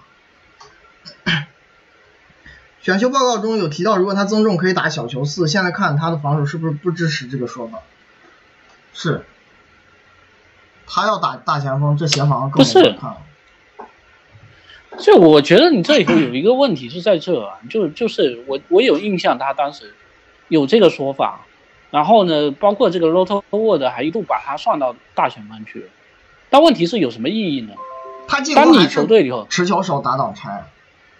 [2.82, 5.48] 选秀报告中有提到，如果他增重可以打小球四。
[5.48, 7.80] 现在看他的防守是不是不支持这个说法？
[8.94, 9.26] 是，
[10.88, 13.18] 他要打大前锋，这协防更不好看。
[14.98, 19.94] 就我觉得你这里头有一个问题是在这啊，就就是我我有印象，他当时
[20.48, 21.46] 有这个说法，
[21.92, 25.90] 然后呢，包括这个 Roto Word 还一度把他算到大前锋去，
[26.50, 27.74] 但问题是有什么意义呢？
[28.28, 30.66] 他进攻球队里头持球手打挡拆。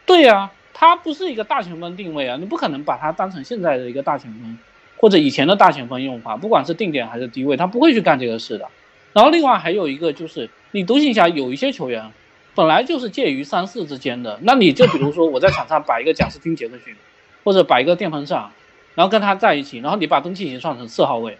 [0.10, 4.58] 对呀，他不是一个大前锋定位啊，你不可能把他当成现在的一个大前锋
[4.98, 8.68] 或者以前的大前锋用法，不管是定点还是低位，他不会去干这个事的。
[9.14, 12.12] 然后另外还有一个就是，你独行侠有一些球员
[12.56, 16.96] 本来就是介于三四之间的，那你就比如说我在场上摆一个贾斯汀杰克逊，
[17.44, 18.50] 或者摆一个电风扇，
[18.96, 21.38] 然后跟他在一起，然后你把东契奇算成四号位，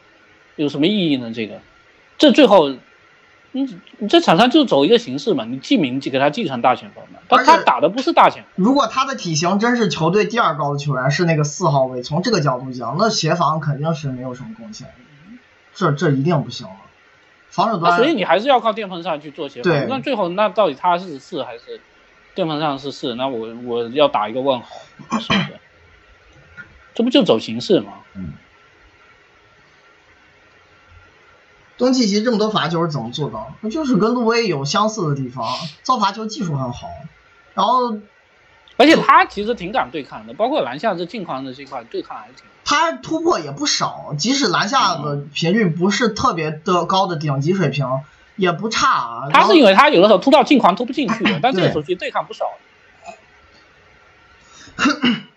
[0.58, 1.32] 有什么意义呢？
[1.34, 1.60] 这个，
[2.20, 2.76] 这最后。
[3.52, 8.52] 你你在场上就走一个形式嘛，你记名就给他记成大前锋嘛，但他打的不是大前锋。
[8.64, 14.88] 如果他的体型真是球队第二高的球员，是那个四号位，从这个角度讲，那协防肯定是没有什么贡献，
[15.74, 16.74] 这这一定不行了。
[17.50, 19.88] 防守端，所以你还是要靠电风扇去做协防。
[19.88, 21.82] 那最后那到底他是四还是
[22.36, 23.16] 电风扇是四？
[23.16, 24.68] 那我我要打一个问号，
[25.20, 25.60] 是不是？
[26.94, 27.94] 这不就走形式吗？
[28.14, 28.34] 嗯。
[31.80, 33.56] 东契奇这么多罚球是怎么做到？
[33.62, 35.48] 那就是跟路威有相似的地方，
[35.82, 36.90] 造罚球技术很好，
[37.56, 37.98] 然后，
[38.78, 42.44] 而且他其实挺敢对抗的，包括篮下这近框的这块对抗还是挺。
[42.66, 47.88] 他突破也不少，即使篮下的频率不是特别的高的顶级水平，
[48.36, 49.30] 也不差啊。
[49.32, 52.46] 他是因为他有的时候突到近框突不进去的， 但这个时候其实对抗不少。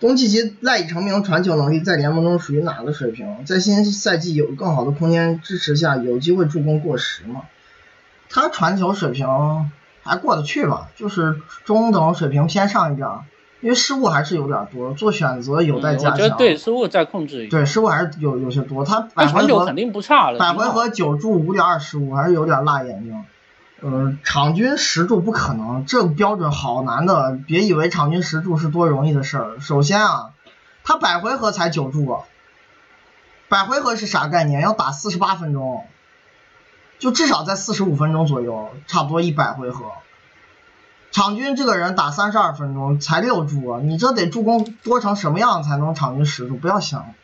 [0.00, 3.44] 东契奇赖以成名传球能力在联盟中属于哪个水平？
[3.44, 7.42] 在新赛季有更好的空间支持下，有机会助攻过十吗？
[8.30, 9.28] 他传球水平
[10.02, 13.08] 还过得去吧，就是中等水平偏上一点，
[13.60, 16.38] 因为失误还是有点多，做选择有待加强。
[16.38, 17.48] 对失误再控制一。
[17.48, 20.38] 对失误还是有有些多，他百回合肯定不差了。
[20.38, 23.22] 百回合九助五点二失误，还是有点辣眼睛。
[23.82, 27.38] 呃，场均十助不可能，这标准好难的。
[27.46, 29.60] 别以为场均十助是多容易的事儿。
[29.60, 30.32] 首先啊，
[30.84, 32.18] 他百回合才九助，
[33.48, 34.60] 百回合是啥概念？
[34.60, 35.86] 要打四十八分钟，
[36.98, 39.92] 就至少在四十五分钟左右，差不多一百回合。
[41.10, 46.56] 场均这个人打三十二分钟才六助，你这得助攻多成什么样才能场均十助？
[46.56, 47.14] 不要想。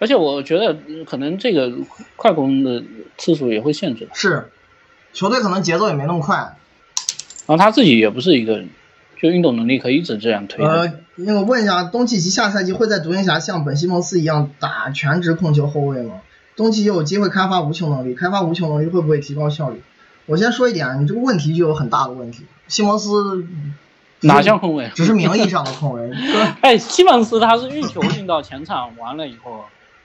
[0.00, 1.72] 而且我觉得可能这个
[2.16, 2.82] 快攻的
[3.16, 4.08] 次数也会限制。
[4.12, 4.50] 是。
[5.12, 6.56] 球队可能节奏也没那么快，然
[7.48, 8.68] 后他自己也不是一个人
[9.20, 10.64] 就运动能力可以一直这样推。
[10.64, 16.20] 呃，那个问一下，东契奇下赛季会在独行侠像本西蒙斯一样打全职控球后卫吗？
[16.56, 19.82] 东契奇有机会开发无球能力，开发无球能力会不会提高效率？
[20.26, 22.46] 我先说一点，你这个问题就有很大的问题。
[22.68, 23.44] 西蒙斯
[24.20, 24.90] 哪像控卫？
[24.94, 26.10] 只是名义上的控卫。
[26.62, 29.64] 哎，西蒙斯他是运球运到前场完了以后，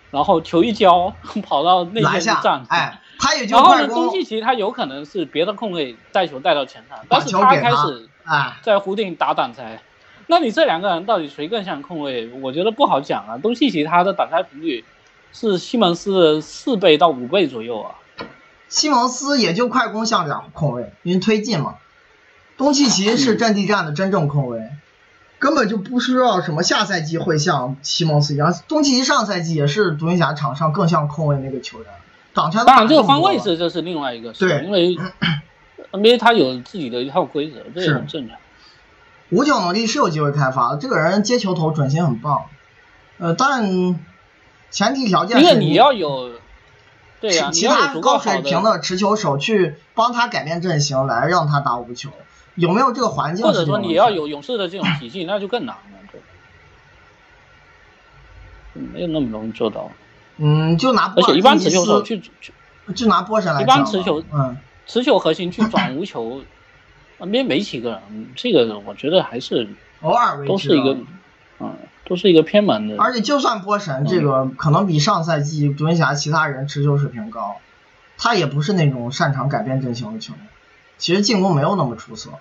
[0.10, 1.14] 然后球一交
[1.44, 2.66] 跑到内线站。
[2.70, 3.02] 哎。
[3.20, 8.10] 他也就然后呢，东契奇他有可能是别的控卫带球带到前场，但是他开始
[8.62, 9.82] 在弧顶打挡拆。
[10.28, 12.28] 那你这两个人到底谁更像控卫？
[12.42, 13.38] 我觉得不好讲啊。
[13.38, 14.84] 东契奇他的挡拆频率
[15.32, 17.96] 是西蒙斯的四倍到五倍左右啊。
[18.68, 21.76] 西蒙斯也就快攻像点控卫，因为推进嘛。
[22.58, 24.72] 东契奇是阵地战的真正控卫，
[25.38, 28.52] 根本就不需要什么下赛季会像西蒙斯一样。
[28.68, 31.88] 东契奇上赛季也是独行侠场上更像控卫那个球员。
[32.36, 34.98] 当然，这个方位是这是另外一个事，因为
[35.92, 38.38] NBA 它有自己的一套规则，这也很正常。
[39.30, 42.46] 无球能力是有机会开发的，这个人接球投准心很棒，
[43.18, 43.98] 呃，但
[44.70, 46.32] 前提条件是因为你要有
[47.22, 52.10] 对呀，其他高水平的持球手去帮他改变阵型，来让他打无球，
[52.56, 53.46] 有没有这个环境？
[53.46, 55.82] 或者说你要有勇士的这种体系， 那就更难了，
[58.74, 59.90] 没有那么容易做到。
[60.38, 62.54] 嗯，就拿而且一般持球手去去，
[62.94, 66.42] 就拿波神来一般持球，嗯，持球核心去转无球，
[67.18, 69.70] 那边没几个人，这个我觉得还是
[70.02, 70.98] 偶尔都是一个，
[71.60, 72.98] 嗯，都是一个偏门的。
[72.98, 77.56] 而且就算波神这个可能比上赛季独行侠其他人持球水平高，
[78.18, 80.48] 他也不是那种擅长改变阵型的球员，
[80.98, 82.32] 其实进攻没有那么出色，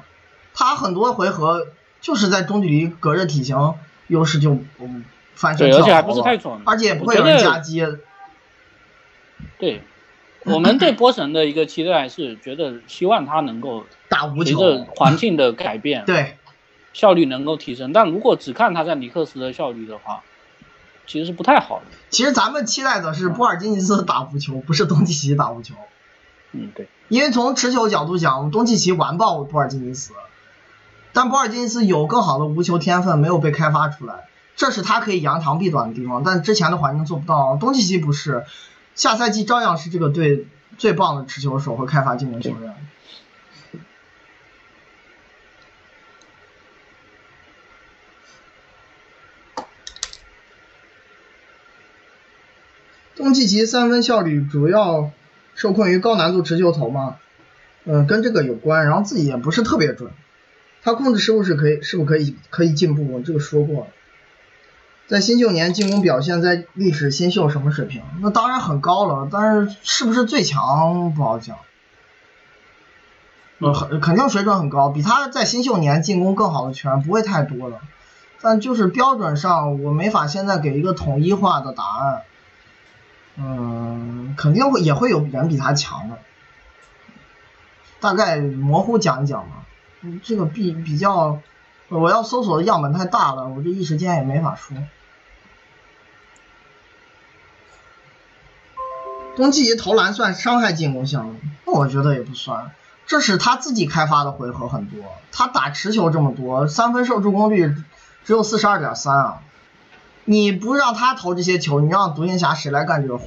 [0.52, 1.68] 他很多回合
[2.00, 3.74] 就是在中距离隔着体型
[4.08, 5.04] 优势就嗯。
[5.58, 7.84] 对，而且还不是太准，而且也不会有人夹击。
[9.58, 9.82] 对，
[10.44, 16.36] 我们对波神的一个期待是觉得希望他能够打无球，随着环境的改变，对
[16.92, 17.92] 效率能够提升。
[17.92, 20.22] 但如果只看他在尼克斯的效率的话，
[21.06, 21.84] 其实是不太好的。
[22.10, 25.74] 其实咱们期待的是波尔津吉斯打无球，不是东契奇打无球。
[26.52, 26.88] 嗯，对。
[27.08, 30.12] 因为从持球角度讲，东契奇完爆波尔津吉斯，
[31.12, 34.28] 但波尔津吉斯有更好的无球天分没有被开发出来。
[34.56, 37.56] 这是他可以扬长避短的地方，但之前的环境做不到。
[37.56, 38.44] 东契奇不是，
[38.94, 40.46] 下赛季照样是这个队
[40.78, 42.74] 最棒的持球手和开发进攻球员。
[53.16, 55.10] 东契奇三分效率主要
[55.54, 57.16] 受困于高难度持球投吗？
[57.84, 60.12] 嗯，跟这个有关，然后自己也不是特别准。
[60.82, 63.12] 他控制失误是可以，是不可以可以进步？
[63.12, 63.88] 我这个说过。
[65.06, 68.02] 在新秀年进攻表现在历史新秀什么水平？
[68.22, 71.58] 那当然很高了，但是是不是最强不好讲。
[73.58, 77.80] 呃，很肯定水准很高，比他在新秀年进攻更好的球员不会太多了。
[78.40, 82.22] 但就是标准上，我没法现在给一个统一化的答案。
[83.36, 86.18] 嗯，肯定会也会有人比他强的，
[88.00, 89.66] 大概模糊讲一讲吧。
[90.00, 91.40] 嗯，这个比比较。
[91.88, 94.76] 我要搜索的样本太大了，我这一时间也没法说。
[99.36, 101.34] 东契奇投篮算伤害进攻项吗？
[101.66, 102.70] 那我觉得也不算，
[103.06, 105.02] 这是他自己开发的回合很多，
[105.32, 107.74] 他打持球这么多，三分受助攻率
[108.24, 109.42] 只有四十二点三啊！
[110.24, 113.26] 你不让他投这些球，你让独行侠谁来干这个活？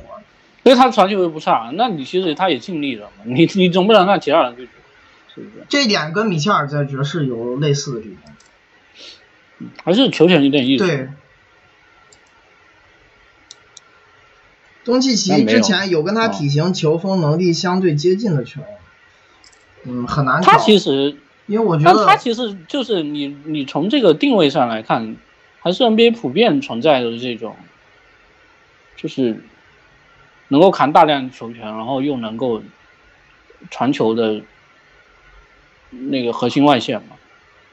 [0.64, 4.70] 因为他传球又不差，那你其实他也尽力了嘛，你你总不能让其他人去，
[5.36, 5.66] 是不是？
[5.68, 8.34] 这一点跟米切尔在爵士有类似的地方，
[9.84, 10.86] 还是球权有点意思。
[10.86, 11.10] 对。
[14.84, 18.70] 东契奇之前有跟他体型、球风、能力相对接近的球员，
[19.84, 20.42] 嗯，很难。
[20.42, 25.18] 他其实，因为我觉得他其实就是你，你从这个定位上来看，
[25.60, 27.58] 还是 NBA 普遍存在的这种，
[28.96, 29.44] 就是
[30.48, 32.64] 能够扛大量球权，然后又能够
[33.70, 34.40] 传球的
[35.90, 37.17] 那个核心外线嘛。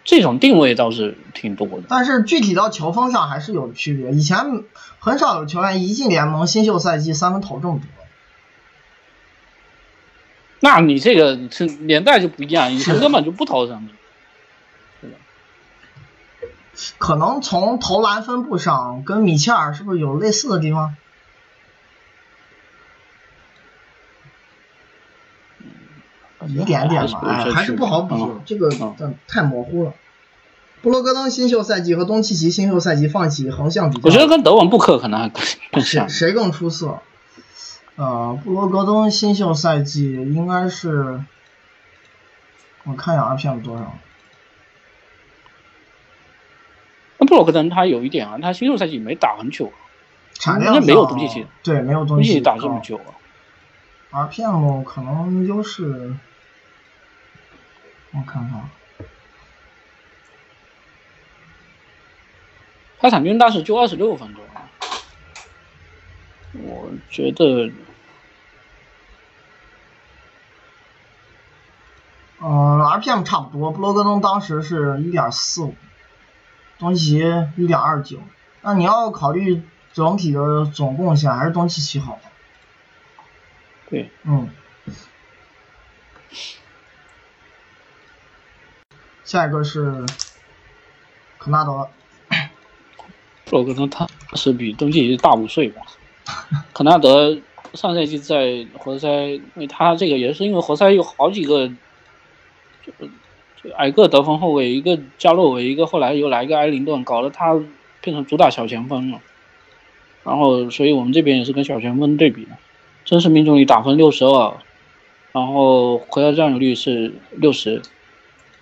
[0.05, 4.13] 这种定位倒是挺多的，但是具体到球风上还是有区别。
[4.13, 4.63] 以前
[4.99, 7.83] 很少有球员一进联盟新秀赛季三分投这么多。
[10.61, 13.89] 那你这个是年代就不一样，以前根本就不投三分。
[15.01, 15.15] 是的。
[16.99, 20.95] 可能从投篮分布上跟米切尔是不是有类似的地方？
[26.49, 28.15] 一点点吧，哎，还是不好比，
[28.45, 28.71] 这个
[29.27, 29.93] 太模糊了。
[30.83, 35.31] 布罗格登新秀赛季和东契奇新秀赛季放弃横向比较，我觉得跟德文布克可能还
[35.73, 36.09] 更 像。
[36.09, 36.99] 谁更出色？
[37.97, 41.23] 呃，布罗格登新秀赛季应该是，
[42.85, 43.95] 我看一下 RPM 多少。
[47.19, 49.73] 那布罗格登他有一点啊，他新秀赛季没打很久，
[50.35, 52.99] 产量没有东契奇，对，没有东契奇打这么久
[54.11, 54.29] 啊。
[54.29, 56.15] RPM 可能优势。
[58.17, 58.71] 我看看，
[63.01, 64.45] 他场均大时就二十六分钟，
[66.53, 67.73] 我觉得，
[72.41, 75.75] 嗯，RPM 差不多，布罗格登当时是一点四五，
[76.79, 77.19] 东契奇
[77.57, 78.21] 一点二九，
[78.63, 79.61] 那你要考虑
[79.93, 82.21] 整体的总贡献，还是东契奇好。
[83.91, 84.49] 对，嗯。
[89.25, 90.05] 下一个是
[91.39, 91.89] 肯纳德，
[93.47, 95.81] 布罗格登他是比东契奇大五岁吧？
[96.75, 97.39] 肯纳德
[97.73, 101.69] 上赛季在活塞，因为他这个也是因为活塞有好几个
[102.83, 102.93] 就
[103.63, 107.59] 就矮个得分后卫，一个加洛维，一个后来又来一个埃灵顿，搞得他
[108.03, 109.21] 变成主打小前锋了。
[110.23, 112.51] 然后，所以我们这边也是跟小前锋对比的，
[113.07, 114.55] 真实命中率打分六十二，
[115.33, 117.81] 然后回合占有率是六十。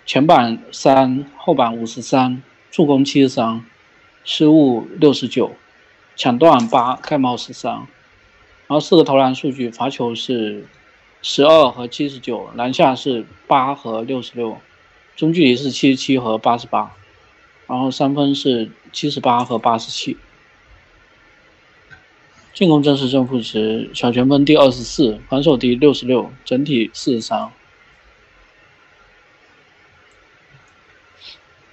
[0.05, 3.65] 前板三，后板五十三，助攻七十三，
[4.25, 5.55] 失误六十九，
[6.17, 7.87] 抢断八，盖帽十三，然
[8.67, 10.67] 后四个投篮数据，罚球是
[11.21, 14.57] 十二和七十九，篮下是八和六十六，
[15.15, 16.91] 中距离是七十七和八十八，
[17.67, 20.17] 然后三分是七十八和八十七，
[22.53, 27.49] 进攻正式正负值小前锋第二十四，防守第六十六，整体四十三。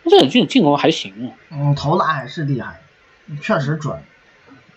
[0.05, 2.81] 这进进攻还行，嗯，投篮还是厉害，
[3.43, 3.99] 确实准。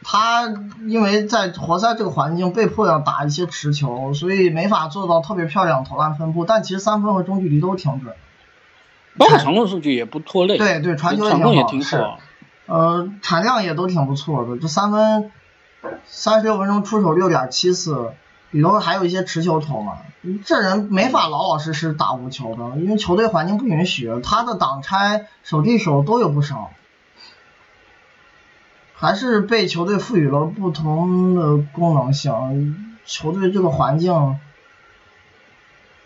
[0.03, 0.53] 他
[0.85, 6.43] 因为在活塞这个环境被迫要打一些持球，所以没法做到特别漂亮投篮分布。
[6.43, 8.13] 但其实三分和中距离都挺准，
[9.17, 10.57] 包括传控数据也不拖累。
[10.57, 12.19] 对对，传球也挺好。
[12.65, 15.31] 呃，产量也都挺不错的，这三分
[16.05, 18.11] 三十六分钟出手六点七次。
[18.53, 19.97] 里头还有一些持球投嘛，
[20.45, 24.21] 这人没法老老实实打无球的，因为球队环境不允许。
[24.23, 26.69] 他的挡拆、手递手都有不少，
[28.93, 32.93] 还是被球队赋予了不同的功能性。
[33.05, 34.38] 球队这个环境，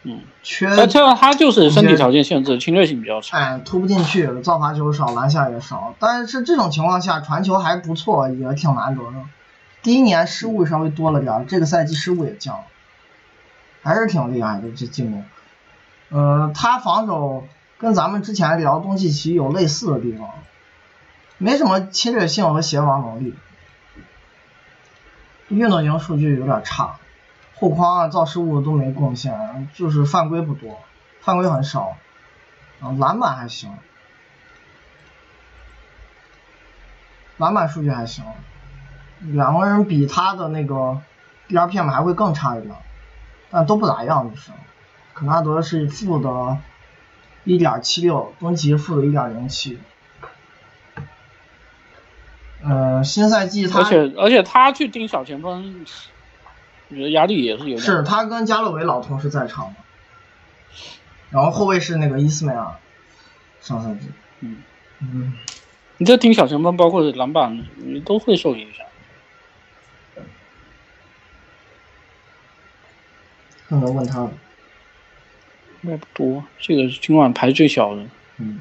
[0.03, 0.73] 嗯，缺。
[1.19, 3.37] 他就是身体条件限制，侵略性比较差。
[3.37, 5.93] 哎，突不进去，造罚球少，篮下也少。
[5.99, 9.17] 但是这种情况下，传球还不错，也挺难得的。
[9.87, 12.65] 第一年失误稍微多了点这个赛季失误也降了，
[13.83, 15.23] 还是挺厉害的这进攻。
[16.09, 17.47] 呃，他防守
[17.77, 20.29] 跟咱们之前聊东契奇有类似的地方，
[21.37, 23.33] 没什么侵略性和协防能力，
[25.47, 26.99] 运动型数据有点差，
[27.55, 30.81] 护框啊造失误都没贡献，就是犯规不多，
[31.21, 31.95] 犯规很少，
[32.81, 33.73] 啊篮板还行，
[37.37, 38.25] 篮板数据还行。
[39.19, 41.01] 两个人比他的那个
[41.49, 42.75] DRPM 还会更差一点，
[43.49, 44.51] 但都不咋样，就是。
[45.13, 46.29] 肯纳德是负的
[47.45, 49.77] 1.76，东契负的1.07。
[52.63, 55.85] 呃，新赛季他而且而且他去盯小前锋，
[56.89, 57.79] 我觉得压力也是有点。
[57.79, 59.75] 是他跟加洛维老同时在场的，
[61.29, 62.75] 然后后卫是那个伊斯梅尔，
[63.61, 64.09] 上赛季。
[64.41, 64.57] 嗯，
[64.99, 65.33] 嗯，
[65.97, 68.86] 你这盯小前锋，包括篮板，你都会受影响。
[73.69, 74.31] 看看问他了，
[75.81, 78.05] 应该不多，这个是今晚排最小的。
[78.37, 78.59] 嗯。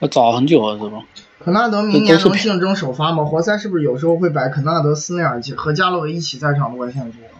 [0.00, 1.02] 要早很久了是吧？
[1.44, 3.24] 肯纳德明年能竞争首发吗？
[3.24, 7.39] 活塞是不是有时候会摆肯纳德、斯内尔和加洛维一起在场的外线组合？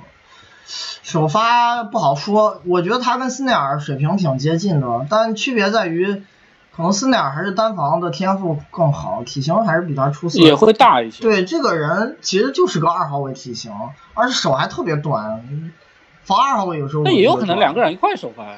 [1.02, 6.22] 首发不好说，我觉得他跟斯内尔水平挺接近的，但区别在于，
[6.74, 11.22] 可能斯内尔还是单防的天赋更好，体型还是比他出色，也会大一些。
[11.22, 13.72] 对，这个人其实就是个二号位体型，
[14.14, 15.72] 而且手还特别短，
[16.22, 17.02] 防二号位有时候。
[17.02, 18.56] 那也有可能两个人一块首发。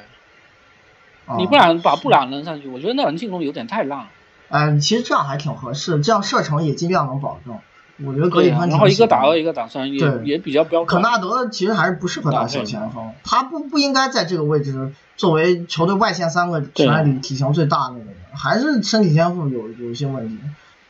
[1.37, 4.07] 你不然把布朗扔上去，我觉得那人进攻有点太烂。
[4.49, 7.57] 嗯，其实这样还挺合适，这样射程也尽量能保证。
[7.97, 10.87] 我觉得格里芬然后一个打二，一个打三，也也比较标准。
[10.87, 20.39] 可纳德其实还是不适合打小前锋，他不不应该在这个位置作为球队外线三个球员里体型最大的那个人，还是身体天赋有有一些问题。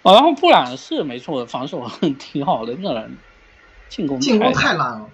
[0.01, 1.85] 哦，然后布朗是没错，防守
[2.19, 3.17] 挺好的，那人
[3.89, 5.07] 进攻进攻太烂了。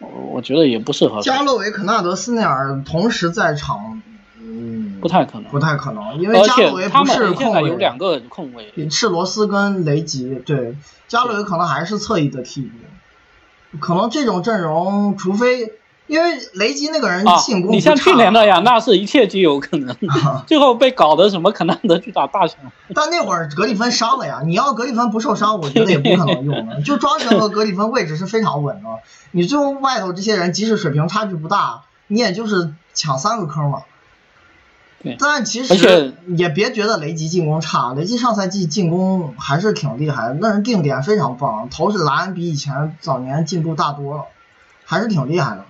[0.00, 1.22] 我我觉得也不适合。
[1.22, 4.02] 加洛维、肯纳德、斯内尔同时在场，
[4.38, 10.74] 嗯，不太可能，不太可能，因为加洛维不是控卫，有两个控卫，是罗斯跟雷吉，对，
[11.08, 15.74] 加洛维可能还是侧翼的替补，可能这种阵容，除非。
[16.06, 19.96] 因为雷吉那个人进攻你像去年那样，那是一切皆有可能。
[20.10, 22.58] 啊 最后被搞得什么肯纳德去打大强。
[22.94, 26.78] 但那会儿格里芬伤了呀，你要格里芬不受伤，我觉得也不可能用了。
[26.84, 28.88] 就庄神和格里芬位置是非常稳的，
[29.30, 33.84] 你最后外头这些人即使水平差距不大，你也就是抢三个坑嘛。
[35.04, 35.16] 对。
[35.20, 44.24] 但其实也别觉得雷吉进攻差，雷吉上赛季进攻还是挺厉害的，那人定点非常棒，投是篮比以前早年进步大多了，
[44.84, 45.66] 还是挺厉害的。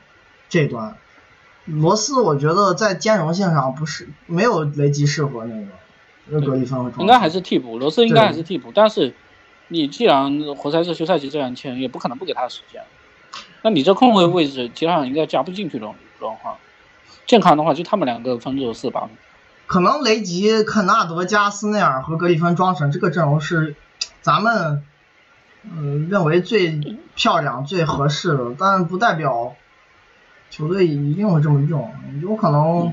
[0.48, 0.96] 这端，
[1.64, 5.54] 罗斯我觉得在兼容性上不是没有雷吉适合那
[6.30, 8.70] 个格里芬和应该还是替补，罗斯应该还是替补。
[8.72, 9.14] 但是
[9.68, 12.82] 你既然活塞是休赛期这样签，也不可能不给他时间。
[13.62, 15.88] 那你这空位位置基本上应该加不进去的
[16.20, 16.56] 状况。
[17.26, 19.08] 健康的话，就他们两个分着四把。
[19.66, 23.76] 可能雷吉、肯纳德加斯内尔和格里芬装神这个阵容是
[24.20, 24.84] 咱们
[25.62, 29.54] 嗯认为最漂亮、最合适的，但不代表。
[30.50, 31.92] 球队一定会这么用，
[32.22, 32.92] 有可能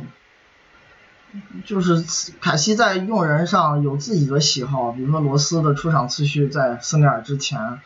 [1.64, 2.04] 就是
[2.42, 7.80] 凯西在用人上有自己的喜好，比如说罗斯的出场次序在斯内尔之前，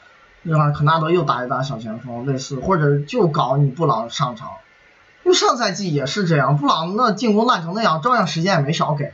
[0.44, 4.52] 让肯纳德又打一打小前锋，类似或者就搞你布朗上场，
[5.26, 9.12] 因为上赛季也是这样，布朗那进攻烂成那样，照样时间也没少给。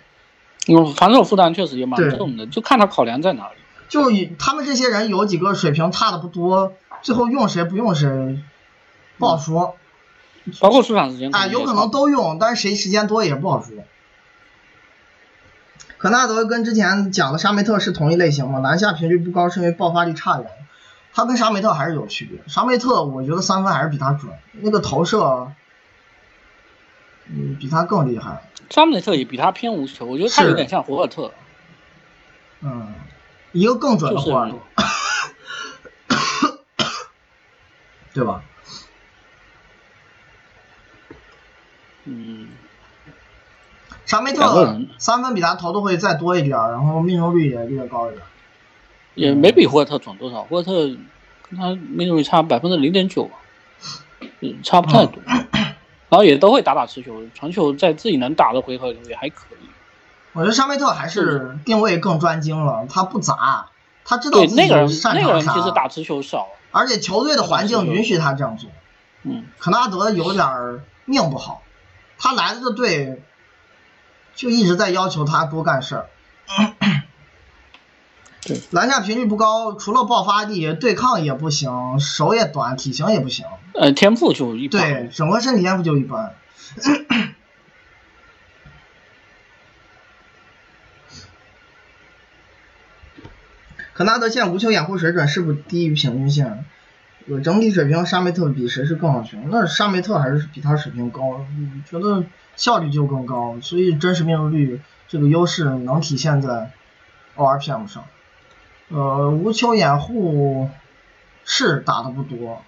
[0.68, 3.56] 嗯，防守负担确实也蛮重的，就看他考量在哪里。
[3.88, 8.40] 就他们这些人有几个水平差的不多，最后用谁不用谁
[9.18, 9.76] 不好说。
[10.60, 13.76] 包括出场时间啊，有可能都用，但是谁时间多也不好说。
[15.98, 18.60] 可纳德跟之前讲的沙梅特是同一类型吗？
[18.60, 20.50] 篮下频率不高是因为爆发力差点，
[21.14, 22.40] 他跟沙梅特还是有区别。
[22.48, 24.32] 沙梅特我觉得三分还是比他准，
[24.62, 25.52] 那个投射，
[27.34, 28.44] 嗯，比他更厉害。
[28.70, 31.32] 沙梅特也比他偏无球，我觉得他有点像霍尔特。
[32.62, 32.94] 嗯，
[33.53, 34.58] 一个更准的霍尔特，
[38.14, 38.44] 对吧？
[42.06, 42.49] 嗯，
[44.06, 48.24] 沙梅特三分比他投的会再多一点，然后命中率也略高一点，
[49.16, 50.44] 也没比霍尔特准多少。
[50.44, 50.88] 霍尔特
[51.49, 53.30] 跟他命中率差百分之零点九，
[54.64, 55.22] 差不太多。
[56.12, 59.66] 然后也都会打打持球，传球在自己能打的回合里也还可以。
[60.34, 63.70] 我觉得沙梅特还是定位更专精了，他不砸，
[64.04, 65.14] 他知道自己擅长啥。
[65.14, 68.70] 那个人其实打持球少，而且球队的环境允许他这样做。
[69.24, 71.62] 嗯，可纳德有点命不好。
[72.20, 73.24] 他来的这队
[74.36, 76.10] 就一直在要求他多干事儿，
[78.43, 83.45] 对，篮下频率不高，除了爆发力，对抗也不行，手也短，体型也不行。
[83.73, 84.81] 呃，天赋就一般。
[84.81, 86.34] 对，整个身体天赋就一般。
[93.93, 96.65] 可纳德现无球掩护水准是不是低于平均线？
[97.27, 99.38] 有整体水平，沙梅特比谁是更好球？
[99.51, 101.45] 那沙梅特还是比他水平高，
[101.88, 102.23] 觉得
[102.55, 106.72] 效率就更高，所以真实命中率这个优势能体现在
[107.35, 108.05] ORPM 上。
[108.93, 110.69] 呃，无球掩护
[111.45, 112.61] 是打的不多，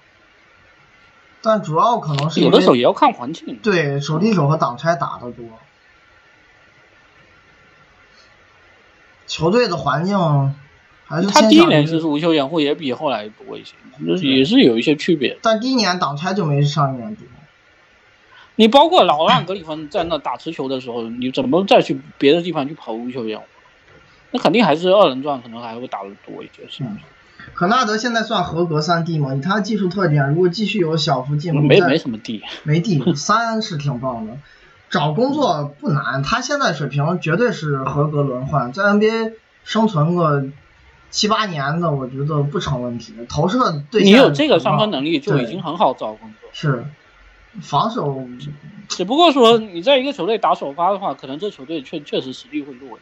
[1.41, 3.59] 但主要可能是有的时候也要看环境。
[3.61, 5.45] 对手递手和挡拆打的多，
[9.27, 10.17] 球队的环境
[11.05, 13.75] 还是他第一年就是无球掩护也比后来多一些，
[14.21, 15.37] 也是有一些区别。
[15.41, 17.27] 但第一年挡拆就没上一年多。
[18.55, 23.45] 你包括老让格里芬在那打持球的时候，你怎么再去别的地方去跑无球掩护？
[24.33, 26.95] 那肯定还是二人转可能还会打得多一些，是不是？
[27.53, 29.35] 可纳德现在算合格三 D 吗？
[29.35, 34.37] 以他技术特点，如果继续有小幅进步，没没什么 D，，没 D 三是挺棒的。
[34.89, 39.33] 找工作不难，他现在水平绝对是合格轮换，在 NBA
[39.63, 40.45] 生存个
[41.09, 43.13] 七八年的，我觉得不成问题。
[43.27, 46.49] 投射对你有这个上分能力就已经很好找工作。
[46.53, 46.85] 是
[47.61, 48.27] 防守
[48.87, 52.97] 只不过说你在一个球队打首发的话，可能这球队确确实实力会弱。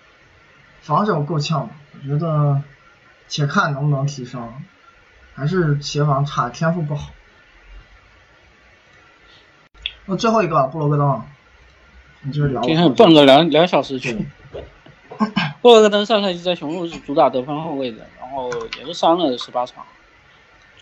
[0.82, 2.62] 防守够呛，我觉得
[3.28, 4.52] 且看能不能提升，
[5.34, 7.12] 还是协防差，天赋不好。
[10.06, 11.24] 那最后一个布罗格登，
[12.22, 14.14] 你就是聊今天蹦个两两小时去。
[15.62, 18.50] 布罗格登上赛季在雄鹿是主打得分后卫的，然后
[18.80, 19.86] 也是伤了十八场，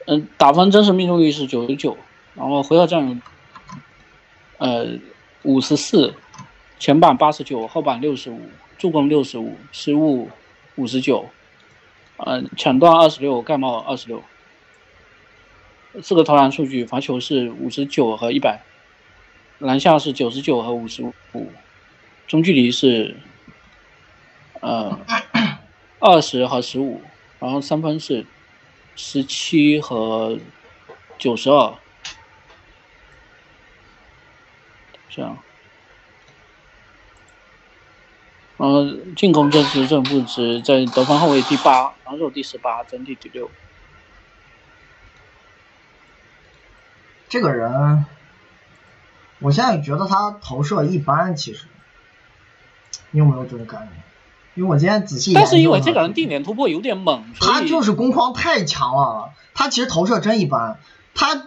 [0.08, 1.98] 嗯，打分真实命中率是九十九，
[2.34, 3.18] 然后回合占有
[4.58, 4.88] 呃
[5.44, 6.14] 五十四，
[6.80, 8.40] 前板八十九，后板六十五，
[8.80, 10.32] 助攻六十五，失误
[10.76, 11.30] 五十九，
[12.16, 14.24] 呃，抢断二十六，盖帽二十六，
[16.02, 18.64] 四个投篮数据，罚球是五十九和一百，
[19.58, 21.04] 篮下是九十九和五十
[21.34, 21.52] 五，
[22.26, 23.18] 中距离是
[24.62, 24.98] 呃
[26.00, 27.02] 二十和十五，
[27.40, 28.26] 然后三分是
[28.96, 30.40] 十七和
[31.18, 31.74] 九十二，
[35.10, 35.38] 这样。
[38.60, 43.50] 然后进攻正值正负值在得分后卫第八，防守第十八，整体第六。
[47.30, 48.06] 这个人，
[49.40, 51.68] 我现在觉得他投射一般，其实，
[53.12, 53.94] 你有没有这种感觉？
[54.56, 60.78] 因为我今天仔细但是因为这个人定点突破有点猛，他就是攻框太强了，他其实投射真一般。
[61.16, 61.46] 他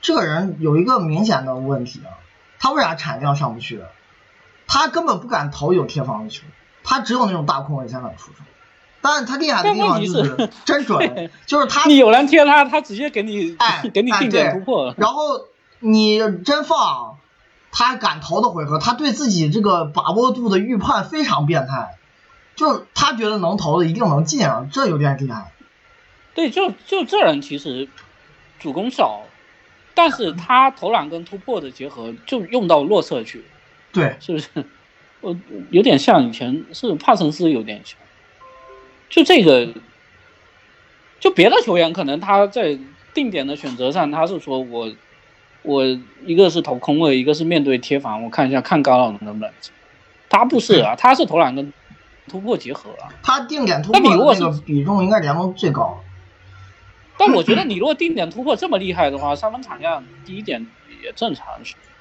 [0.00, 2.18] 这个人有一个明显的问题啊，
[2.58, 3.80] 他为啥产量上不去？
[4.68, 6.44] 他根本不敢投有贴防的球，
[6.84, 8.38] 他只有那种大空位才敢出手。
[9.00, 14.94] 但是他厉害的地方就是真准， 就是他你有人贴他，他直接给你、哎哎 给你定点突破。
[14.98, 15.46] 然后
[15.78, 17.16] 你真放，
[17.70, 21.96] 他敢投的回合，他对自己这个把握度的预判非常变态，
[22.56, 25.52] 就是他觉得能投的一定能进啊，这有点厉害。
[26.34, 27.88] 对，就就这人其实
[28.58, 29.22] 主攻少，
[29.94, 33.44] 但是他投篮跟突破的结合就用到弱侧去，
[33.98, 34.48] 对， 是不是？
[35.20, 35.36] 我
[35.70, 37.98] 有点像以前是帕森斯有点像，
[39.08, 39.68] 就这个，
[41.18, 42.78] 就别的球员可能他在
[43.14, 44.92] 定点的选择上，他是说我
[45.62, 45.84] 我
[46.24, 49.52] 一个是投空位，一个是面对贴防，我看一下看高朗能不能，
[50.28, 51.72] 他不是啊，他是投篮跟
[52.28, 53.10] 突破结合啊。
[53.22, 56.00] 他定点突那你如果是破那个比重应该联盟最高。
[57.16, 60.64] 但我觉得你如果定点突破这么厉害的话，三分产量低一点
[61.02, 61.44] 也正常，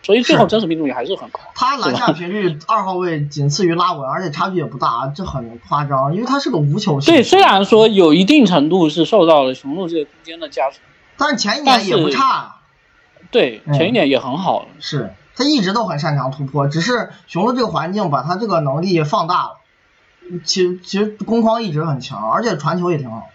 [0.04, 1.40] 所以最后真实命中率还是很高。
[1.54, 7.14] 他篮下频率二号位仅次于拉文，而且差距也不大，这很夸张，因为他是个无球型。
[7.14, 10.80] 对，虽然说有一定程度是受到了雄鹿这个空间的加持，
[11.18, 12.56] 但是前一年也不差，
[13.32, 14.68] 对嗯前一年也很好。
[14.80, 19.58] 是他一直都很擅长突破，只是雄鹿这个环境把他这个能力放大了。
[20.46, 23.28] 其实其实攻框一直很强，而且传球也挺好。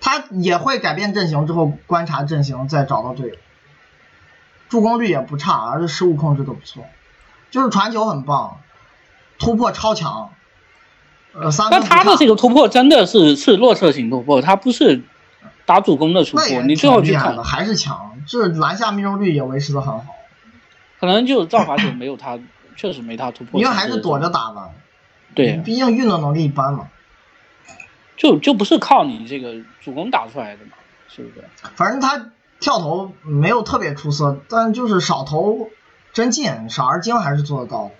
[0.00, 3.34] 他也会改变阵型之后观察阵型，再找到队友。
[4.68, 6.84] 助攻率也不差，而且失误控制都不错，
[7.50, 8.60] 就是传球很棒，
[9.38, 10.30] 突破超强。
[11.32, 15.02] 呃，三分不差但他的这个突破真的是是弱侧型突破，他不是
[15.66, 16.62] 打主攻的突破。
[16.62, 20.06] 你最后去看的，，还是强，就是篮下命中率也维持的很好，
[20.98, 22.38] 可能就是造罚球没有他，
[22.74, 23.60] 确实没他突破。
[23.60, 24.30] 因为还是躲着。
[24.30, 24.70] 打吧。
[25.34, 26.88] 对，毕竟运动能力一般嘛。
[28.16, 30.72] 就就不是靠你这个主攻打出来的嘛，
[31.06, 31.44] 是不是？
[31.74, 32.30] 反正他
[32.60, 35.70] 跳投没有特别出色，但就是少投
[36.12, 37.90] 真进，少而精还是做得到的。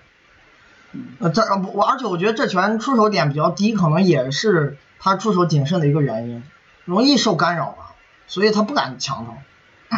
[1.19, 1.41] 呃，这
[1.73, 6.43] 我而且我觉得这拳出手点比较低，可能也是他出手谨慎的一个原因，
[6.85, 7.93] 容易受干扰吧，
[8.25, 9.33] 所以他不敢强投。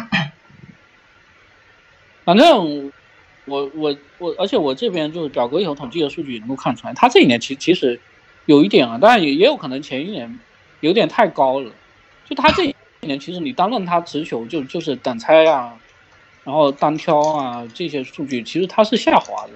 [2.24, 2.92] 反正
[3.46, 8.00] 我我我，而且我这边就是表格里头统计的数据也能够看出来，他这一年其其实
[8.44, 10.38] 有一点啊，当然也也有可能前一年
[10.80, 11.72] 有点太高了。
[12.28, 15.78] 就他这一年，其实你单论他持球就就是挡拆啊，
[16.44, 19.52] 然后单挑啊这些数据，其实他是下滑的。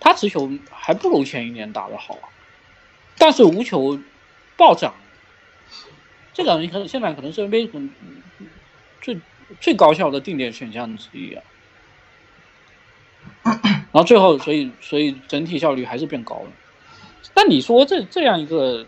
[0.00, 2.28] 他持球还不如前一年打的好啊，
[3.18, 4.00] 但是无球
[4.56, 4.94] 暴涨。
[6.34, 7.90] 这个人可能现在可能是 NBA
[9.00, 9.20] 最
[9.60, 11.42] 最高效的定点选项之一啊。
[13.44, 16.50] 然后最后，所以所以整体效率还是变高了。
[17.34, 18.86] 那你说这这样一个，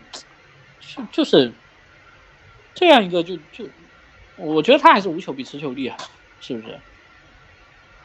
[0.81, 1.53] 就就是
[2.75, 3.67] 这样一个，就就
[4.35, 5.97] 我觉得他还是无球比持球厉害，
[6.39, 6.67] 是不是？
[6.67, 6.79] 然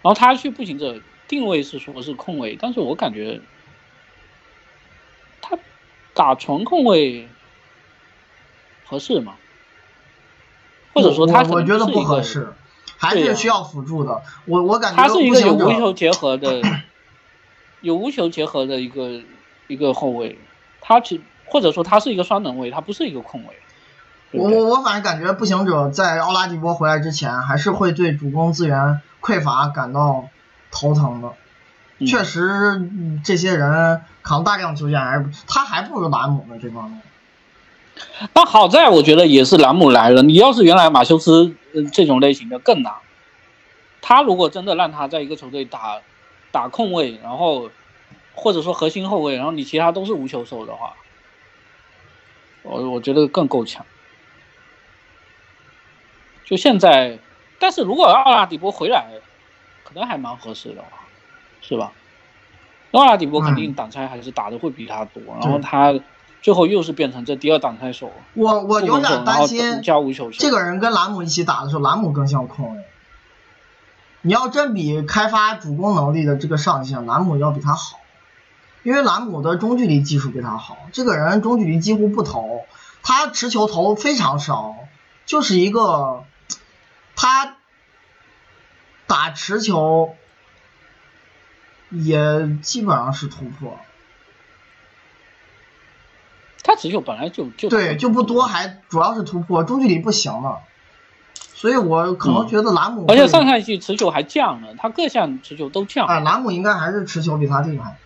[0.04, 0.98] 后他去步行者
[1.28, 3.42] 定位是说是控卫，但是我感觉
[5.42, 5.58] 他
[6.14, 7.28] 打纯控卫
[8.86, 9.36] 合适吗？
[10.94, 12.54] 或者说他我觉得不合适，
[12.96, 14.22] 还是需要辅助的。
[14.46, 16.62] 我我感觉他是一个有无球结合的。
[17.82, 19.22] 有无球结合的一个
[19.66, 20.38] 一个后卫，
[20.82, 23.56] 他其或者说他是一个双能卫，他不是一个控卫。
[24.32, 30.28] 我我我反正感觉步行者在奥拉迪波回来之前，还是会对主攻资源匮乏感到
[30.70, 31.32] 头疼的。
[32.06, 32.88] 确实，
[33.24, 37.00] 这些人扛大量球权还是他还不如兰姆呢这方面。
[38.32, 41.54] 但好在我觉得也是兰姆来了，你要是原来马修斯
[41.92, 42.94] 这种类型的更难。
[44.00, 45.98] 他如果真的让他在一个球队打。
[46.52, 47.70] 打控卫，然后
[48.34, 50.94] 或者说核心后卫，然后你其他都是无球手的话，
[52.64, 53.86] 我我觉得更够呛。
[56.50, 57.20] 就现在，
[57.60, 59.06] 但是如果奥拉迪波回来，
[59.84, 60.82] 可能还蛮合适的，
[61.60, 61.92] 是吧？
[62.90, 65.94] 奥拉迪波肯定挡拆还是打的会比他多，然后他
[66.42, 68.10] 最后又是变成这第二挡拆手。
[68.34, 72.82] 我我有点担心加无球，这个人跟兰姆一起打的时候，兰姆更像控卫。
[74.22, 78.00] 你要真比开发主攻能力的这个上限，兰姆要比他好，
[78.82, 80.76] 因为兰姆的中距离技术比他好。
[80.92, 82.64] 这个人中距离几乎不投，
[83.04, 84.74] 他持球投非常少，
[85.26, 86.24] 就是一个
[87.20, 87.56] 他
[89.06, 90.16] 打持球
[91.90, 93.78] 也基本上是突破。
[96.62, 100.62] 他持球本来就就对就不多，还主要是突破，中距离不行了。
[101.34, 106.06] 所以我可能觉得兰姆，而且上赛季持球还降了，他各项持球都降。
[106.06, 107.98] 啊，兰姆应该还是持球比他厉害，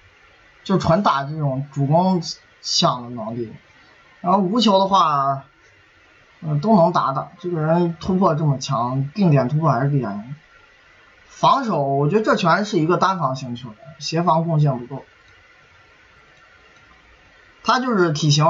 [0.65, 2.21] 就纯打这种主攻
[2.63, 3.53] 项的能力。
[4.21, 5.45] 然后无球的话，
[6.45, 7.33] 嗯，都能打打。
[7.39, 10.23] 这个人突破这么强，定点突破还是厉害。
[11.27, 15.05] 防守，我觉得这全是一个单防型球员，协防贡献不够。
[17.63, 18.45] 他就是体型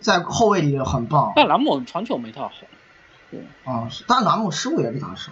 [0.00, 1.32] 在后卫里很棒。
[1.36, 2.50] 但兰姆传球没他好。
[3.64, 5.30] 啊，但兰姆失误也比他少，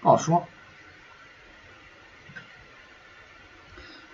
[0.00, 0.46] 不好说。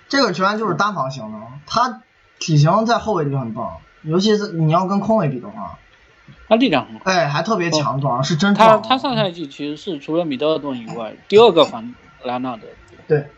[0.09, 2.03] 这个球员就是单防型的，他
[2.39, 5.79] 体型在后卫里很棒，尤其是你要跟空位比的话，
[6.49, 12.69] 他力量很哎，还特别强壮，是真他他上赛季其实是除了米德尔顿以外第二个防莱纳德，
[13.07, 13.29] 对，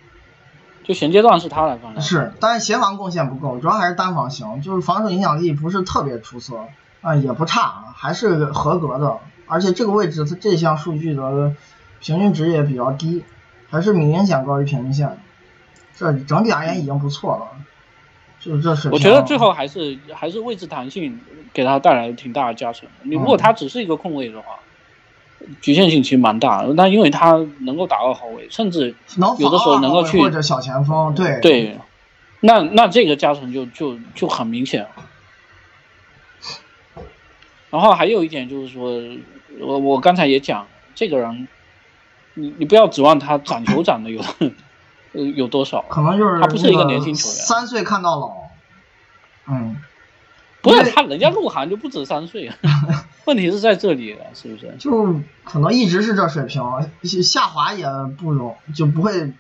[0.85, 6.67] 就衔接段是他来防是，但是协防贡献不够，主要还是单防行，就是防守影响力不是特别出色。
[7.01, 11.55] 啊，也不差，还是合格的，而且这个位置他这项数据的
[12.01, 13.23] 平均值也比较低，
[13.71, 15.17] 还是明显高于平均线，
[15.97, 17.47] 这整体而言已经不错了。
[18.41, 21.21] 就这是我觉得最后还是还是位置弹性
[21.53, 22.89] 给他带来挺大的加成。
[23.03, 24.61] 你如果他只是一个控卫的话，
[25.61, 26.75] 局限性其实蛮大的。
[26.77, 28.95] 但因为他能够打二号位，甚至
[29.39, 31.79] 有的时候能够去或者小前锋，对对，
[32.41, 34.87] 那那这个加成就就就很明显。
[37.71, 39.03] 然后还有一点就是说，
[39.61, 41.47] 我我刚才也讲，这个人，
[42.35, 44.23] 你你不要指望他长球长的有，
[45.13, 48.33] 呃有多少，可能就是他不是一个年轻球员，三岁看到老，
[49.47, 49.77] 嗯，
[50.63, 52.51] 不是他人家鹿晗就不止三岁，
[53.27, 54.75] 问题是在这里了，是不是？
[54.79, 56.63] 就可能一直是这水平，
[57.23, 57.87] 下滑也
[58.19, 59.33] 不容就不会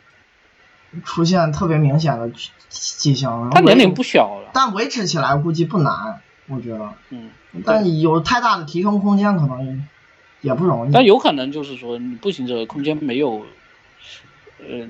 [1.05, 2.31] 出现特别明显的
[2.69, 3.51] 迹象。
[3.51, 7.31] 他年龄不小了，但维持起来估计不难，我觉得，嗯。
[7.65, 9.89] 但有太大的提升空间，可能
[10.43, 10.93] 也不容易。
[10.93, 13.47] 但有可能就是说，你步行者空间没有，
[14.61, 14.87] 呃，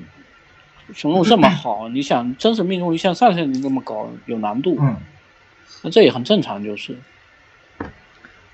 [0.94, 1.88] 雄鹿这么好。
[1.88, 4.76] 你想真实命中率像上赛季那么高，有难度。
[4.80, 4.96] 嗯。
[5.82, 6.96] 那这也很正常，就是。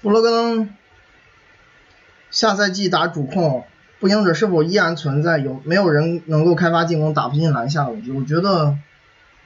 [0.02, 0.74] 布罗根
[2.30, 3.64] 下赛季打主控，
[4.00, 7.88] 步行者是否依然存在有没有人能够开发进攻打不进篮下？
[7.88, 8.76] 我觉得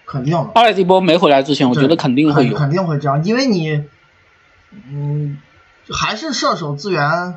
[0.07, 0.51] 肯定的。
[0.55, 3.85] 阿莱迪波没回来之前，我觉得肯定会有，肯定会这样，因为你。
[4.71, 5.39] 嗯，
[5.91, 7.37] 还是射手资源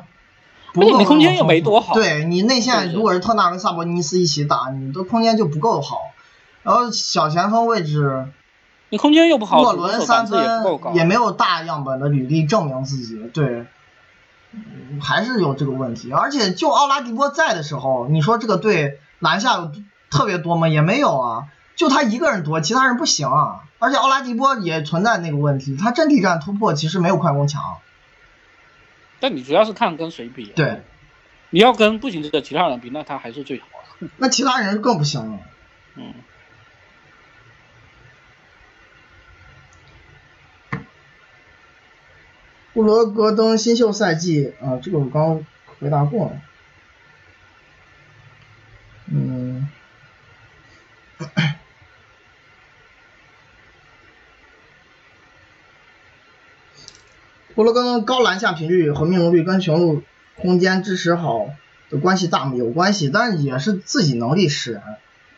[0.72, 1.94] 不够，你空间又没多好。
[1.94, 5.98] 对你内线如果是特纳跟萨博尼斯一起打，你的空间就不够好。
[6.62, 8.26] 然后小前锋位置，
[8.88, 10.44] 你空间又不好，沃伦三分
[10.94, 13.66] 也没有大样本的履历证明自己，对，
[15.00, 16.12] 还是有这个问题。
[16.12, 19.72] 而且就奥拉迪波在的时候，你说这个队篮下有
[20.10, 20.68] 特别多吗？
[20.68, 21.44] 也没有啊。
[21.74, 23.62] 就他一个人多，其他人不行啊！
[23.78, 27.78] 而且奥拉迪波也存在那个问题，他阵地战突破其实没有快攻强。
[29.22, 30.46] 但你主要是看跟谁比。
[30.46, 30.82] 对，
[31.50, 33.66] 你要跟步行者其他人比，那他还是最好
[34.00, 34.08] 的。
[34.16, 35.38] 那其他人更不行了。
[35.94, 36.12] 嗯。
[42.72, 45.46] 布罗格登新秀赛季啊，这个我刚
[45.78, 46.42] 回答过了。
[49.06, 49.68] 嗯。
[57.54, 60.02] 布罗格高篮下频率和命中率跟雄鹿
[60.40, 61.46] 空间支持好
[61.90, 62.54] 的关系大吗？
[62.54, 64.82] 有关系，但是也是自己能力使然。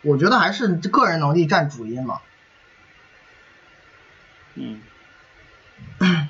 [0.03, 2.21] 我觉得还是个人能力占主因嘛。
[4.55, 4.81] 嗯。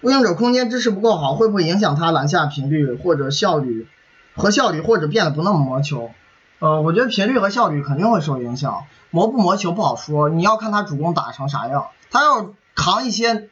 [0.00, 3.88] 步行者空间支持不够好，会不会影响他篮下频率或者效率
[4.34, 6.12] 和效率，或者变得不那么磨球？
[6.58, 11.88] 呃，我觉得频率和效率肯定会受影响，磨不磨球不好说，你要看他主攻打成啥样。
[12.10, 13.48] 他要扛一些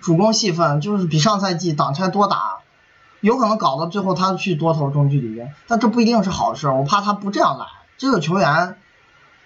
[0.00, 2.60] 主攻戏份，就是比上赛季挡拆多打，
[3.20, 6.68] 有可能搞到最后他去多投中距离，但这不一定是好事。
[6.68, 7.66] 我怕他不这样来。
[7.98, 8.78] 这个球员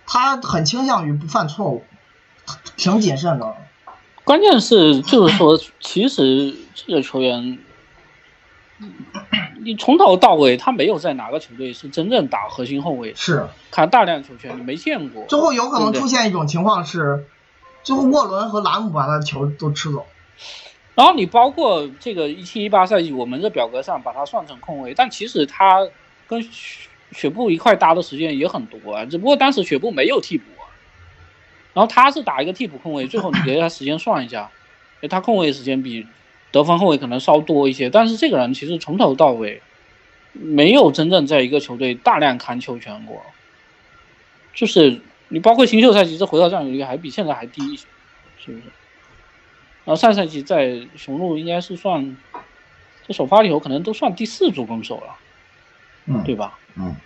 [0.06, 1.82] 他很倾向于不犯错误，
[2.76, 3.54] 挺谨慎的。
[4.22, 7.58] 关键是就是说，其实这个球员，
[9.62, 15.24] 你从头到尾他没有在哪个球队是真正打核心后卫，是看大量球权你没见过。
[15.26, 17.26] 最后有可能出现一种情况是，
[17.82, 20.06] 最后沃伦和兰姆把他的球都吃走。
[20.94, 25.88] 然后你包括这个一七一八赛季，我们这表格上把他算成控卫，但其实他
[26.26, 30.44] 跟雪雪布一块搭的时间也很多啊，只不过当时雪布没有替补。
[31.72, 34.48] 然后他是打一个替补控卫，最后你给他时间算一下，
[35.10, 36.06] 他控卫时间比
[36.52, 39.60] 得分后卫可能稍多一些，但是这个人其实从头到尾
[40.32, 43.20] 没有真正在一个球队大量看球权过，
[44.54, 47.88] 就是你包括新秀赛季这回合占有率还比现在还低一些，
[48.38, 48.62] 是不是？
[49.84, 52.16] 然后上赛季在雄鹿应该是算
[53.06, 55.16] 这首发里头可能都算第四主攻手了，
[56.06, 56.58] 嗯，对吧？
[56.76, 56.96] 嗯。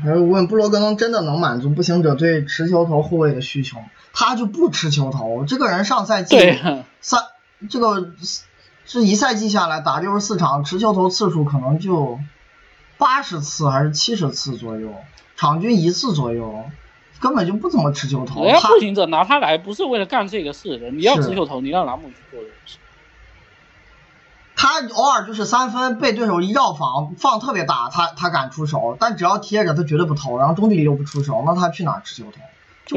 [0.00, 3.78] 还有问布罗格登真的能满足步行者对持球头后卫的需求？
[4.12, 5.44] 他就不持球头。
[5.44, 6.36] 这个人上赛季
[7.00, 7.20] 三
[7.68, 8.12] 这个
[8.86, 12.20] 这一赛季下来打六十四场，持球头次数可能就
[12.96, 14.94] 八十次还是七十次左右，
[15.34, 16.62] 场均一次左右，
[17.20, 18.44] 根本就不怎么持球投。
[18.44, 22.78] 人家步行者拿他来不是为了干这个事的，你要持球投，你让兰姆去做这个事。
[24.56, 32.40] 他偶尔就是三分被对手一绕防放特别大，他他敢出手，但只要贴着他绝对不投，然后中距离又不出手，那他去哪持球投？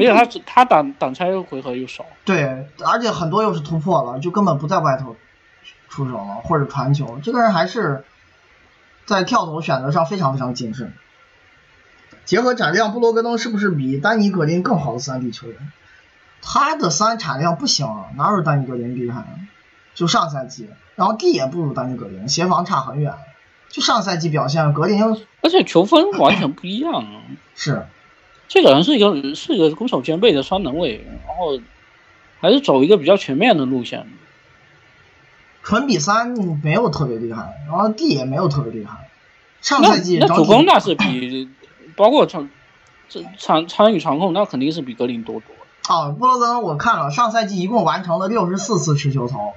[0.00, 2.06] 且他他挡挡拆回合又少。
[2.24, 5.14] 对，而且很多又是突破了，就根本不在外头
[5.88, 7.20] 出手了或者传球。
[7.22, 8.04] 这个人还是
[9.04, 10.94] 在跳投选择上非常非常谨慎。
[12.24, 15.56] 结合产量，布罗格登是不是比丹尼格林更好的三 D 球员？
[16.40, 17.86] 他的三产量不行，
[18.16, 19.24] 哪有丹尼格林厉害？
[19.94, 20.68] 就上赛季。
[20.94, 23.14] 然后 D 也不如丹尼格林，协防差很远。
[23.68, 25.02] 就上赛季表现，格林，
[25.40, 27.22] 而且球风完全不一样啊。
[27.54, 27.86] 是，
[28.46, 31.58] 这个人是一个是一个攻守兼备的双能卫，然后
[32.40, 34.06] 还是走一个比较全面的路线。
[35.62, 36.32] 纯比三
[36.62, 39.08] 没有特别厉害，然后 D 也没有特别厉害。
[39.62, 41.48] 上赛季那主攻那是比，
[41.96, 42.48] 包括场
[43.08, 45.54] 这参参与场控，那肯定是比格林多多。
[45.88, 49.52] 哦，布罗登我看了，上赛季一共完成了六十四次持球投。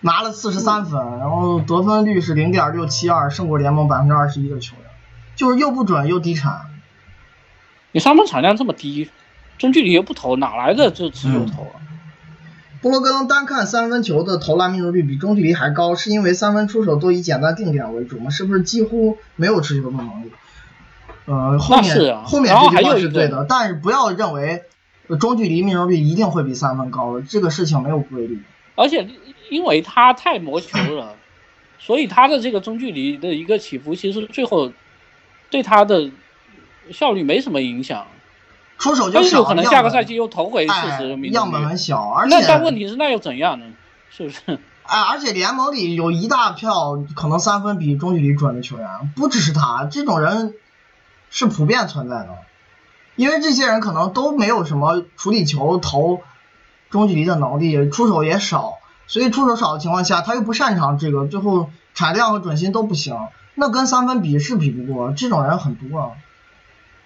[0.00, 4.84] 拿了四十三分，然后得分率是零点六七二，胜过联盟百分之二十一的球员，
[5.34, 6.66] 就是又不准又低产。
[7.90, 9.10] 你三分产量这么低，
[9.58, 11.82] 中距离又不投，哪来的这持球投啊？
[12.80, 18.30] 布罗格登单看三分球的投篮命中率比中距离还高，是因为三分出手都以简单定点为主吗？
[18.30, 20.30] 是不是几乎没有持球的能力？
[21.28, 24.64] 呃，后面后面这句话是对的，但是不要认为
[25.20, 28.42] 中距离命中率一定会比三分高，这个事情没有规律。
[28.74, 29.08] 而且。
[29.50, 31.16] 因为他太磨球了，
[31.78, 34.70] 所以他的这个中距离的一个起伏，其实最后
[35.48, 36.10] 对他的
[36.90, 38.06] 效率没什么影响。
[38.76, 41.30] 出手就少，可能下个赛季又投回四十米。
[41.30, 43.64] 样本很小，而且那但问题是那又怎样呢？
[44.10, 44.40] 是不是？
[44.84, 48.86] 哎，而且联盟里有一大票可能三分比中距离准的球员，
[49.16, 50.52] 不只是他，这种人
[51.30, 52.30] 是普遍存在的。
[53.16, 56.22] 因为这些人可能都没有什么处理球、投
[56.90, 58.74] 中距离的能力，出手也少。
[59.06, 63.16] 所以出手少的情况下，他又不擅长这个，最后产量和准心都不行，
[63.54, 66.14] 那跟三分比是比不过，这种人很多，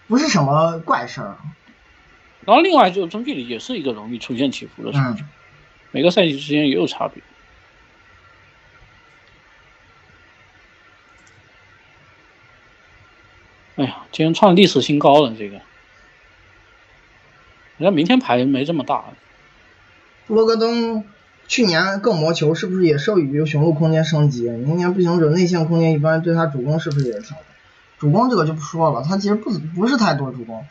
[0.08, 1.36] 不是什么怪事儿。
[2.44, 5.24] 然后另外就是中距离也是一个容易出现起伏的数据，
[5.92, 7.22] 每个赛季之间也有差别。
[13.76, 15.56] 哎呀，今天创历史新高了，这个，
[17.78, 19.04] 人家明天牌没这么大。
[20.26, 21.04] 布罗格登。
[21.48, 24.48] 去年更魔球是不是也受益于雄鹿空间升级？
[24.48, 27.44] 明年步行者内线空间一般，对他主攻是不是也是挑战？
[27.98, 30.64] 主攻这个就不说了，他其实不不是太多主攻。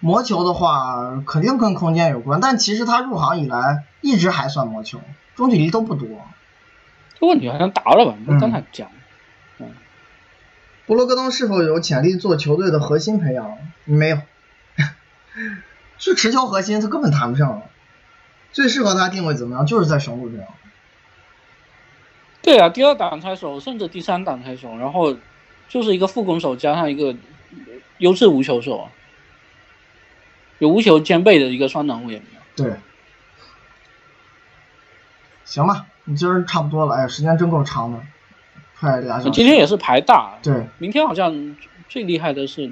[0.00, 5.00] 魔球的话，肯定跟空间有关，但其实他入行以来一直还算魔球，
[5.36, 6.08] 中距离都不多。
[7.20, 8.16] 这问题好像答了吧？
[8.26, 8.90] 嗯刚才讲，
[10.86, 13.58] 布罗格登是否有潜力做球队的核心培养？
[13.84, 14.18] 没有，
[15.98, 17.62] 是持球核心，他根本谈不上。
[18.52, 19.66] 最适合他定位怎么样？
[19.66, 20.46] 就是在雄鹿这样。
[22.40, 25.16] 对啊，第二档拆手，甚至第三档拆手，然后
[25.68, 27.16] 就是一个副攻手加上一个
[27.98, 28.88] 优质无球手，
[30.58, 32.22] 有无球兼备的一个双能卫。
[32.54, 32.74] 对，
[35.44, 38.00] 行吧，你今儿差不多了，哎呀，时间真够长的，
[39.32, 41.56] 今天也是排大，对明天好像
[41.88, 42.70] 最厉害的是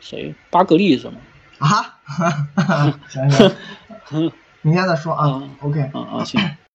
[0.00, 0.34] 谁？
[0.50, 1.14] 巴格利是吗？
[1.58, 1.98] 啊，
[3.08, 3.52] 想想，
[4.62, 5.26] 明天再说啊。
[5.26, 5.90] 嗯 OK。
[5.94, 6.40] 嗯嗯，行。